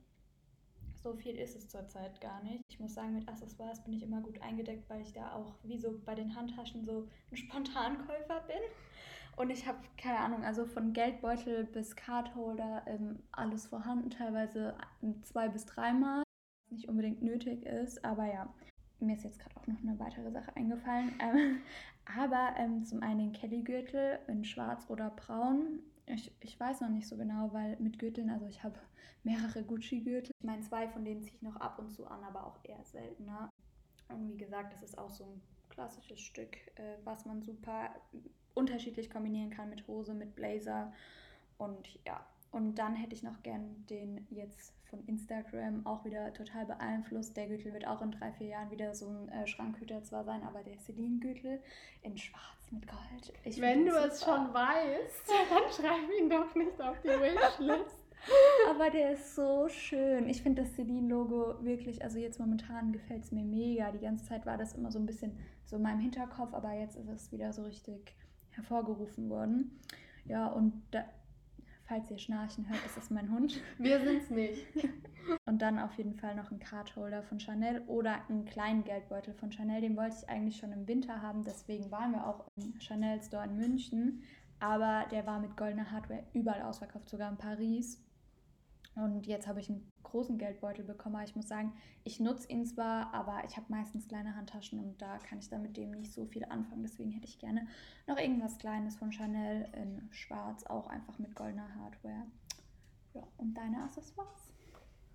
So 0.95 1.13
viel 1.13 1.35
ist 1.35 1.55
es 1.55 1.67
zurzeit 1.67 2.21
gar 2.21 2.41
nicht. 2.43 2.63
Ich 2.69 2.79
muss 2.79 2.93
sagen, 2.93 3.13
mit 3.13 3.27
Accessoires 3.27 3.83
bin 3.83 3.93
ich 3.93 4.03
immer 4.03 4.21
gut 4.21 4.41
eingedeckt, 4.41 4.89
weil 4.89 5.01
ich 5.01 5.11
da 5.11 5.33
auch 5.33 5.55
wie 5.63 5.77
so 5.77 5.99
bei 6.05 6.15
den 6.15 6.33
Handtaschen 6.35 6.85
so 6.85 7.09
ein 7.31 7.37
Spontankäufer 7.37 8.41
bin. 8.47 8.61
Und 9.35 9.49
ich 9.49 9.67
habe 9.67 9.79
keine 9.97 10.19
Ahnung, 10.19 10.45
also 10.45 10.65
von 10.65 10.93
Geldbeutel 10.93 11.65
bis 11.65 11.95
Cardholder 11.95 12.83
ähm, 12.85 13.19
alles 13.31 13.65
vorhanden, 13.67 14.11
teilweise 14.11 14.77
zwei 15.23 15.49
bis 15.49 15.65
dreimal, 15.65 16.23
was 16.65 16.71
nicht 16.71 16.87
unbedingt 16.87 17.21
nötig 17.21 17.65
ist, 17.65 18.05
aber 18.05 18.25
ja. 18.25 18.53
Mir 18.99 19.15
ist 19.15 19.23
jetzt 19.23 19.39
gerade 19.39 19.57
auch 19.57 19.67
noch 19.67 19.79
eine 19.81 19.99
weitere 19.99 20.31
Sache 20.31 20.55
eingefallen. 20.55 21.19
Ähm, 21.19 21.61
aber 22.05 22.53
ähm, 22.57 22.83
zum 22.85 23.01
einen 23.01 23.19
den 23.19 23.33
Kelly-Gürtel 23.33 24.19
in 24.27 24.43
schwarz 24.43 24.85
oder 24.89 25.09
braun. 25.09 25.79
Ich, 26.05 26.31
ich 26.41 26.59
weiß 26.59 26.81
noch 26.81 26.89
nicht 26.89 27.07
so 27.07 27.15
genau, 27.15 27.53
weil 27.53 27.77
mit 27.77 27.97
Gürteln, 27.99 28.29
also 28.29 28.45
ich 28.47 28.63
habe 28.63 28.77
mehrere 29.23 29.63
Gucci-Gürtel. 29.63 30.31
Ich 30.37 30.45
meine, 30.45 30.61
zwei 30.61 30.87
von 30.87 31.05
denen 31.05 31.23
ziehe 31.23 31.35
ich 31.35 31.41
noch 31.41 31.55
ab 31.57 31.79
und 31.79 31.91
zu 31.91 32.05
an, 32.07 32.23
aber 32.23 32.45
auch 32.45 32.59
eher 32.63 32.83
seltener. 32.83 33.49
Und 34.09 34.29
wie 34.29 34.37
gesagt, 34.37 34.73
das 34.73 34.83
ist 34.83 34.97
auch 34.97 35.09
so 35.09 35.23
ein 35.23 35.41
klassisches 35.69 36.19
Stück, 36.19 36.55
äh, 36.75 36.97
was 37.03 37.25
man 37.25 37.41
super 37.41 37.89
unterschiedlich 38.53 39.09
kombinieren 39.09 39.49
kann 39.49 39.69
mit 39.69 39.87
Hose, 39.87 40.13
mit 40.13 40.35
Blazer. 40.35 40.93
Und 41.57 41.99
ja, 42.05 42.25
Und 42.51 42.75
dann 42.75 42.95
hätte 42.95 43.15
ich 43.15 43.23
noch 43.23 43.41
gern 43.41 43.85
den 43.89 44.27
jetzt 44.29 44.73
von 44.93 45.03
Instagram 45.07 45.85
auch 45.87 46.05
wieder 46.05 46.31
total 46.33 46.67
beeinflusst. 46.67 47.35
Der 47.35 47.47
Gürtel 47.47 47.73
wird 47.73 47.87
auch 47.87 48.01
in 48.03 48.11
drei, 48.11 48.31
vier 48.33 48.47
Jahren 48.47 48.69
wieder 48.69 48.93
so 48.93 49.07
ein 49.07 49.29
äh, 49.29 49.47
Schrankhüter 49.47 50.03
zwar 50.03 50.23
sein, 50.23 50.43
aber 50.43 50.61
der 50.61 50.77
Celine-Gürtel 50.77 51.59
in 52.03 52.15
schwarz 52.15 52.69
mit 52.69 52.87
Gold. 52.87 53.33
Ich 53.43 53.59
Wenn 53.59 53.87
du 53.87 53.91
es 53.91 54.23
schon 54.23 54.53
weißt, 54.53 55.27
dann 55.49 55.71
schreib 55.71 56.09
ihn 56.19 56.29
doch 56.29 56.53
nicht 56.53 56.79
auf 56.79 57.01
die 57.01 57.07
Wishlist. 57.07 57.97
Aber 58.69 58.89
der 58.89 59.11
ist 59.11 59.35
so 59.35 59.67
schön. 59.67 60.29
Ich 60.29 60.41
finde 60.41 60.61
das 60.61 60.73
Celine-Logo 60.75 61.61
wirklich, 61.61 62.01
also 62.01 62.19
jetzt 62.19 62.39
momentan 62.39 62.93
gefällt 62.93 63.25
es 63.25 63.33
mir 63.33 63.43
mega. 63.43 63.91
Die 63.91 63.99
ganze 63.99 64.23
Zeit 64.23 64.45
war 64.45 64.57
das 64.57 64.75
immer 64.75 64.91
so 64.91 64.99
ein 64.99 65.05
bisschen 65.05 65.37
so 65.65 65.75
in 65.75 65.81
meinem 65.81 65.99
Hinterkopf, 65.99 66.53
aber 66.53 66.71
jetzt 66.71 66.95
ist 66.95 67.09
es 67.09 67.33
wieder 67.33 67.51
so 67.51 67.63
richtig 67.63 68.15
hervorgerufen 68.51 69.29
worden. 69.29 69.77
Ja, 70.23 70.47
und 70.47 70.81
da, 70.91 71.03
falls 71.93 72.09
ihr 72.09 72.17
Schnarchen 72.17 72.67
hört, 72.67 72.83
ist 72.87 72.97
das 72.97 73.11
mein 73.11 73.29
Hund. 73.31 73.61
Wir 73.77 73.99
sind's 73.99 74.31
nicht. 74.31 74.65
Und 75.45 75.61
dann 75.61 75.77
auf 75.77 75.93
jeden 75.93 76.15
Fall 76.15 76.35
noch 76.35 76.49
ein 76.49 76.59
Cardholder 76.59 77.21
von 77.21 77.39
Chanel 77.39 77.83
oder 77.85 78.27
einen 78.27 78.45
kleinen 78.45 78.83
Geldbeutel 78.83 79.35
von 79.35 79.51
Chanel. 79.51 79.81
Den 79.81 79.95
wollte 79.95 80.15
ich 80.19 80.27
eigentlich 80.27 80.57
schon 80.57 80.71
im 80.71 80.87
Winter 80.87 81.21
haben, 81.21 81.43
deswegen 81.43 81.91
waren 81.91 82.13
wir 82.13 82.25
auch 82.25 82.45
im 82.55 82.79
Chanel 82.79 83.21
Store 83.21 83.45
in 83.45 83.57
München. 83.57 84.23
Aber 84.59 85.05
der 85.11 85.27
war 85.27 85.39
mit 85.39 85.55
goldener 85.55 85.91
Hardware 85.91 86.23
überall 86.33 86.63
ausverkauft, 86.63 87.09
sogar 87.09 87.29
in 87.29 87.37
Paris. 87.37 88.02
Und 88.95 89.25
jetzt 89.25 89.47
habe 89.47 89.59
ich 89.59 89.69
einen 89.69 89.89
großen 90.03 90.37
Geldbeutel 90.37 90.85
bekommen. 90.85 91.15
Aber 91.15 91.25
ich 91.25 91.35
muss 91.35 91.47
sagen, 91.47 91.73
ich 92.03 92.19
nutze 92.19 92.49
ihn 92.49 92.65
zwar, 92.65 93.13
aber 93.13 93.43
ich 93.45 93.57
habe 93.57 93.65
meistens 93.69 94.07
kleine 94.07 94.35
Handtaschen 94.35 94.79
und 94.79 95.01
da 95.01 95.17
kann 95.17 95.39
ich 95.39 95.49
dann 95.49 95.63
mit 95.63 95.75
dem 95.75 95.91
nicht 95.91 96.13
so 96.13 96.25
viel 96.25 96.45
anfangen. 96.45 96.83
Deswegen 96.83 97.11
hätte 97.11 97.27
ich 97.27 97.39
gerne 97.39 97.67
noch 98.07 98.17
irgendwas 98.17 98.57
Kleines 98.57 98.95
von 98.95 99.11
Chanel 99.11 99.67
in 99.73 100.07
Schwarz, 100.11 100.65
auch 100.65 100.87
einfach 100.87 101.17
mit 101.17 101.35
goldener 101.35 101.73
Hardware. 101.75 102.27
Ja, 103.13 103.23
und 103.37 103.55
deine 103.55 103.83
Accessoires? 103.83 104.53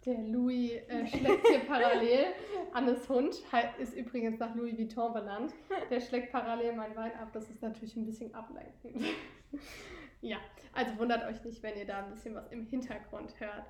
Der 0.04 0.22
Louis 0.22 0.72
äh, 0.88 1.06
schlägt 1.06 1.46
hier 1.48 1.60
parallel. 1.66 2.26
Annes 2.72 3.08
Hund 3.08 3.42
ist 3.78 3.94
übrigens 3.94 4.38
nach 4.38 4.54
Louis 4.54 4.78
Vuitton 4.78 5.12
benannt. 5.12 5.52
Der 5.90 6.00
schlägt 6.00 6.30
parallel 6.30 6.74
mein 6.74 6.94
Wein 6.94 7.14
ab. 7.16 7.30
Das 7.32 7.50
ist 7.50 7.60
natürlich 7.62 7.96
ein 7.96 8.06
bisschen 8.06 8.32
ablenkend. 8.34 9.04
Ja, 10.20 10.38
also 10.72 10.98
wundert 10.98 11.24
euch 11.26 11.42
nicht, 11.44 11.62
wenn 11.62 11.76
ihr 11.76 11.86
da 11.86 11.98
ein 11.98 12.10
bisschen 12.10 12.34
was 12.34 12.48
im 12.48 12.66
Hintergrund 12.66 13.38
hört. 13.38 13.64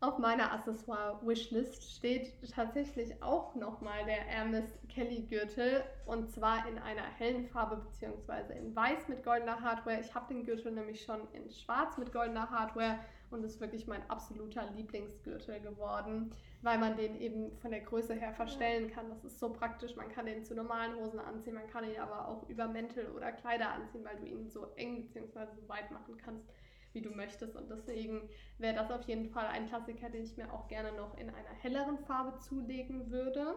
Auf 0.00 0.18
meiner 0.18 0.52
Accessoire-Wishlist 0.52 1.96
steht 1.96 2.32
tatsächlich 2.52 3.20
auch 3.20 3.56
nochmal 3.56 4.04
der 4.04 4.20
Hermes 4.20 4.78
Kelly 4.88 5.22
Gürtel 5.22 5.82
und 6.06 6.30
zwar 6.30 6.68
in 6.68 6.78
einer 6.78 7.02
hellen 7.02 7.48
Farbe 7.48 7.78
bzw. 7.78 8.56
in 8.56 8.76
weiß 8.76 9.08
mit 9.08 9.24
goldener 9.24 9.60
Hardware. 9.60 9.98
Ich 9.98 10.14
habe 10.14 10.32
den 10.32 10.44
Gürtel 10.44 10.70
nämlich 10.70 11.02
schon 11.02 11.26
in 11.32 11.50
schwarz 11.50 11.98
mit 11.98 12.12
goldener 12.12 12.48
Hardware 12.48 13.00
und 13.30 13.44
ist 13.44 13.60
wirklich 13.60 13.86
mein 13.86 14.08
absoluter 14.10 14.70
Lieblingsgürtel 14.74 15.60
geworden 15.60 16.32
weil 16.62 16.78
man 16.78 16.96
den 16.96 17.20
eben 17.20 17.56
von 17.58 17.70
der 17.70 17.80
Größe 17.80 18.14
her 18.14 18.32
verstellen 18.32 18.90
kann. 18.90 19.08
Das 19.08 19.24
ist 19.24 19.38
so 19.38 19.52
praktisch. 19.52 19.94
Man 19.94 20.08
kann 20.08 20.26
den 20.26 20.44
zu 20.44 20.54
normalen 20.54 20.96
Hosen 20.96 21.20
anziehen, 21.20 21.54
man 21.54 21.68
kann 21.68 21.84
ihn 21.84 22.00
aber 22.00 22.28
auch 22.28 22.48
über 22.48 22.66
Mäntel 22.66 23.10
oder 23.12 23.32
Kleider 23.32 23.70
anziehen, 23.72 24.04
weil 24.04 24.16
du 24.16 24.26
ihn 24.26 24.48
so 24.48 24.72
eng 24.74 25.02
bzw. 25.02 25.46
so 25.54 25.68
weit 25.68 25.90
machen 25.90 26.16
kannst, 26.16 26.48
wie 26.92 27.00
du 27.00 27.10
möchtest. 27.10 27.54
Und 27.54 27.70
deswegen 27.70 28.28
wäre 28.58 28.74
das 28.74 28.90
auf 28.90 29.02
jeden 29.02 29.30
Fall 29.30 29.46
ein 29.46 29.66
Klassiker, 29.68 30.10
den 30.10 30.24
ich 30.24 30.36
mir 30.36 30.52
auch 30.52 30.66
gerne 30.68 30.92
noch 30.92 31.16
in 31.16 31.30
einer 31.30 31.54
helleren 31.60 31.98
Farbe 31.98 32.38
zulegen 32.40 33.10
würde. 33.10 33.54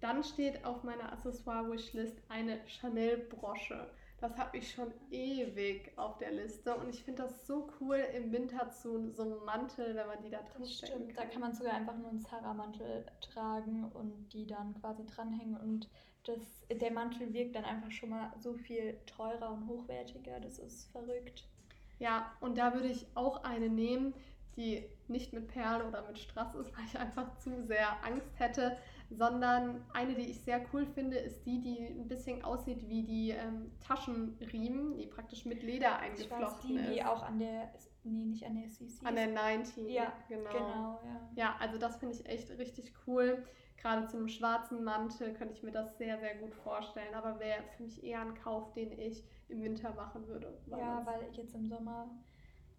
Dann 0.00 0.22
steht 0.24 0.64
auf 0.64 0.82
meiner 0.82 1.12
Accessoire-Wishlist 1.12 2.22
eine 2.28 2.60
Chanel-Brosche. 2.66 3.90
Das 4.18 4.36
habe 4.38 4.56
ich 4.56 4.72
schon 4.72 4.92
ewig 5.10 5.92
auf 5.96 6.16
der 6.16 6.32
Liste 6.32 6.74
und 6.74 6.88
ich 6.88 7.04
finde 7.04 7.24
das 7.24 7.46
so 7.46 7.68
cool 7.80 7.96
im 8.16 8.32
Winter 8.32 8.70
zu 8.70 9.10
so 9.12 9.22
einem 9.22 9.44
Mantel, 9.44 9.94
wenn 9.94 10.06
man 10.06 10.22
die 10.22 10.30
da 10.30 10.38
drin 10.38 10.62
das 10.62 10.72
stimmt. 10.72 11.14
Kann. 11.14 11.26
Da 11.26 11.30
kann 11.30 11.40
man 11.42 11.54
sogar 11.54 11.74
einfach 11.74 11.96
nur 11.96 12.08
einen 12.08 12.22
Zara-Mantel 12.22 13.04
tragen 13.20 13.84
und 13.92 14.32
die 14.32 14.46
dann 14.46 14.74
quasi 14.80 15.04
dranhängen 15.04 15.56
und 15.58 15.90
das, 16.24 16.66
der 16.70 16.92
Mantel 16.92 17.32
wirkt 17.32 17.54
dann 17.54 17.64
einfach 17.64 17.90
schon 17.90 18.10
mal 18.10 18.32
so 18.38 18.54
viel 18.54 18.98
teurer 19.06 19.52
und 19.52 19.68
hochwertiger. 19.68 20.40
Das 20.40 20.58
ist 20.58 20.90
verrückt. 20.90 21.46
Ja, 21.98 22.32
und 22.40 22.58
da 22.58 22.74
würde 22.74 22.88
ich 22.88 23.06
auch 23.14 23.44
eine 23.44 23.68
nehmen, 23.68 24.14
die 24.56 24.88
nicht 25.08 25.32
mit 25.32 25.48
Perlen 25.48 25.86
oder 25.86 26.06
mit 26.06 26.18
Strass 26.18 26.54
ist, 26.54 26.76
weil 26.76 26.84
ich 26.86 26.98
einfach 26.98 27.36
zu 27.38 27.64
sehr 27.66 28.02
Angst 28.04 28.38
hätte, 28.38 28.76
sondern 29.10 29.84
eine, 29.92 30.14
die 30.14 30.30
ich 30.30 30.40
sehr 30.40 30.64
cool 30.72 30.86
finde, 30.86 31.16
ist 31.16 31.44
die, 31.46 31.60
die 31.60 31.78
ein 31.78 32.08
bisschen 32.08 32.42
aussieht 32.42 32.88
wie 32.88 33.02
die 33.04 33.30
ähm, 33.30 33.70
Taschenriemen, 33.80 34.96
die 34.96 35.06
praktisch 35.06 35.44
mit 35.44 35.62
Leder 35.62 35.98
eingeflochten 35.98 36.70
ich 36.70 36.76
weiß, 36.76 36.86
die, 36.86 36.90
ist. 36.90 36.94
Die 36.94 37.04
auch 37.04 37.22
an 37.22 37.38
der, 37.38 37.72
nee, 38.04 38.24
nicht 38.24 38.44
an 38.44 38.56
der 38.56 38.68
CC. 38.68 39.06
An 39.06 39.14
der 39.14 39.28
19, 39.28 39.88
ja, 39.88 40.12
genau. 40.28 40.50
genau 40.50 41.00
ja. 41.04 41.30
ja, 41.34 41.56
also 41.60 41.78
das 41.78 41.96
finde 41.98 42.16
ich 42.16 42.26
echt 42.26 42.50
richtig 42.58 42.92
cool. 43.06 43.44
Gerade 43.76 44.06
zu 44.06 44.16
einem 44.16 44.28
schwarzen 44.28 44.82
Mantel 44.82 45.34
könnte 45.34 45.54
ich 45.54 45.62
mir 45.62 45.70
das 45.70 45.96
sehr, 45.98 46.18
sehr 46.18 46.36
gut 46.36 46.54
vorstellen. 46.54 47.14
Aber 47.14 47.38
wäre 47.38 47.62
für 47.76 47.84
mich 47.84 48.02
eher 48.02 48.22
ein 48.22 48.34
Kauf, 48.34 48.72
den 48.72 48.90
ich 48.98 49.22
im 49.48 49.62
Winter 49.62 49.92
machen 49.94 50.26
würde. 50.26 50.58
Weil 50.66 50.80
ja, 50.80 51.06
weil 51.06 51.32
jetzt 51.32 51.54
im 51.54 51.66
Sommer 51.66 52.10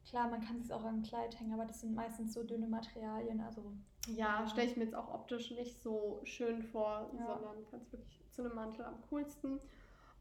Klar, 0.08 0.30
man 0.30 0.42
kann 0.42 0.62
es 0.62 0.72
auch 0.72 0.86
an 0.86 1.00
ein 1.00 1.04
Kleid 1.04 1.38
hängen, 1.38 1.54
aber 1.54 1.66
das 1.66 1.82
sind 1.82 1.94
meistens 1.94 2.34
so 2.34 2.44
dünne 2.44 2.68
Materialien. 2.68 3.42
Also, 3.42 3.74
ja, 4.08 4.48
stelle 4.48 4.68
ich 4.68 4.78
mir 4.78 4.84
jetzt 4.84 4.96
auch 4.96 5.14
optisch 5.14 5.52
nicht 5.52 5.82
so 5.82 6.22
schön 6.24 6.64
vor, 6.64 7.10
ja. 7.14 7.26
sondern 7.26 7.58
es 7.62 7.92
wirklich 7.92 8.22
zu 8.32 8.44
einem 8.44 8.56
Mantel 8.56 8.86
am 8.86 9.02
coolsten. 9.10 9.60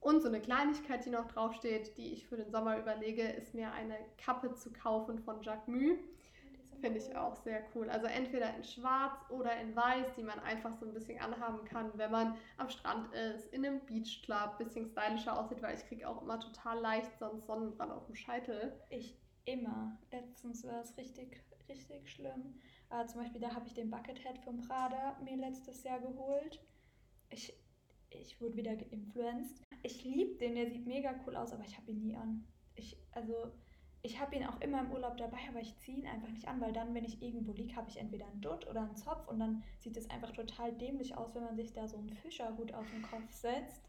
Und 0.01 0.20
so 0.20 0.29
eine 0.29 0.40
Kleinigkeit, 0.40 1.05
die 1.05 1.11
noch 1.11 1.27
draufsteht, 1.27 1.96
die 1.96 2.12
ich 2.12 2.27
für 2.27 2.37
den 2.37 2.51
Sommer 2.51 2.79
überlege, 2.79 3.22
ist 3.22 3.55
mir 3.55 3.72
eine 3.72 3.96
Kappe 4.18 4.55
zu 4.55 4.72
kaufen 4.72 5.18
von 5.18 5.42
Jacquemus. 5.42 5.99
Finde 6.81 6.99
ich 6.99 7.16
auch 7.16 7.35
sehr 7.37 7.64
cool. 7.75 7.88
Also 7.88 8.07
entweder 8.07 8.55
in 8.55 8.62
schwarz 8.62 9.18
oder 9.31 9.59
in 9.59 9.75
weiß, 9.75 10.14
die 10.16 10.22
man 10.22 10.38
einfach 10.40 10.75
so 10.75 10.85
ein 10.85 10.92
bisschen 10.92 11.18
anhaben 11.20 11.64
kann, 11.64 11.90
wenn 11.94 12.11
man 12.11 12.37
am 12.59 12.68
Strand 12.68 13.12
ist, 13.14 13.53
in 13.53 13.64
einem 13.64 13.81
Beachclub, 13.87 14.59
bisschen 14.59 14.87
stylischer 14.87 15.38
aussieht, 15.40 15.62
weil 15.62 15.75
ich 15.75 15.87
kriege 15.88 16.07
auch 16.07 16.20
immer 16.20 16.38
total 16.38 16.79
leicht 16.81 17.18
sonst 17.18 17.46
Sonnenbrand 17.46 17.92
auf 17.92 18.05
dem 18.07 18.14
Scheitel. 18.14 18.79
Ich 18.90 19.16
immer. 19.46 19.99
Letztens 20.12 20.64
war 20.64 20.83
es 20.83 20.96
richtig, 20.99 21.42
richtig 21.68 22.11
schlimm. 22.11 22.61
Äh, 22.90 23.07
zum 23.07 23.20
Beispiel, 23.20 23.40
da 23.40 23.55
habe 23.55 23.66
ich 23.66 23.75
den 23.75 23.90
Buckethead 23.90 24.38
von 24.38 24.59
Prada 24.59 25.16
mir 25.22 25.37
letztes 25.37 25.83
Jahr 25.83 26.01
geholt. 26.01 26.61
Ich, 27.31 27.53
ich 28.11 28.40
wurde 28.40 28.57
wieder 28.57 28.77
geinfluenced. 28.77 29.62
Ich 29.83 30.05
liebe 30.05 30.37
den, 30.37 30.55
der 30.55 30.70
sieht 30.70 30.87
mega 30.87 31.14
cool 31.27 31.37
aus, 31.37 31.53
aber 31.53 31.64
ich 31.64 31.77
habe 31.77 31.90
ihn 31.90 32.01
nie 32.01 32.16
an. 32.16 32.46
Ich, 32.75 32.96
also, 33.12 33.53
ich 34.03 34.20
habe 34.20 34.37
ihn 34.37 34.46
auch 34.46 34.61
immer 34.61 34.81
im 34.81 34.92
Urlaub 34.92 35.16
dabei, 35.16 35.38
aber 35.49 35.61
ich 35.61 35.77
ziehe 35.79 35.99
ihn 35.99 36.07
einfach 36.07 36.29
nicht 36.29 36.46
an, 36.46 36.61
weil 36.61 36.72
dann, 36.72 36.94
wenn 36.94 37.05
ich 37.05 37.20
irgendwo 37.20 37.53
liege, 37.53 37.75
habe 37.75 37.88
ich 37.88 37.96
entweder 37.96 38.27
einen 38.27 38.40
Dutt 38.40 38.66
oder 38.68 38.83
einen 38.83 38.96
Zopf 38.96 39.27
und 39.27 39.40
dann 39.40 39.64
sieht 39.81 39.96
es 39.96 40.09
einfach 40.11 40.31
total 40.31 40.72
dämlich 40.72 41.16
aus, 41.16 41.35
wenn 41.35 41.42
man 41.42 41.57
sich 41.57 41.72
da 41.72 41.88
so 41.88 41.96
einen 41.96 42.11
Fischerhut 42.11 42.72
auf 42.72 42.88
den 42.90 43.03
Kopf 43.03 43.33
setzt. 43.33 43.83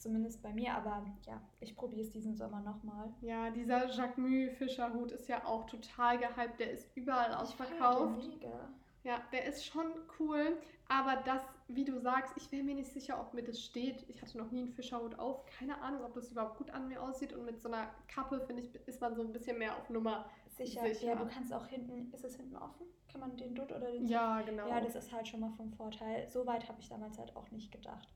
Zumindest 0.00 0.42
bei 0.42 0.50
mir, 0.54 0.72
aber 0.74 1.04
ja, 1.26 1.42
ich 1.60 1.76
probiere 1.76 2.00
es 2.00 2.10
diesen 2.10 2.34
Sommer 2.34 2.62
nochmal. 2.62 3.12
Ja, 3.20 3.50
dieser 3.50 3.86
Jacquemus 3.86 4.56
Fischerhut 4.56 5.12
ist 5.12 5.28
ja 5.28 5.44
auch 5.44 5.66
total 5.66 6.16
gehypt. 6.16 6.58
Der 6.58 6.70
ist 6.70 6.88
überall 6.96 7.34
ausverkauft. 7.34 8.26
Mega. 8.26 8.70
Ja, 9.02 9.22
der 9.32 9.46
ist 9.46 9.64
schon 9.64 9.86
cool, 10.18 10.58
aber 10.88 11.16
das, 11.24 11.42
wie 11.68 11.84
du 11.84 11.98
sagst, 12.00 12.34
ich 12.36 12.52
wäre 12.52 12.62
mir 12.62 12.74
nicht 12.74 12.92
sicher, 12.92 13.18
ob 13.18 13.32
mir 13.32 13.42
das 13.42 13.60
steht. 13.60 14.04
Ich 14.08 14.20
hatte 14.20 14.36
noch 14.36 14.50
nie 14.50 14.60
einen 14.60 14.72
Fischerhut 14.72 15.18
auf. 15.18 15.46
Keine 15.46 15.80
Ahnung, 15.80 16.04
ob 16.04 16.12
das 16.14 16.30
überhaupt 16.30 16.58
gut 16.58 16.70
an 16.70 16.88
mir 16.88 17.02
aussieht. 17.02 17.32
Und 17.32 17.46
mit 17.46 17.60
so 17.62 17.68
einer 17.68 17.88
Kappe, 18.08 18.40
finde 18.40 18.62
ich, 18.62 18.74
ist 18.86 19.00
man 19.00 19.14
so 19.14 19.22
ein 19.22 19.32
bisschen 19.32 19.58
mehr 19.58 19.76
auf 19.76 19.88
Nummer 19.88 20.28
sicher. 20.48 20.82
sicher. 20.82 21.06
Ja, 21.06 21.14
du 21.14 21.26
kannst 21.26 21.52
auch 21.52 21.66
hinten, 21.66 22.12
ist 22.12 22.24
es 22.24 22.36
hinten 22.36 22.56
offen? 22.56 22.86
Kann 23.10 23.20
man 23.20 23.36
den 23.36 23.54
Dutt 23.54 23.72
oder 23.72 23.90
den 23.90 24.06
Ja, 24.06 24.42
genau. 24.42 24.68
Ja, 24.68 24.80
das 24.80 24.94
ist 24.94 25.12
halt 25.12 25.26
schon 25.26 25.40
mal 25.40 25.50
vom 25.56 25.72
Vorteil. 25.72 26.28
So 26.28 26.46
weit 26.46 26.68
habe 26.68 26.80
ich 26.80 26.88
damals 26.88 27.18
halt 27.18 27.34
auch 27.36 27.50
nicht 27.50 27.72
gedacht. 27.72 28.08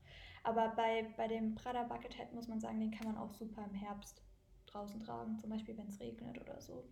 Aber 0.43 0.69
bei, 0.75 1.11
bei 1.17 1.27
dem 1.27 1.55
Prada 1.55 1.83
Buckethead 1.83 2.31
muss 2.33 2.47
man 2.47 2.59
sagen, 2.59 2.79
den 2.79 2.91
kann 2.91 3.07
man 3.07 3.17
auch 3.17 3.31
super 3.31 3.65
im 3.67 3.73
Herbst 3.73 4.21
draußen 4.67 4.99
tragen, 4.99 5.39
zum 5.39 5.49
Beispiel 5.49 5.77
wenn 5.77 5.87
es 5.87 5.99
regnet 5.99 6.39
oder 6.39 6.61
so. 6.61 6.83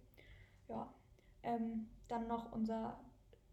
Ja. 0.68 0.92
Ähm, 1.44 1.88
dann 2.08 2.28
noch 2.28 2.52
unser, 2.52 3.00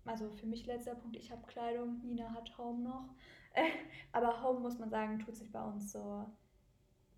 also 0.05 0.31
für 0.31 0.47
mich 0.47 0.67
letzter 0.67 0.95
Punkt, 0.95 1.17
ich 1.17 1.31
habe 1.31 1.47
Kleidung, 1.47 2.01
Nina 2.05 2.31
hat 2.33 2.57
Home 2.59 2.83
noch. 2.83 3.15
aber 4.13 4.43
Home 4.43 4.61
muss 4.61 4.79
man 4.79 4.91
sagen, 4.91 5.19
tut 5.19 5.37
sich 5.37 5.51
bei 5.51 5.63
uns 5.63 5.93
so 5.93 6.27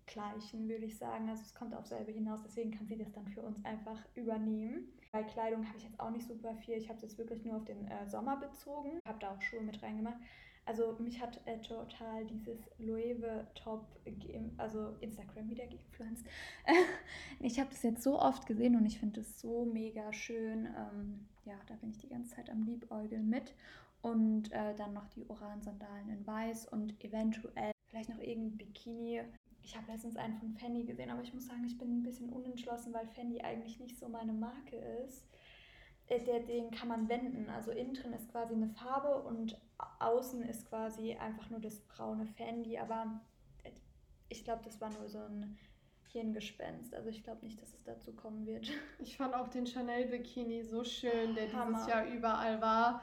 gleichen, 0.05 0.67
würde 0.67 0.85
ich 0.85 0.97
sagen. 0.97 1.29
Also 1.29 1.43
es 1.43 1.53
kommt 1.53 1.73
auf 1.73 1.85
selbe 1.85 2.11
hinaus, 2.11 2.41
deswegen 2.43 2.71
kann 2.71 2.87
sie 2.87 2.97
das 2.97 3.11
dann 3.11 3.27
für 3.27 3.41
uns 3.41 3.63
einfach 3.63 3.99
übernehmen. 4.15 4.87
Bei 5.11 5.23
Kleidung 5.23 5.67
habe 5.67 5.77
ich 5.77 5.83
jetzt 5.83 5.99
auch 5.99 6.09
nicht 6.09 6.27
super 6.27 6.55
viel. 6.55 6.75
Ich 6.75 6.89
habe 6.89 6.97
es 6.97 7.03
jetzt 7.03 7.17
wirklich 7.17 7.43
nur 7.45 7.57
auf 7.57 7.65
den 7.65 7.87
äh, 7.87 8.07
Sommer 8.07 8.37
bezogen. 8.37 8.99
Habe 9.05 9.19
da 9.19 9.31
auch 9.31 9.41
Schuhe 9.41 9.61
mit 9.61 9.81
reingemacht. 9.81 10.17
Also 10.65 10.95
mich 10.99 11.21
hat 11.21 11.41
äh, 11.45 11.59
total 11.59 12.25
dieses 12.25 12.69
Loewe 12.77 13.45
Top, 13.53 13.85
also 14.57 14.95
Instagram 15.01 15.49
wieder 15.49 15.67
geinfluenced. 15.67 16.25
ich 17.39 17.59
habe 17.59 17.69
das 17.69 17.83
jetzt 17.83 18.01
so 18.01 18.19
oft 18.19 18.45
gesehen 18.45 18.75
und 18.75 18.85
ich 18.85 18.97
finde 18.97 19.21
es 19.21 19.39
so 19.39 19.65
mega 19.65 20.11
schön. 20.13 20.65
Ähm, 20.65 21.27
ja, 21.45 21.55
da 21.67 21.75
bin 21.75 21.91
ich 21.91 21.97
die 21.97 22.09
ganze 22.09 22.35
Zeit 22.35 22.49
am 22.49 22.63
Liebäugeln 22.63 23.29
mit. 23.29 23.53
Und 24.01 24.51
äh, 24.51 24.75
dann 24.75 24.93
noch 24.93 25.07
die 25.09 25.29
Oran-Sandalen 25.29 26.09
in 26.09 26.27
weiß 26.27 26.67
und 26.67 27.01
eventuell 27.03 27.71
vielleicht 27.87 28.09
noch 28.09 28.19
irgendein 28.19 28.57
Bikini. 28.57 29.21
ich 29.61 29.77
habe 29.77 29.91
letztens 29.91 30.17
einen 30.17 30.35
von 30.35 30.51
Fendi 30.51 30.83
gesehen, 30.83 31.09
aber 31.09 31.21
ich 31.21 31.33
muss 31.33 31.45
sagen, 31.45 31.63
ich 31.65 31.77
bin 31.77 31.99
ein 31.99 32.03
bisschen 32.03 32.29
unentschlossen, 32.29 32.93
weil 32.93 33.07
Fendi 33.07 33.39
eigentlich 33.39 33.79
nicht 33.79 33.97
so 33.97 34.09
meine 34.09 34.33
Marke 34.33 34.75
ist. 34.75 35.25
Äh, 36.07 36.19
der, 36.23 36.41
den 36.41 36.71
kann 36.71 36.89
man 36.89 37.07
wenden. 37.07 37.49
Also 37.49 37.71
innen 37.71 37.93
drin 37.93 38.13
ist 38.13 38.29
quasi 38.29 38.53
eine 38.53 38.67
Farbe 38.69 39.23
und 39.23 39.59
außen 39.99 40.43
ist 40.43 40.67
quasi 40.67 41.13
einfach 41.13 41.49
nur 41.49 41.59
das 41.59 41.79
braune 41.81 42.25
Fendi. 42.25 42.77
Aber 42.77 43.21
äh, 43.63 43.71
ich 44.27 44.43
glaube, 44.43 44.63
das 44.63 44.81
war 44.81 44.89
nur 44.89 45.07
so 45.07 45.19
ein 45.19 45.57
Hirngespenst. 46.13 46.93
Also 46.93 47.09
ich 47.09 47.23
glaube 47.23 47.43
nicht, 47.43 47.61
dass 47.61 47.73
es 47.73 47.83
dazu 47.83 48.13
kommen 48.13 48.45
wird. 48.45 48.69
Ich 48.99 49.17
fand 49.17 49.33
auch 49.33 49.47
den 49.49 49.65
Chanel 49.65 50.05
Bikini 50.05 50.63
so 50.63 50.83
schön, 50.83 51.35
der 51.35 51.51
Hammer. 51.51 51.71
dieses 51.73 51.87
Jahr 51.87 52.05
überall 52.05 52.61
war. 52.61 53.01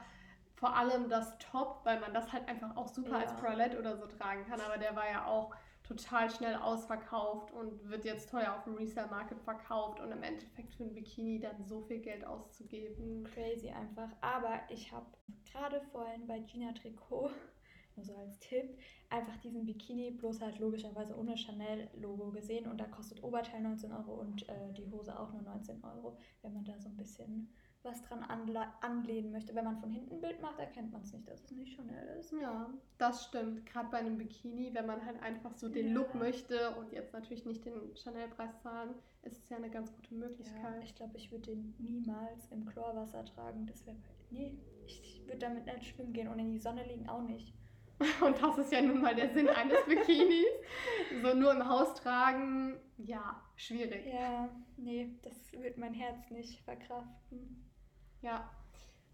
Vor 0.55 0.77
allem 0.77 1.09
das 1.09 1.37
Top, 1.39 1.81
weil 1.85 2.01
man 2.01 2.15
das 2.15 2.33
halt 2.33 2.49
einfach 2.49 2.77
auch 2.77 2.89
super 2.89 3.13
ja. 3.13 3.19
als 3.19 3.35
Bralette 3.35 3.79
oder 3.79 3.97
so 3.97 4.07
tragen 4.07 4.45
kann. 4.47 4.61
Aber 4.61 4.79
der 4.79 4.95
war 4.95 5.11
ja 5.11 5.27
auch 5.27 5.55
total 5.83 6.31
schnell 6.31 6.55
ausverkauft 6.55 7.51
und 7.53 7.91
wird 7.91 8.05
jetzt 8.05 8.31
teuer 8.31 8.55
auf 8.55 8.63
dem 8.63 8.75
Resale-Market 8.75 9.41
verkauft 9.41 9.99
und 9.99 10.13
im 10.13 10.23
Endeffekt 10.23 10.75
für 10.75 10.85
ein 10.85 10.95
Bikini 10.95 11.41
dann 11.41 11.65
so 11.65 11.81
viel 11.81 11.99
Geld 11.99 12.25
auszugeben. 12.25 13.25
Crazy 13.35 13.71
einfach. 13.71 14.09
Aber 14.21 14.61
ich 14.69 14.93
habe 14.93 15.07
gerade 15.51 15.81
vorhin 15.91 16.29
bei 16.29 16.39
Gina 16.39 16.73
Tricot, 16.73 17.33
nur 17.97 18.05
so 18.05 18.15
als 18.15 18.39
Tipp, 18.39 18.79
einfach 19.09 19.37
diesen 19.39 19.65
Bikini, 19.65 20.11
bloß 20.11 20.41
halt 20.41 20.59
logischerweise 20.59 21.17
ohne 21.17 21.37
Chanel-Logo 21.37 22.31
gesehen 22.31 22.67
und 22.67 22.79
da 22.79 22.85
kostet 22.85 23.23
Oberteil 23.23 23.61
19 23.61 23.93
Euro 23.93 24.15
und 24.15 24.49
äh, 24.49 24.73
die 24.77 24.91
Hose 24.91 25.19
auch 25.19 25.33
nur 25.33 25.43
19 25.43 25.83
Euro, 25.85 26.17
wenn 26.43 26.55
man 26.55 26.65
da 26.65 26.79
so 26.79 26.89
ein 26.89 26.97
bisschen 26.97 27.49
was 27.83 28.03
dran 28.03 28.23
anlehnen 28.83 29.33
möchte. 29.33 29.55
Wenn 29.55 29.65
man 29.65 29.79
von 29.79 29.91
hinten 29.91 30.17
ein 30.17 30.21
Bild 30.21 30.41
macht, 30.43 30.59
erkennt 30.59 30.93
man 30.93 31.03
es 31.03 31.13
nicht, 31.13 31.27
dass 31.29 31.43
es 31.45 31.51
nicht 31.53 31.75
Chanel 31.75 32.19
ist. 32.19 32.33
Ja, 32.33 32.69
das 32.99 33.25
stimmt. 33.25 33.65
Gerade 33.65 33.89
bei 33.91 33.99
einem 33.99 34.19
Bikini, 34.19 34.75
wenn 34.75 34.87
man 34.87 35.05
halt 35.05 35.23
einfach 35.23 35.53
so 35.55 35.69
den 35.69 35.89
ja. 35.89 35.95
Look 35.95 36.15
möchte 36.15 36.75
und 36.77 36.93
jetzt 36.93 37.15
natürlich 37.15 37.47
nicht 37.47 37.65
den 37.65 37.97
Chanel-Preis 37.97 38.61
zahlen, 38.63 38.95
ist 39.23 39.39
es 39.39 39.49
ja 39.49 39.57
eine 39.57 39.71
ganz 39.71 39.95
gute 39.95 40.15
Möglichkeit. 40.15 40.77
Ja, 40.77 40.83
ich 40.83 40.95
glaube, 40.95 41.17
ich 41.17 41.31
würde 41.31 41.55
den 41.55 41.75
niemals 41.79 42.49
im 42.51 42.67
Chlorwasser 42.67 43.25
tragen. 43.25 43.67
Das 43.67 43.87
wäre. 43.87 43.97
Nee, 44.31 44.59
ich 44.87 45.23
würde 45.25 45.39
damit 45.39 45.65
nicht 45.67 45.87
schwimmen 45.87 46.13
gehen 46.13 46.29
und 46.29 46.39
in 46.39 46.51
die 46.51 46.59
Sonne 46.59 46.85
liegen 46.87 47.09
auch 47.09 47.23
nicht. 47.23 47.55
Und 48.25 48.43
das 48.43 48.59
ist 48.59 48.73
ja 48.73 48.81
nun 48.81 49.01
mal 49.01 49.15
der 49.15 49.31
Sinn 49.31 49.49
eines 49.49 49.85
Bikinis. 49.85 50.47
So 51.23 51.35
nur 51.35 51.53
im 51.53 51.69
Haus 51.69 51.95
tragen, 51.95 52.79
ja, 52.97 53.43
schwierig. 53.57 54.07
Ja, 54.07 54.49
nee, 54.77 55.11
das 55.23 55.53
wird 55.53 55.77
mein 55.77 55.95
Herz 55.95 56.31
nicht 56.31 56.63
verkraften. 56.63 57.71
Ja. 58.23 58.51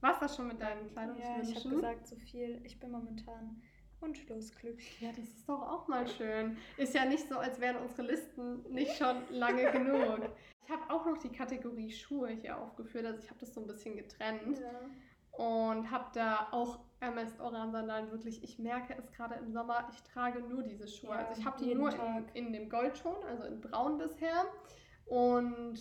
War's 0.01 0.21
das 0.21 0.37
schon 0.37 0.49
mit 0.49 0.61
deinen 0.61 0.91
Kleidungswünschen? 0.93 1.43
Ja, 1.43 1.51
ich 1.51 1.65
habe 1.65 1.75
gesagt, 1.75 2.07
so 2.07 2.17
viel. 2.17 2.61
Ich 2.65 2.79
bin 2.79 2.91
momentan 2.91 3.63
wunschlos 4.01 4.55
glücklich. 4.55 5.01
Ja, 5.01 5.11
das 5.11 5.25
ist 5.25 5.49
doch 5.49 5.63
auch 5.63 5.89
mal 5.89 6.07
schön. 6.07 6.57
Ist 6.77 6.95
ja 6.95 7.05
nicht 7.05 7.29
so, 7.29 7.39
als 7.39 7.61
wären 7.61 7.77
unsere 7.77 8.03
Listen 8.03 8.63
nicht 8.73 8.97
schon 8.97 9.17
lange 9.31 9.71
genug. 9.73 10.31
Ich 10.69 10.73
habe 10.73 10.93
auch 10.93 11.07
noch 11.07 11.19
die 11.19 11.31
Kategorie 11.31 11.93
Schuhe 11.93 12.29
hier 12.29 12.59
aufgeführt. 12.59 13.07
Also 13.07 13.21
ich 13.21 13.31
habe 13.31 13.39
das 13.39 13.55
so 13.55 13.61
ein 13.61 13.69
bisschen 13.69 13.95
getrennt. 13.95 14.59
Ja. 14.59 14.81
Und 15.37 15.91
habe 15.91 16.07
da 16.15 16.49
auch 16.51 16.79
MS 17.01 17.39
Oran 17.41 17.73
Sandalen 17.73 18.11
wirklich, 18.11 18.43
ich 18.43 18.59
merke 18.59 18.95
es 18.99 19.13
gerade 19.13 19.35
im 19.35 19.53
Sommer, 19.53 19.89
ich 19.93 20.03
trage 20.03 20.41
nur 20.41 20.63
diese 20.63 20.89
Schuhe. 20.89 21.11
Ja, 21.11 21.27
also 21.27 21.41
ich 21.41 21.47
habe 21.47 21.63
die 21.63 21.75
nur 21.75 21.93
in, 21.93 22.29
in, 22.33 22.53
dem 22.53 22.69
Goldton, 22.71 23.17
also 23.29 23.45
in 23.45 23.61
Braun 23.61 23.99
bisher. 23.99 24.47
Und 25.05 25.79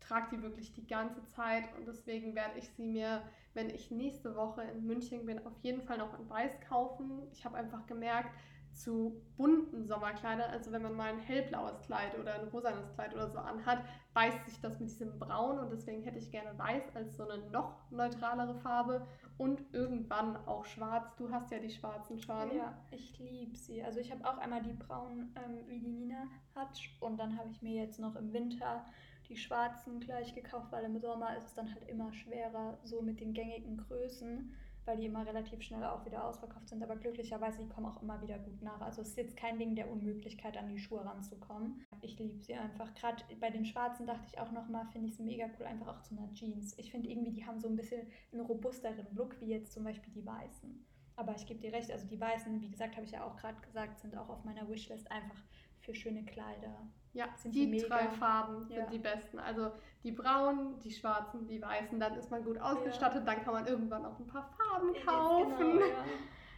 trage 0.00 0.36
die 0.36 0.42
wirklich 0.42 0.72
die 0.72 0.86
ganze 0.86 1.24
Zeit 1.24 1.64
und 1.78 1.86
deswegen 1.86 2.34
werde 2.34 2.58
ich 2.58 2.68
sie 2.70 2.84
mir, 2.84 3.22
wenn 3.54 3.70
ich 3.70 3.90
nächste 3.90 4.36
Woche 4.36 4.62
in 4.62 4.84
München 4.84 5.24
bin, 5.24 5.44
auf 5.46 5.58
jeden 5.62 5.82
Fall 5.82 5.98
noch 5.98 6.18
in 6.18 6.28
Weiß 6.28 6.60
kaufen. 6.68 7.22
Ich 7.32 7.44
habe 7.44 7.56
einfach 7.56 7.86
gemerkt, 7.86 8.30
zu 8.74 9.22
bunten 9.36 9.86
Sommerkleidern, 9.86 10.50
also 10.50 10.72
wenn 10.72 10.82
man 10.82 10.94
mal 10.94 11.12
ein 11.12 11.18
hellblaues 11.18 11.80
Kleid 11.82 12.18
oder 12.18 12.34
ein 12.34 12.48
rosanes 12.48 12.92
Kleid 12.94 13.14
oder 13.14 13.28
so 13.28 13.38
anhat, 13.38 13.84
beißt 14.12 14.44
sich 14.44 14.60
das 14.60 14.78
mit 14.80 14.90
diesem 14.90 15.18
Braun 15.18 15.58
und 15.58 15.70
deswegen 15.70 16.02
hätte 16.02 16.18
ich 16.18 16.30
gerne 16.30 16.58
Weiß 16.58 16.94
als 16.94 17.16
so 17.16 17.28
eine 17.28 17.42
noch 17.50 17.90
neutralere 17.90 18.54
Farbe 18.56 19.06
und 19.38 19.62
irgendwann 19.72 20.36
auch 20.46 20.64
Schwarz. 20.64 21.14
Du 21.16 21.30
hast 21.30 21.50
ja 21.50 21.58
die 21.58 21.70
schwarzen 21.70 22.18
schon. 22.18 22.56
Ja, 22.56 22.78
ich 22.90 23.18
liebe 23.18 23.56
sie. 23.56 23.82
Also 23.82 24.00
ich 24.00 24.12
habe 24.12 24.24
auch 24.24 24.38
einmal 24.38 24.62
die 24.62 24.72
braunen, 24.72 25.34
ähm, 25.36 25.66
wie 25.66 25.80
die 25.80 25.88
Nina 25.88 26.28
hat 26.54 26.78
und 27.00 27.18
dann 27.18 27.36
habe 27.38 27.50
ich 27.50 27.62
mir 27.62 27.82
jetzt 27.82 27.98
noch 27.98 28.16
im 28.16 28.32
Winter 28.32 28.84
die 29.28 29.36
schwarzen 29.36 30.00
gleich 30.00 30.34
gekauft, 30.34 30.70
weil 30.70 30.84
im 30.84 30.98
Sommer 30.98 31.36
ist 31.36 31.46
es 31.46 31.54
dann 31.54 31.72
halt 31.74 31.88
immer 31.88 32.12
schwerer, 32.12 32.78
so 32.84 33.00
mit 33.00 33.20
den 33.20 33.32
gängigen 33.32 33.78
Größen, 33.78 34.54
weil 34.84 34.96
die 34.96 35.06
immer 35.06 35.26
relativ 35.26 35.62
schnell 35.62 35.84
auch 35.84 36.04
wieder 36.04 36.24
ausverkauft 36.24 36.68
sind. 36.68 36.82
Aber 36.82 36.96
glücklicherweise, 36.96 37.58
die 37.58 37.68
kommen 37.68 37.86
auch 37.86 38.02
immer 38.02 38.20
wieder 38.22 38.38
gut 38.38 38.62
nach. 38.62 38.80
Also 38.80 39.02
es 39.02 39.08
ist 39.08 39.16
jetzt 39.16 39.36
kein 39.36 39.58
Ding 39.58 39.74
der 39.74 39.90
Unmöglichkeit, 39.90 40.56
an 40.56 40.68
die 40.68 40.78
Schuhe 40.78 41.04
ranzukommen. 41.04 41.84
Ich 42.00 42.18
liebe 42.18 42.42
sie 42.42 42.54
einfach. 42.54 42.92
Gerade 42.94 43.22
bei 43.40 43.50
den 43.50 43.64
schwarzen 43.64 44.06
dachte 44.06 44.26
ich 44.26 44.38
auch 44.38 44.52
nochmal, 44.52 44.86
finde 44.92 45.08
ich 45.08 45.14
es 45.14 45.18
mega 45.18 45.46
cool, 45.58 45.66
einfach 45.66 45.88
auch 45.88 46.02
zu 46.02 46.16
einer 46.16 46.32
Jeans. 46.32 46.76
Ich 46.78 46.90
finde 46.90 47.08
irgendwie, 47.08 47.32
die 47.32 47.46
haben 47.46 47.60
so 47.60 47.68
ein 47.68 47.76
bisschen 47.76 48.06
einen 48.32 48.42
robusteren 48.42 49.06
Look, 49.12 49.40
wie 49.40 49.46
jetzt 49.46 49.72
zum 49.72 49.84
Beispiel 49.84 50.12
die 50.12 50.26
weißen. 50.26 50.84
Aber 51.16 51.34
ich 51.36 51.46
gebe 51.46 51.60
dir 51.60 51.72
recht, 51.72 51.90
also 51.90 52.06
die 52.06 52.20
weißen, 52.20 52.60
wie 52.60 52.70
gesagt, 52.70 52.96
habe 52.96 53.06
ich 53.06 53.12
ja 53.12 53.24
auch 53.24 53.36
gerade 53.36 53.60
gesagt, 53.60 54.00
sind 54.00 54.16
auch 54.16 54.28
auf 54.28 54.44
meiner 54.44 54.68
Wishlist 54.68 55.10
einfach 55.12 55.40
für 55.84 55.94
schöne 55.94 56.24
Kleider. 56.24 56.88
Ja, 57.12 57.28
sind 57.36 57.54
die, 57.54 57.70
die 57.70 57.78
drei 57.78 58.08
Farben 58.08 58.68
ja. 58.68 58.80
sind 58.80 58.92
die 58.92 58.98
besten. 58.98 59.38
Also 59.38 59.70
die 60.02 60.10
braunen, 60.10 60.80
die 60.80 60.90
schwarzen, 60.90 61.46
die 61.46 61.62
weißen, 61.62 62.00
dann 62.00 62.14
ist 62.16 62.30
man 62.30 62.42
gut 62.42 62.58
ausgestattet, 62.58 63.24
ja. 63.24 63.34
dann 63.34 63.44
kann 63.44 63.54
man 63.54 63.66
irgendwann 63.66 64.04
auch 64.04 64.18
ein 64.18 64.26
paar 64.26 64.50
Farben 64.56 64.92
kaufen. 65.04 65.56
Genau, 65.58 65.86
ja. 65.86 66.04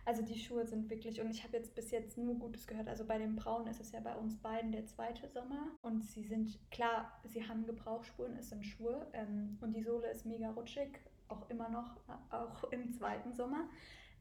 Also 0.07 0.23
die 0.23 0.39
Schuhe 0.39 0.65
sind 0.65 0.89
wirklich, 0.89 1.21
und 1.21 1.31
ich 1.31 1.43
habe 1.43 1.57
jetzt 1.57 1.75
bis 1.75 1.91
jetzt 1.91 2.17
nur 2.17 2.37
Gutes 2.37 2.69
gehört. 2.69 2.87
Also 2.87 3.05
bei 3.05 3.19
den 3.19 3.35
Braunen 3.35 3.67
ist 3.67 3.81
es 3.81 3.91
ja 3.91 3.99
bei 3.99 4.15
uns 4.15 4.37
beiden 4.37 4.71
der 4.71 4.87
zweite 4.87 5.29
Sommer. 5.29 5.67
Und 5.83 6.05
sie 6.05 6.23
sind, 6.23 6.61
klar, 6.71 7.21
sie 7.25 7.47
haben 7.47 7.67
Gebrauchsspuren, 7.67 8.37
es 8.37 8.51
sind 8.51 8.65
Schuhe. 8.65 9.05
Ähm, 9.12 9.59
und 9.61 9.73
die 9.73 9.83
Sohle 9.83 10.09
ist 10.09 10.25
mega 10.25 10.51
rutschig, 10.51 11.01
auch 11.27 11.51
immer 11.51 11.69
noch, 11.69 11.97
auch 12.31 12.62
im 12.71 12.93
zweiten 12.93 13.33
Sommer. 13.33 13.69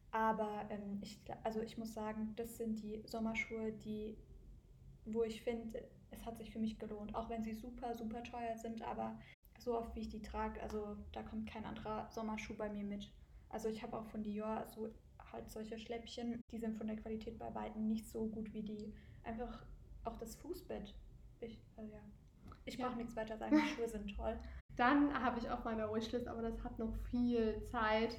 Aber 0.09 0.65
ähm, 0.71 0.97
ich, 1.03 1.19
also 1.43 1.61
ich 1.61 1.77
muss 1.77 1.93
sagen, 1.93 2.33
das 2.35 2.57
sind 2.57 2.81
die 2.81 3.03
Sommerschuhe, 3.05 3.71
die 3.71 4.17
wo 5.05 5.23
ich 5.23 5.41
finde, 5.41 5.83
es 6.11 6.25
hat 6.25 6.37
sich 6.37 6.51
für 6.51 6.59
mich 6.59 6.77
gelohnt, 6.79 7.13
auch 7.15 7.29
wenn 7.29 7.43
sie 7.43 7.53
super, 7.53 7.93
super 7.93 8.23
teuer 8.23 8.57
sind, 8.57 8.81
aber 8.81 9.17
so 9.59 9.77
oft 9.77 9.95
wie 9.95 10.01
ich 10.01 10.09
die 10.09 10.21
trage, 10.21 10.61
also 10.61 10.97
da 11.11 11.23
kommt 11.23 11.47
kein 11.47 11.65
anderer 11.65 12.07
Sommerschuh 12.09 12.55
bei 12.55 12.69
mir 12.69 12.83
mit. 12.83 13.11
Also 13.49 13.69
ich 13.69 13.81
habe 13.81 13.97
auch 13.97 14.05
von 14.05 14.23
Dior 14.23 14.65
so 14.67 14.89
halt 15.31 15.49
solche 15.49 15.77
Schläppchen, 15.77 16.41
die 16.51 16.57
sind 16.57 16.77
von 16.77 16.87
der 16.87 16.97
Qualität 16.97 17.37
bei 17.39 17.53
weitem 17.53 17.87
nicht 17.87 18.07
so 18.07 18.27
gut 18.27 18.53
wie 18.53 18.63
die. 18.63 18.93
Einfach 19.23 19.65
auch 20.03 20.17
das 20.17 20.35
Fußbett. 20.35 20.93
Ich, 21.41 21.59
also 21.75 21.91
ja. 21.91 22.01
Ich 22.65 22.77
brauche 22.77 22.91
ja. 22.91 22.97
nichts 22.97 23.15
weiter 23.15 23.37
sagen, 23.37 23.55
die 23.55 23.69
Schuhe 23.75 23.87
sind 23.87 24.15
toll. 24.15 24.39
Dann 24.75 25.13
habe 25.13 25.39
ich 25.39 25.49
auf 25.49 25.63
meiner 25.63 25.91
Wishlist, 25.93 26.27
aber 26.27 26.41
das 26.41 26.63
hat 26.63 26.79
noch 26.79 26.93
viel 27.09 27.63
Zeit, 27.63 28.17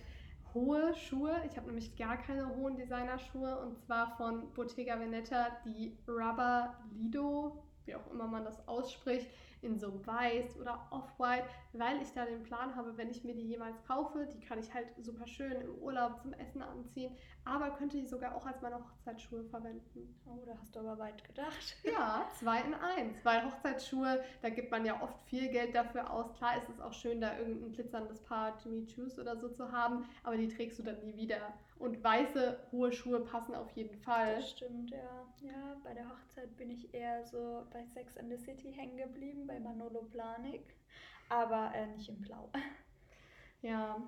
hohe 0.56 0.94
Schuhe. 0.94 1.42
Ich 1.50 1.56
habe 1.56 1.66
nämlich 1.66 1.96
gar 1.96 2.16
keine 2.16 2.48
hohen 2.56 2.76
Designerschuhe 2.76 3.58
und 3.60 3.78
zwar 3.78 4.16
von 4.16 4.52
Bottega 4.54 4.98
Veneta 4.98 5.48
die 5.66 5.96
Rubber 6.08 6.74
Lido, 6.92 7.62
wie 7.84 7.94
auch 7.94 8.10
immer 8.10 8.26
man 8.26 8.44
das 8.44 8.66
ausspricht 8.66 9.28
in 9.62 9.78
so 9.78 10.06
weiß 10.06 10.58
oder 10.60 10.86
off-white, 10.90 11.46
weil 11.72 12.00
ich 12.02 12.12
da 12.12 12.24
den 12.24 12.42
Plan 12.42 12.74
habe, 12.76 12.96
wenn 12.96 13.10
ich 13.10 13.24
mir 13.24 13.34
die 13.34 13.46
jemals 13.46 13.82
kaufe, 13.84 14.26
die 14.26 14.40
kann 14.40 14.58
ich 14.58 14.72
halt 14.72 14.88
super 14.98 15.26
schön 15.26 15.60
im 15.60 15.74
Urlaub 15.78 16.20
zum 16.20 16.32
Essen 16.34 16.62
anziehen, 16.62 17.16
aber 17.44 17.70
könnte 17.70 17.96
die 17.96 18.06
sogar 18.06 18.34
auch 18.34 18.46
als 18.46 18.60
meine 18.62 18.76
Hochzeitsschuhe 18.76 19.44
verwenden. 19.44 20.20
Oh, 20.24 20.44
da 20.44 20.56
hast 20.58 20.74
du 20.74 20.80
aber 20.80 20.98
weit 20.98 21.22
gedacht. 21.24 21.76
Ja, 21.84 22.26
zwei 22.38 22.60
in 22.60 22.74
eins, 22.74 23.24
weil 23.24 23.44
Hochzeitsschuhe, 23.44 24.22
da 24.42 24.50
gibt 24.50 24.70
man 24.70 24.84
ja 24.84 25.00
oft 25.02 25.18
viel 25.24 25.48
Geld 25.48 25.74
dafür 25.74 26.10
aus. 26.10 26.32
Klar 26.34 26.58
ist 26.58 26.68
es 26.68 26.80
auch 26.80 26.92
schön, 26.92 27.20
da 27.20 27.38
irgendein 27.38 27.72
glitzerndes 27.72 28.20
Paar 28.22 28.58
Jimmy 28.62 28.86
Choos 28.86 29.18
oder 29.18 29.36
so 29.36 29.48
zu 29.48 29.70
haben, 29.72 30.04
aber 30.24 30.36
die 30.36 30.48
trägst 30.48 30.78
du 30.78 30.82
dann 30.82 31.00
nie 31.00 31.16
wieder. 31.16 31.54
Und 31.78 32.02
weiße, 32.02 32.58
hohe 32.72 32.90
Schuhe 32.92 33.20
passen 33.20 33.54
auf 33.54 33.70
jeden 33.72 33.96
Fall. 33.98 34.36
Das 34.36 34.50
stimmt, 34.50 34.90
ja. 34.90 35.26
Ja, 35.42 35.76
bei 35.84 35.92
der 35.92 36.08
Hochzeit 36.08 36.56
bin 36.56 36.70
ich 36.70 36.92
eher 36.94 37.24
so 37.26 37.66
bei 37.70 37.84
Sex 37.84 38.16
and 38.16 38.30
the 38.30 38.38
City 38.38 38.72
hängen 38.72 38.96
geblieben, 38.96 39.46
bei 39.46 39.60
Manolo 39.60 40.02
Planik, 40.04 40.74
aber 41.28 41.72
äh, 41.74 41.86
nicht 41.88 42.08
im 42.08 42.20
Blau. 42.20 42.50
Ja, 43.62 44.00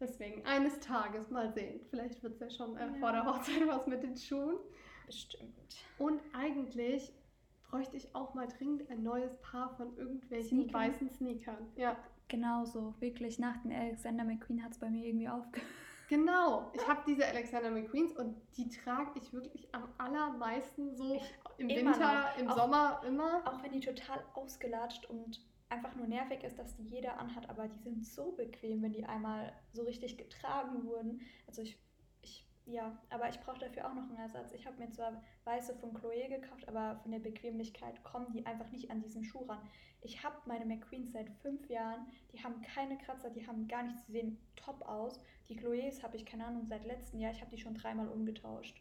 deswegen 0.00 0.44
eines 0.44 0.80
Tages 0.80 1.30
mal 1.30 1.50
sehen. 1.54 1.80
Vielleicht 1.88 2.22
wird 2.22 2.34
es 2.34 2.40
ja 2.40 2.50
schon 2.50 2.76
äh, 2.76 2.80
ja. 2.80 2.94
vor 2.94 3.12
der 3.12 3.24
Hochzeit 3.24 3.66
was 3.66 3.86
mit 3.86 4.02
den 4.02 4.16
Schuhen. 4.16 4.56
Bestimmt. 5.06 5.86
Und 5.98 6.20
eigentlich 6.34 7.12
bräuchte 7.70 7.96
ich 7.96 8.14
auch 8.14 8.34
mal 8.34 8.48
dringend 8.48 8.90
ein 8.90 9.02
neues 9.02 9.36
Paar 9.40 9.74
von 9.76 9.96
irgendwelchen 9.96 10.62
Sneaker. 10.62 10.78
weißen 10.78 11.10
Sneakern. 11.10 11.68
Ja. 11.76 11.96
Genauso, 12.26 12.94
wirklich. 13.00 13.38
Nach 13.38 13.56
den 13.62 13.72
Alexander 13.72 14.24
McQueen 14.24 14.62
hat 14.62 14.72
es 14.72 14.78
bei 14.78 14.90
mir 14.90 15.06
irgendwie 15.06 15.28
aufgehört. 15.28 15.70
Genau, 16.08 16.70
ich 16.72 16.88
habe 16.88 17.02
diese 17.06 17.26
Alexander 17.26 17.70
McQueens 17.70 18.12
und 18.14 18.34
die 18.56 18.68
trage 18.70 19.10
ich 19.16 19.30
wirklich 19.32 19.68
am 19.74 19.88
allermeisten 19.98 20.96
so 20.96 21.16
ich 21.16 21.34
im 21.58 21.68
Winter, 21.68 22.30
noch. 22.30 22.38
im 22.38 22.48
auch, 22.48 22.56
Sommer, 22.56 23.02
immer. 23.06 23.42
Auch 23.46 23.62
wenn 23.62 23.72
die 23.72 23.80
total 23.80 24.24
ausgelatscht 24.32 25.04
und 25.06 25.44
einfach 25.68 25.94
nur 25.96 26.06
nervig 26.06 26.42
ist, 26.44 26.58
dass 26.58 26.74
die 26.76 26.84
jeder 26.84 27.18
anhat, 27.18 27.50
aber 27.50 27.68
die 27.68 27.78
sind 27.80 28.06
so 28.06 28.32
bequem, 28.32 28.82
wenn 28.82 28.92
die 28.92 29.04
einmal 29.04 29.52
so 29.74 29.82
richtig 29.82 30.16
getragen 30.16 30.84
wurden. 30.84 31.20
Also 31.46 31.60
ich, 31.60 31.78
ich 32.22 32.46
ja, 32.64 32.98
aber 33.10 33.28
ich 33.28 33.38
brauche 33.40 33.58
dafür 33.58 33.86
auch 33.86 33.94
noch 33.94 34.04
einen 34.04 34.16
Ersatz. 34.16 34.52
Ich 34.52 34.66
habe 34.66 34.78
mir 34.78 34.90
zwar 34.90 35.22
weiße 35.44 35.74
von 35.76 35.92
Chloe 35.92 36.28
gekauft, 36.28 36.66
aber 36.68 37.00
von 37.02 37.12
der 37.12 37.18
Bequemlichkeit 37.18 38.02
kommen 38.02 38.32
die 38.32 38.46
einfach 38.46 38.70
nicht 38.70 38.90
an 38.90 39.02
diesen 39.02 39.24
Schuh 39.24 39.44
ran. 39.44 39.60
Ich 40.00 40.22
habe 40.22 40.36
meine 40.46 40.64
McQueens 40.64 41.12
seit 41.12 41.28
fünf 41.42 41.68
Jahren, 41.68 42.06
die 42.32 42.42
haben 42.42 42.60
keine 42.62 42.96
Kratzer, 42.98 43.30
die 43.30 43.46
haben 43.46 43.66
gar 43.66 43.82
nichts, 43.82 44.04
die 44.06 44.12
sehen 44.12 44.38
top 44.56 44.82
aus. 44.82 45.20
Die 45.48 45.56
Chloes 45.56 46.02
habe 46.02 46.16
ich, 46.16 46.24
keine 46.24 46.46
Ahnung, 46.46 46.66
seit 46.66 46.84
letztem 46.84 47.20
Jahr, 47.20 47.32
ich 47.32 47.40
habe 47.40 47.50
die 47.50 47.60
schon 47.60 47.74
dreimal 47.74 48.08
umgetauscht. 48.08 48.80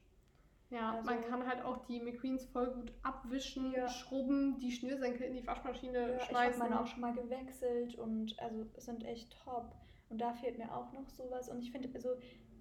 Ja, 0.69 0.91
also, 0.91 1.05
man 1.09 1.23
kann 1.23 1.47
halt 1.47 1.63
auch 1.63 1.85
die 1.85 2.01
McQueens 2.01 2.45
voll 2.45 2.71
gut 2.73 2.91
abwischen, 3.01 3.71
ja. 3.71 3.87
schrubben, 3.87 4.57
die 4.59 4.71
Schnürsenkel 4.71 5.27
in 5.27 5.33
die 5.33 5.47
Waschmaschine 5.47 6.11
ja, 6.11 6.19
schmeißen. 6.19 6.29
Ich 6.29 6.37
habe 6.37 6.57
meine 6.57 6.81
auch 6.81 6.87
schon 6.87 7.01
mal 7.01 7.13
gewechselt 7.13 7.95
und 7.95 8.37
also 8.39 8.65
sind 8.77 9.05
echt 9.05 9.35
top. 9.43 9.73
Und 10.09 10.19
da 10.19 10.33
fehlt 10.33 10.57
mir 10.57 10.73
auch 10.73 10.91
noch 10.91 11.09
sowas. 11.09 11.49
Und 11.49 11.61
ich 11.61 11.71
finde, 11.71 11.89
also 11.93 12.09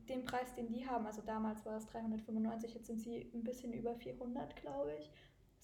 den 0.08 0.24
Preis, 0.24 0.54
den 0.54 0.68
die 0.68 0.86
haben, 0.86 1.06
also 1.06 1.20
damals 1.22 1.64
war 1.66 1.76
es 1.76 1.86
395, 1.86 2.74
jetzt 2.74 2.86
sind 2.86 3.00
sie 3.00 3.28
ein 3.34 3.42
bisschen 3.42 3.72
über 3.72 3.94
400, 3.96 4.54
glaube 4.56 4.94
ich. 5.00 5.10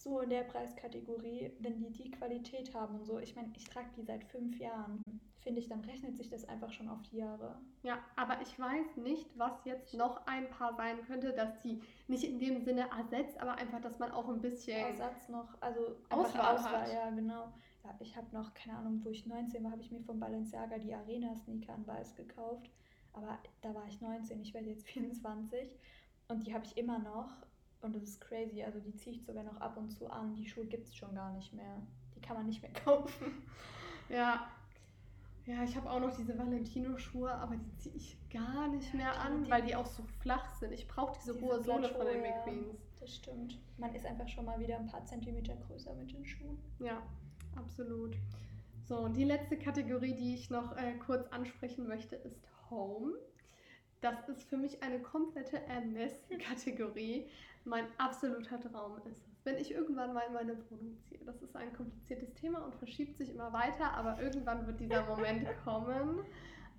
So 0.03 0.21
in 0.21 0.31
der 0.31 0.43
Preiskategorie, 0.43 1.53
wenn 1.61 1.79
die 1.79 1.91
die 1.91 2.11
Qualität 2.11 2.75
haben 2.75 2.97
und 2.97 3.05
so, 3.05 3.19
ich 3.19 3.37
meine, 3.37 3.53
ich 3.57 3.65
trage 3.65 3.89
die 3.97 4.03
seit 4.03 4.25
fünf 4.25 4.59
Jahren, 4.59 5.03
finde 5.41 5.61
ich, 5.61 5.69
dann 5.69 5.81
rechnet 5.81 6.17
sich 6.17 6.29
das 6.29 6.49
einfach 6.49 6.73
schon 6.73 6.89
auf 6.89 7.03
die 7.03 7.19
Jahre. 7.19 7.61
Ja, 7.83 7.99
aber 8.17 8.41
ich 8.43 8.59
weiß 8.59 8.97
nicht, 8.97 9.31
was 9.37 9.65
jetzt 9.65 9.95
noch 9.95 10.27
ein 10.27 10.49
Paar 10.51 10.75
sein 10.75 11.03
könnte, 11.03 11.33
dass 11.33 11.61
die 11.61 11.81
nicht 12.09 12.25
in 12.25 12.39
dem 12.39 12.61
Sinne 12.61 12.89
ersetzt, 12.97 13.41
aber 13.41 13.57
einfach, 13.57 13.81
dass 13.81 13.99
man 13.99 14.11
auch 14.13 14.29
ein 14.29 14.41
bisschen 14.41 14.77
Ersatz 14.77 15.29
noch, 15.29 15.61
also 15.61 15.97
Auswahl, 16.11 16.57
Auswahl 16.57 16.83
hat. 16.83 16.93
ja, 16.93 17.11
genau. 17.11 17.53
Ja, 17.85 17.97
ich 17.99 18.17
habe 18.17 18.27
noch, 18.33 18.55
keine 18.55 18.79
Ahnung, 18.79 19.01
wo 19.05 19.11
ich 19.11 19.27
19 19.27 19.65
war, 19.65 19.73
habe 19.73 19.83
ich 19.83 19.91
mir 19.91 20.03
von 20.03 20.21
Balenciaga 20.21 20.79
die 20.79 20.95
Arena-Sneaker 20.95 21.75
an 21.75 21.87
Weiß 21.87 22.15
gekauft 22.15 22.71
aber 23.13 23.39
da 23.61 23.75
war 23.75 23.87
ich 23.87 24.01
19, 24.01 24.41
ich 24.41 24.55
werde 24.55 24.69
jetzt 24.69 24.87
24 24.87 25.71
und 26.29 26.47
die 26.47 26.55
habe 26.55 26.65
ich 26.65 26.77
immer 26.77 26.99
noch 26.99 27.31
und 27.83 27.95
das 27.95 28.03
ist 28.05 28.21
crazy, 28.21 28.63
also 28.63 28.79
die 28.81 28.95
ziehe 28.95 29.17
ich 29.17 29.25
sogar 29.25 29.43
noch 29.43 29.61
ab 29.61 29.77
und 29.77 29.91
zu 29.91 30.09
an. 30.09 30.35
Die 30.35 30.49
Schuhe 30.49 30.67
gibt 30.67 30.89
es 30.89 30.95
schon 30.95 31.15
gar 31.15 31.33
nicht 31.33 31.53
mehr. 31.53 31.83
Die 32.15 32.21
kann 32.21 32.37
man 32.37 32.47
nicht 32.47 32.63
mehr 32.63 32.73
kaufen. 32.85 33.43
Ja. 34.09 34.49
Ja, 35.45 35.65
ich 35.65 35.77
habe 35.77 35.91
auch 35.91 35.99
noch 35.99 36.15
diese 36.17 36.39
Valentino-Schuhe, 36.39 37.33
aber 37.33 37.57
die 37.57 37.77
ziehe 37.79 37.97
ich 37.97 38.17
gar 38.31 38.69
nicht 38.69 38.95
mehr 38.95 39.19
an, 39.19 39.43
die, 39.43 39.51
weil 39.51 39.63
die 39.63 39.75
auch 39.75 39.87
so 39.87 40.05
flach 40.21 40.49
sind. 40.55 40.73
Ich 40.73 40.87
brauche 40.87 41.19
diese, 41.19 41.35
diese 41.35 41.45
hohe 41.45 41.61
Sohle 41.61 41.89
von 41.89 42.07
den 42.07 42.21
McQueens. 42.21 42.79
Das 43.01 43.17
stimmt. 43.17 43.59
Man 43.77 43.93
ist 43.93 44.07
einfach 44.07 44.29
schon 44.29 44.45
mal 44.45 44.61
wieder 44.61 44.79
ein 44.79 44.87
paar 44.87 45.05
Zentimeter 45.05 45.57
größer 45.57 45.93
mit 45.95 46.13
den 46.13 46.25
Schuhen. 46.25 46.57
Ja, 46.79 47.03
absolut. 47.57 48.17
So, 48.85 48.99
und 48.99 49.17
die 49.17 49.25
letzte 49.25 49.59
Kategorie, 49.59 50.15
die 50.15 50.35
ich 50.35 50.51
noch 50.51 50.77
äh, 50.77 50.95
kurz 51.05 51.27
ansprechen 51.33 51.89
möchte, 51.89 52.15
ist 52.15 52.47
Home. 52.71 53.15
Das 54.03 54.29
ist 54.29 54.43
für 54.43 54.57
mich 54.57 54.83
eine 54.83 55.01
komplette 55.01 55.65
Ermessen-Kategorie. 55.67 57.29
Mein 57.65 57.87
absoluter 57.99 58.61
Traum 58.61 58.97
ist 58.97 59.07
es, 59.07 59.23
wenn 59.45 59.57
ich 59.57 59.71
irgendwann 59.71 60.13
mal 60.13 60.25
in 60.27 60.33
meine 60.33 60.57
Wohnung 60.71 60.99
ziehe. 61.05 61.21
Das 61.25 61.41
ist 61.41 61.55
ein 61.55 61.73
kompliziertes 61.73 62.35
Thema 62.35 62.65
und 62.65 62.75
verschiebt 62.75 63.17
sich 63.17 63.31
immer 63.31 63.53
weiter, 63.53 63.93
aber 63.95 64.21
irgendwann 64.21 64.67
wird 64.67 64.81
dieser 64.81 65.07
Moment 65.07 65.47
kommen. 65.65 66.25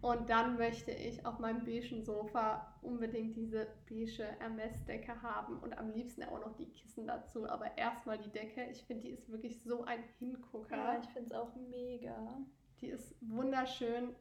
Und 0.01 0.29
dann 0.29 0.57
möchte 0.57 0.91
ich 0.91 1.25
auf 1.25 1.39
meinem 1.39 1.63
beigen 1.63 2.03
Sofa 2.03 2.75
unbedingt 2.81 3.37
diese 3.37 3.67
beige 3.87 4.25
Hermes-Decke 4.39 5.21
haben 5.21 5.59
und 5.59 5.77
am 5.77 5.91
liebsten 5.91 6.23
auch 6.23 6.41
noch 6.41 6.57
die 6.57 6.69
Kissen 6.71 7.07
dazu. 7.07 7.47
Aber 7.47 7.77
erstmal 7.77 8.17
die 8.17 8.29
Decke. 8.29 8.65
Ich 8.69 8.83
finde, 8.83 9.03
die 9.03 9.11
ist 9.11 9.29
wirklich 9.31 9.63
so 9.63 9.85
ein 9.85 10.03
Hingucker. 10.19 10.75
Ja, 10.75 10.99
ich 10.99 11.07
finde 11.11 11.29
es 11.29 11.31
auch 11.31 11.55
mega. 11.55 12.37
Die 12.81 12.87
ist 12.87 13.15
wunderschön. 13.21 14.13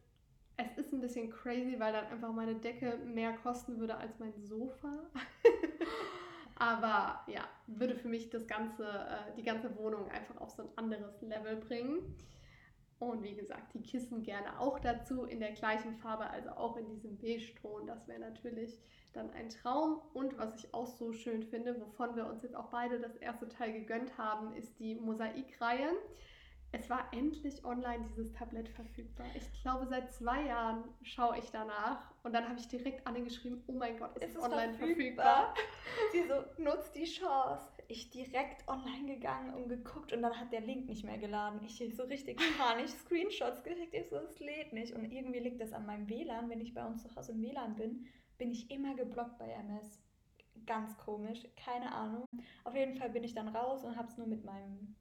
Es 0.56 0.78
ist 0.78 0.92
ein 0.92 1.00
bisschen 1.00 1.30
crazy, 1.30 1.76
weil 1.78 1.92
dann 1.92 2.06
einfach 2.06 2.32
meine 2.32 2.54
Decke 2.54 2.98
mehr 3.04 3.32
kosten 3.32 3.78
würde 3.78 3.96
als 3.96 4.18
mein 4.18 4.34
Sofa. 4.42 5.10
Aber 6.56 7.20
ja, 7.26 7.48
würde 7.66 7.96
für 7.96 8.08
mich 8.08 8.30
das 8.30 8.46
ganze, 8.46 8.84
äh, 8.84 9.34
die 9.36 9.42
ganze 9.42 9.76
Wohnung 9.76 10.08
einfach 10.10 10.40
auf 10.40 10.50
so 10.50 10.62
ein 10.62 10.68
anderes 10.76 11.20
Level 11.22 11.56
bringen. 11.56 12.16
Und 12.98 13.24
wie 13.24 13.34
gesagt, 13.34 13.74
die 13.74 13.82
Kissen 13.82 14.22
gerne 14.22 14.60
auch 14.60 14.78
dazu 14.78 15.24
in 15.24 15.40
der 15.40 15.50
gleichen 15.52 15.96
Farbe, 15.96 16.30
also 16.30 16.50
auch 16.50 16.76
in 16.76 16.88
diesem 16.88 17.18
Beige-Ton. 17.18 17.88
Das 17.88 18.06
wäre 18.06 18.20
natürlich 18.20 18.78
dann 19.12 19.30
ein 19.30 19.48
Traum. 19.48 20.00
Und 20.14 20.38
was 20.38 20.54
ich 20.54 20.72
auch 20.72 20.86
so 20.86 21.12
schön 21.12 21.42
finde, 21.42 21.80
wovon 21.80 22.14
wir 22.14 22.26
uns 22.26 22.44
jetzt 22.44 22.54
auch 22.54 22.68
beide 22.68 23.00
das 23.00 23.16
erste 23.16 23.48
Teil 23.48 23.72
gegönnt 23.72 24.16
haben, 24.18 24.54
ist 24.54 24.78
die 24.78 24.94
Mosaikreihe. 24.94 25.88
Es 26.74 26.88
war 26.88 27.06
endlich 27.12 27.62
online 27.66 28.02
dieses 28.08 28.32
Tablett 28.32 28.66
verfügbar. 28.70 29.26
Ich 29.34 29.60
glaube, 29.60 29.86
seit 29.86 30.10
zwei 30.10 30.46
Jahren 30.46 30.84
schaue 31.02 31.38
ich 31.38 31.50
danach 31.50 32.14
und 32.22 32.32
dann 32.32 32.48
habe 32.48 32.58
ich 32.58 32.66
direkt 32.66 33.06
Anne 33.06 33.22
geschrieben, 33.22 33.62
oh 33.66 33.72
mein 33.72 33.98
Gott, 33.98 34.12
es, 34.16 34.22
es 34.22 34.28
ist, 34.30 34.36
ist, 34.36 34.42
online 34.42 34.72
verfügbar. 34.72 35.54
verfügbar. 35.54 35.54
Sie 36.12 36.22
so, 36.26 36.62
nutzt 36.62 36.96
die 36.96 37.04
Chance. 37.04 37.68
Ich 37.88 38.08
direkt 38.08 38.66
online 38.68 39.14
gegangen 39.14 39.52
und 39.54 39.68
geguckt 39.68 40.14
und 40.14 40.22
dann 40.22 40.40
hat 40.40 40.50
der 40.50 40.62
Link 40.62 40.88
nicht 40.88 41.04
mehr 41.04 41.18
geladen. 41.18 41.60
Ich 41.62 41.76
so 41.94 42.04
richtig 42.04 42.40
panisch 42.56 42.90
Screenshots 42.90 43.62
gekriegt. 43.62 43.92
Ich 43.92 44.08
so, 44.08 44.16
es 44.16 44.40
lädt 44.40 44.72
nicht. 44.72 44.94
Und 44.94 45.10
irgendwie 45.12 45.40
liegt 45.40 45.60
das 45.60 45.74
an 45.74 45.84
meinem 45.84 46.08
WLAN. 46.08 46.48
Wenn 46.48 46.62
ich 46.62 46.72
bei 46.72 46.86
uns 46.86 47.02
zu 47.02 47.14
Hause 47.14 47.32
im 47.32 47.42
WLAN 47.42 47.76
bin, 47.76 48.06
bin 48.38 48.50
ich 48.50 48.70
immer 48.70 48.94
geblockt 48.94 49.38
bei 49.38 49.50
MS. 49.50 50.00
Ganz 50.64 50.96
komisch, 50.96 51.46
keine 51.54 51.92
Ahnung. 51.92 52.24
Auf 52.64 52.74
jeden 52.74 52.94
Fall 52.94 53.10
bin 53.10 53.24
ich 53.24 53.34
dann 53.34 53.48
raus 53.48 53.84
und 53.84 53.96
habe 53.96 54.08
es 54.08 54.16
nur 54.16 54.26
mit 54.26 54.44
meinem 54.44 54.96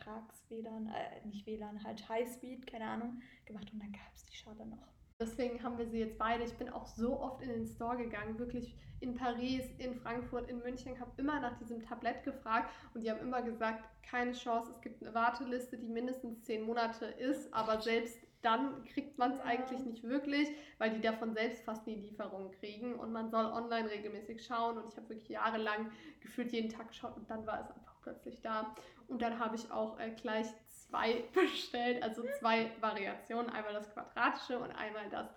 Vertrags-WLAN, 0.00 0.88
äh, 0.88 1.26
nicht 1.26 1.46
WLAN, 1.46 1.82
halt 1.84 2.08
Highspeed, 2.08 2.66
keine 2.66 2.86
Ahnung, 2.86 3.22
gemacht 3.44 3.70
und 3.72 3.80
dann 3.80 3.92
gab 3.92 4.14
es 4.14 4.24
die 4.24 4.36
Schale 4.36 4.66
noch. 4.66 4.88
Deswegen 5.20 5.62
haben 5.62 5.76
wir 5.76 5.86
sie 5.86 5.98
jetzt 5.98 6.18
beide. 6.18 6.44
Ich 6.44 6.54
bin 6.54 6.70
auch 6.70 6.86
so 6.86 7.20
oft 7.20 7.42
in 7.42 7.50
den 7.50 7.66
Store 7.66 7.96
gegangen, 7.96 8.38
wirklich 8.38 8.74
in 9.00 9.14
Paris, 9.14 9.64
in 9.78 9.94
Frankfurt, 9.94 10.48
in 10.48 10.58
München, 10.60 10.98
habe 10.98 11.10
immer 11.18 11.40
nach 11.40 11.58
diesem 11.58 11.82
Tablett 11.82 12.24
gefragt 12.24 12.70
und 12.94 13.02
die 13.02 13.10
haben 13.10 13.20
immer 13.20 13.42
gesagt, 13.42 13.84
keine 14.02 14.32
Chance, 14.32 14.72
es 14.74 14.80
gibt 14.80 15.02
eine 15.02 15.14
Warteliste, 15.14 15.76
die 15.78 15.88
mindestens 15.88 16.42
zehn 16.42 16.62
Monate 16.62 17.06
ist, 17.06 17.52
aber 17.52 17.80
selbst 17.82 18.18
dann 18.42 18.82
kriegt 18.84 19.18
man 19.18 19.32
es 19.32 19.38
ja. 19.38 19.44
eigentlich 19.44 19.84
nicht 19.84 20.02
wirklich, 20.02 20.48
weil 20.78 20.90
die 20.90 21.00
davon 21.00 21.34
selbst 21.34 21.62
fast 21.64 21.86
nie 21.86 21.96
Lieferungen 21.96 22.50
kriegen 22.52 22.94
und 22.94 23.12
man 23.12 23.30
soll 23.30 23.44
online 23.44 23.90
regelmäßig 23.90 24.44
schauen 24.44 24.78
und 24.78 24.88
ich 24.88 24.96
habe 24.96 25.10
wirklich 25.10 25.28
jahrelang 25.28 25.90
gefühlt 26.20 26.50
jeden 26.52 26.70
Tag 26.70 26.88
geschaut 26.88 27.16
und 27.16 27.28
dann 27.28 27.46
war 27.46 27.60
es 27.60 27.70
einfach 27.70 28.00
plötzlich 28.00 28.40
da. 28.40 28.74
Und 29.10 29.22
dann 29.22 29.38
habe 29.38 29.56
ich 29.56 29.70
auch 29.70 29.98
äh, 29.98 30.10
gleich 30.12 30.46
zwei 30.68 31.24
bestellt, 31.34 32.02
also 32.02 32.22
zwei 32.38 32.70
Variationen. 32.80 33.50
Einmal 33.50 33.74
das 33.74 33.92
quadratische 33.92 34.58
und 34.58 34.70
einmal 34.70 35.08
das 35.10 35.28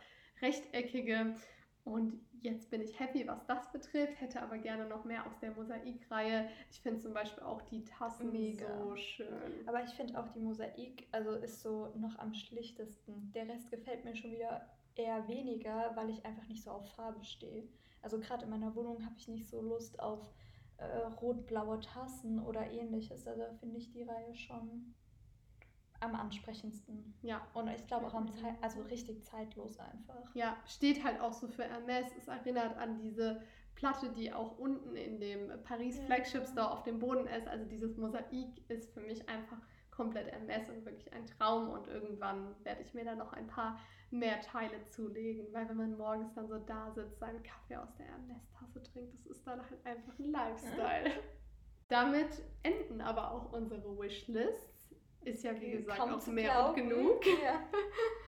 rechteckige. 0.41 1.35
Und 1.83 2.21
jetzt 2.39 2.69
bin 2.69 2.81
ich 2.81 2.97
happy, 2.97 3.27
was 3.27 3.45
das 3.45 3.69
betrifft, 3.71 4.21
hätte 4.21 4.41
aber 4.41 4.57
gerne 4.57 4.85
noch 4.87 5.03
mehr 5.03 5.25
aus 5.25 5.37
der 5.39 5.51
Mosaikreihe. 5.51 6.49
Ich 6.71 6.79
finde 6.79 6.99
zum 6.99 7.13
Beispiel 7.13 7.43
auch 7.43 7.61
die 7.63 7.83
Tassen 7.83 8.31
Mega. 8.31 8.65
so 8.77 8.95
schön. 8.95 9.67
Aber 9.67 9.83
ich 9.83 9.91
finde 9.91 10.17
auch 10.17 10.29
die 10.29 10.39
Mosaik, 10.39 11.07
also 11.11 11.31
ist 11.31 11.61
so 11.61 11.91
noch 11.97 12.17
am 12.19 12.33
schlichtesten. 12.33 13.31
Der 13.33 13.49
Rest 13.49 13.69
gefällt 13.69 14.05
mir 14.05 14.15
schon 14.15 14.31
wieder 14.31 14.65
eher 14.95 15.27
weniger, 15.27 15.91
weil 15.95 16.09
ich 16.09 16.25
einfach 16.25 16.47
nicht 16.47 16.63
so 16.63 16.71
auf 16.71 16.89
Farbe 16.93 17.23
stehe. 17.23 17.67
Also 18.01 18.19
gerade 18.19 18.45
in 18.45 18.51
meiner 18.51 18.73
Wohnung 18.75 19.03
habe 19.05 19.15
ich 19.17 19.27
nicht 19.27 19.49
so 19.49 19.61
Lust 19.61 19.99
auf 19.99 20.33
äh, 20.77 20.97
rot-blaue 21.21 21.79
Tassen 21.79 22.39
oder 22.39 22.69
ähnliches. 22.69 23.27
Also 23.27 23.43
finde 23.59 23.77
ich 23.77 23.91
die 23.91 24.03
Reihe 24.03 24.35
schon 24.35 24.93
am 25.99 26.15
ansprechendsten. 26.15 27.13
Ja. 27.21 27.41
Und 27.53 27.69
ich 27.69 27.85
glaube 27.87 28.07
auch 28.07 28.13
am 28.13 28.31
Zeit, 28.31 28.55
also 28.61 28.81
richtig 28.81 29.23
zeitlos 29.23 29.79
einfach. 29.79 30.35
Ja, 30.35 30.57
steht 30.65 31.03
halt 31.03 31.19
auch 31.21 31.33
so 31.33 31.47
für 31.47 31.63
Hermes. 31.63 32.05
Es 32.17 32.27
erinnert 32.27 32.77
an 32.77 32.97
diese 32.97 33.41
Platte, 33.75 34.11
die 34.11 34.31
auch 34.31 34.57
unten 34.59 34.95
in 34.95 35.19
dem 35.19 35.51
Paris 35.63 35.99
Flagship 36.01 36.45
Store 36.45 36.71
auf 36.71 36.83
dem 36.83 36.99
Boden 36.99 37.25
ist. 37.27 37.47
Also 37.47 37.65
dieses 37.65 37.97
Mosaik 37.97 38.69
ist 38.69 38.93
für 38.93 39.01
mich 39.01 39.27
einfach 39.29 39.57
komplett 39.91 40.31
Hermes 40.31 40.69
und 40.69 40.85
wirklich 40.85 41.11
ein 41.13 41.25
Traum. 41.25 41.69
Und 41.69 41.87
irgendwann 41.87 42.55
werde 42.63 42.81
ich 42.81 42.93
mir 42.93 43.05
da 43.05 43.15
noch 43.15 43.33
ein 43.33 43.47
paar 43.47 43.79
mehr 44.13 44.39
Teile 44.41 44.83
zulegen, 44.89 45.51
weil 45.53 45.67
wenn 45.67 45.77
man 45.77 45.97
morgens 45.97 46.33
dann 46.33 46.47
so 46.47 46.59
da 46.59 46.91
sitzt, 46.91 47.19
seinen 47.19 47.41
Kaffee 47.43 47.75
aus 47.77 47.93
der 47.97 48.05
Hermes-Tasse 48.05 48.83
trinkt, 48.83 49.13
das 49.15 49.25
ist 49.37 49.47
dann 49.47 49.59
halt 49.59 49.85
einfach 49.85 50.17
ein 50.19 50.31
Lifestyle. 50.31 51.11
Damit 51.89 52.41
enden 52.63 53.01
aber 53.01 53.31
auch 53.31 53.51
unsere 53.51 53.97
Wishlists. 53.99 54.72
Ist 55.25 55.43
ja 55.43 55.59
wie 55.59 55.71
gesagt 55.71 55.99
Kaum 55.99 56.13
auch 56.13 56.27
mehr 56.27 56.51
glauben. 56.51 56.81
und 56.81 56.89
genug. 56.89 57.25
Ja. 57.43 57.59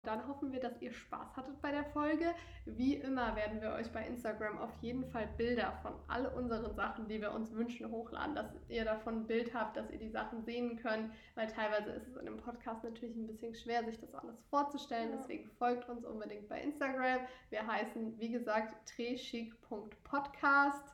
Dann 0.03 0.27
hoffen 0.27 0.51
wir, 0.51 0.59
dass 0.59 0.81
ihr 0.81 0.91
Spaß 0.91 1.35
hattet 1.35 1.59
bei 1.61 1.71
der 1.71 1.83
Folge. 1.85 2.33
Wie 2.65 2.95
immer 2.95 3.35
werden 3.35 3.59
wir 3.61 3.71
euch 3.73 3.91
bei 3.91 4.05
Instagram 4.05 4.59
auf 4.59 4.71
jeden 4.81 5.05
Fall 5.05 5.27
Bilder 5.37 5.73
von 5.81 5.93
all 6.07 6.27
unseren 6.27 6.75
Sachen, 6.75 7.07
die 7.07 7.19
wir 7.21 7.31
uns 7.31 7.51
wünschen, 7.53 7.89
hochladen, 7.89 8.35
dass 8.35 8.45
ihr 8.67 8.85
davon 8.85 9.21
ein 9.21 9.27
Bild 9.27 9.53
habt, 9.53 9.77
dass 9.77 9.89
ihr 9.89 9.97
die 9.97 10.09
Sachen 10.09 10.43
sehen 10.43 10.77
könnt, 10.77 11.11
weil 11.33 11.47
teilweise 11.47 11.89
ist 11.91 12.07
es 12.07 12.15
in 12.15 12.27
einem 12.27 12.37
Podcast 12.37 12.83
natürlich 12.83 13.15
ein 13.15 13.25
bisschen 13.27 13.55
schwer, 13.55 13.83
sich 13.83 13.99
das 13.99 14.13
alles 14.13 14.39
vorzustellen. 14.49 15.09
Ja. 15.11 15.17
Deswegen 15.17 15.49
folgt 15.57 15.89
uns 15.89 16.05
unbedingt 16.05 16.47
bei 16.49 16.61
Instagram. 16.61 17.21
Wir 17.49 17.65
heißen, 17.65 18.19
wie 18.19 18.29
gesagt, 18.29 18.75
trechic.podcast. 18.95 20.93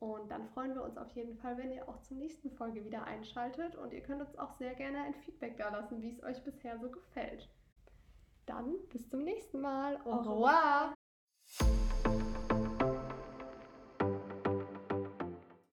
Und 0.00 0.30
dann 0.30 0.46
freuen 0.48 0.74
wir 0.74 0.84
uns 0.84 0.96
auf 0.96 1.10
jeden 1.12 1.36
Fall, 1.38 1.58
wenn 1.58 1.72
ihr 1.72 1.88
auch 1.88 2.00
zur 2.02 2.16
nächsten 2.16 2.50
Folge 2.52 2.84
wieder 2.84 3.04
einschaltet. 3.04 3.74
Und 3.74 3.92
ihr 3.92 4.02
könnt 4.02 4.20
uns 4.20 4.38
auch 4.38 4.52
sehr 4.52 4.74
gerne 4.74 5.02
ein 5.02 5.14
Feedback 5.14 5.56
da 5.56 5.70
lassen, 5.70 6.02
wie 6.02 6.10
es 6.10 6.22
euch 6.22 6.42
bisher 6.44 6.78
so 6.78 6.88
gefällt. 6.88 7.48
Dann 8.46 8.74
bis 8.92 9.08
zum 9.08 9.24
nächsten 9.24 9.60
Mal. 9.60 9.98
Au 10.04 10.18
revoir. 10.18 10.97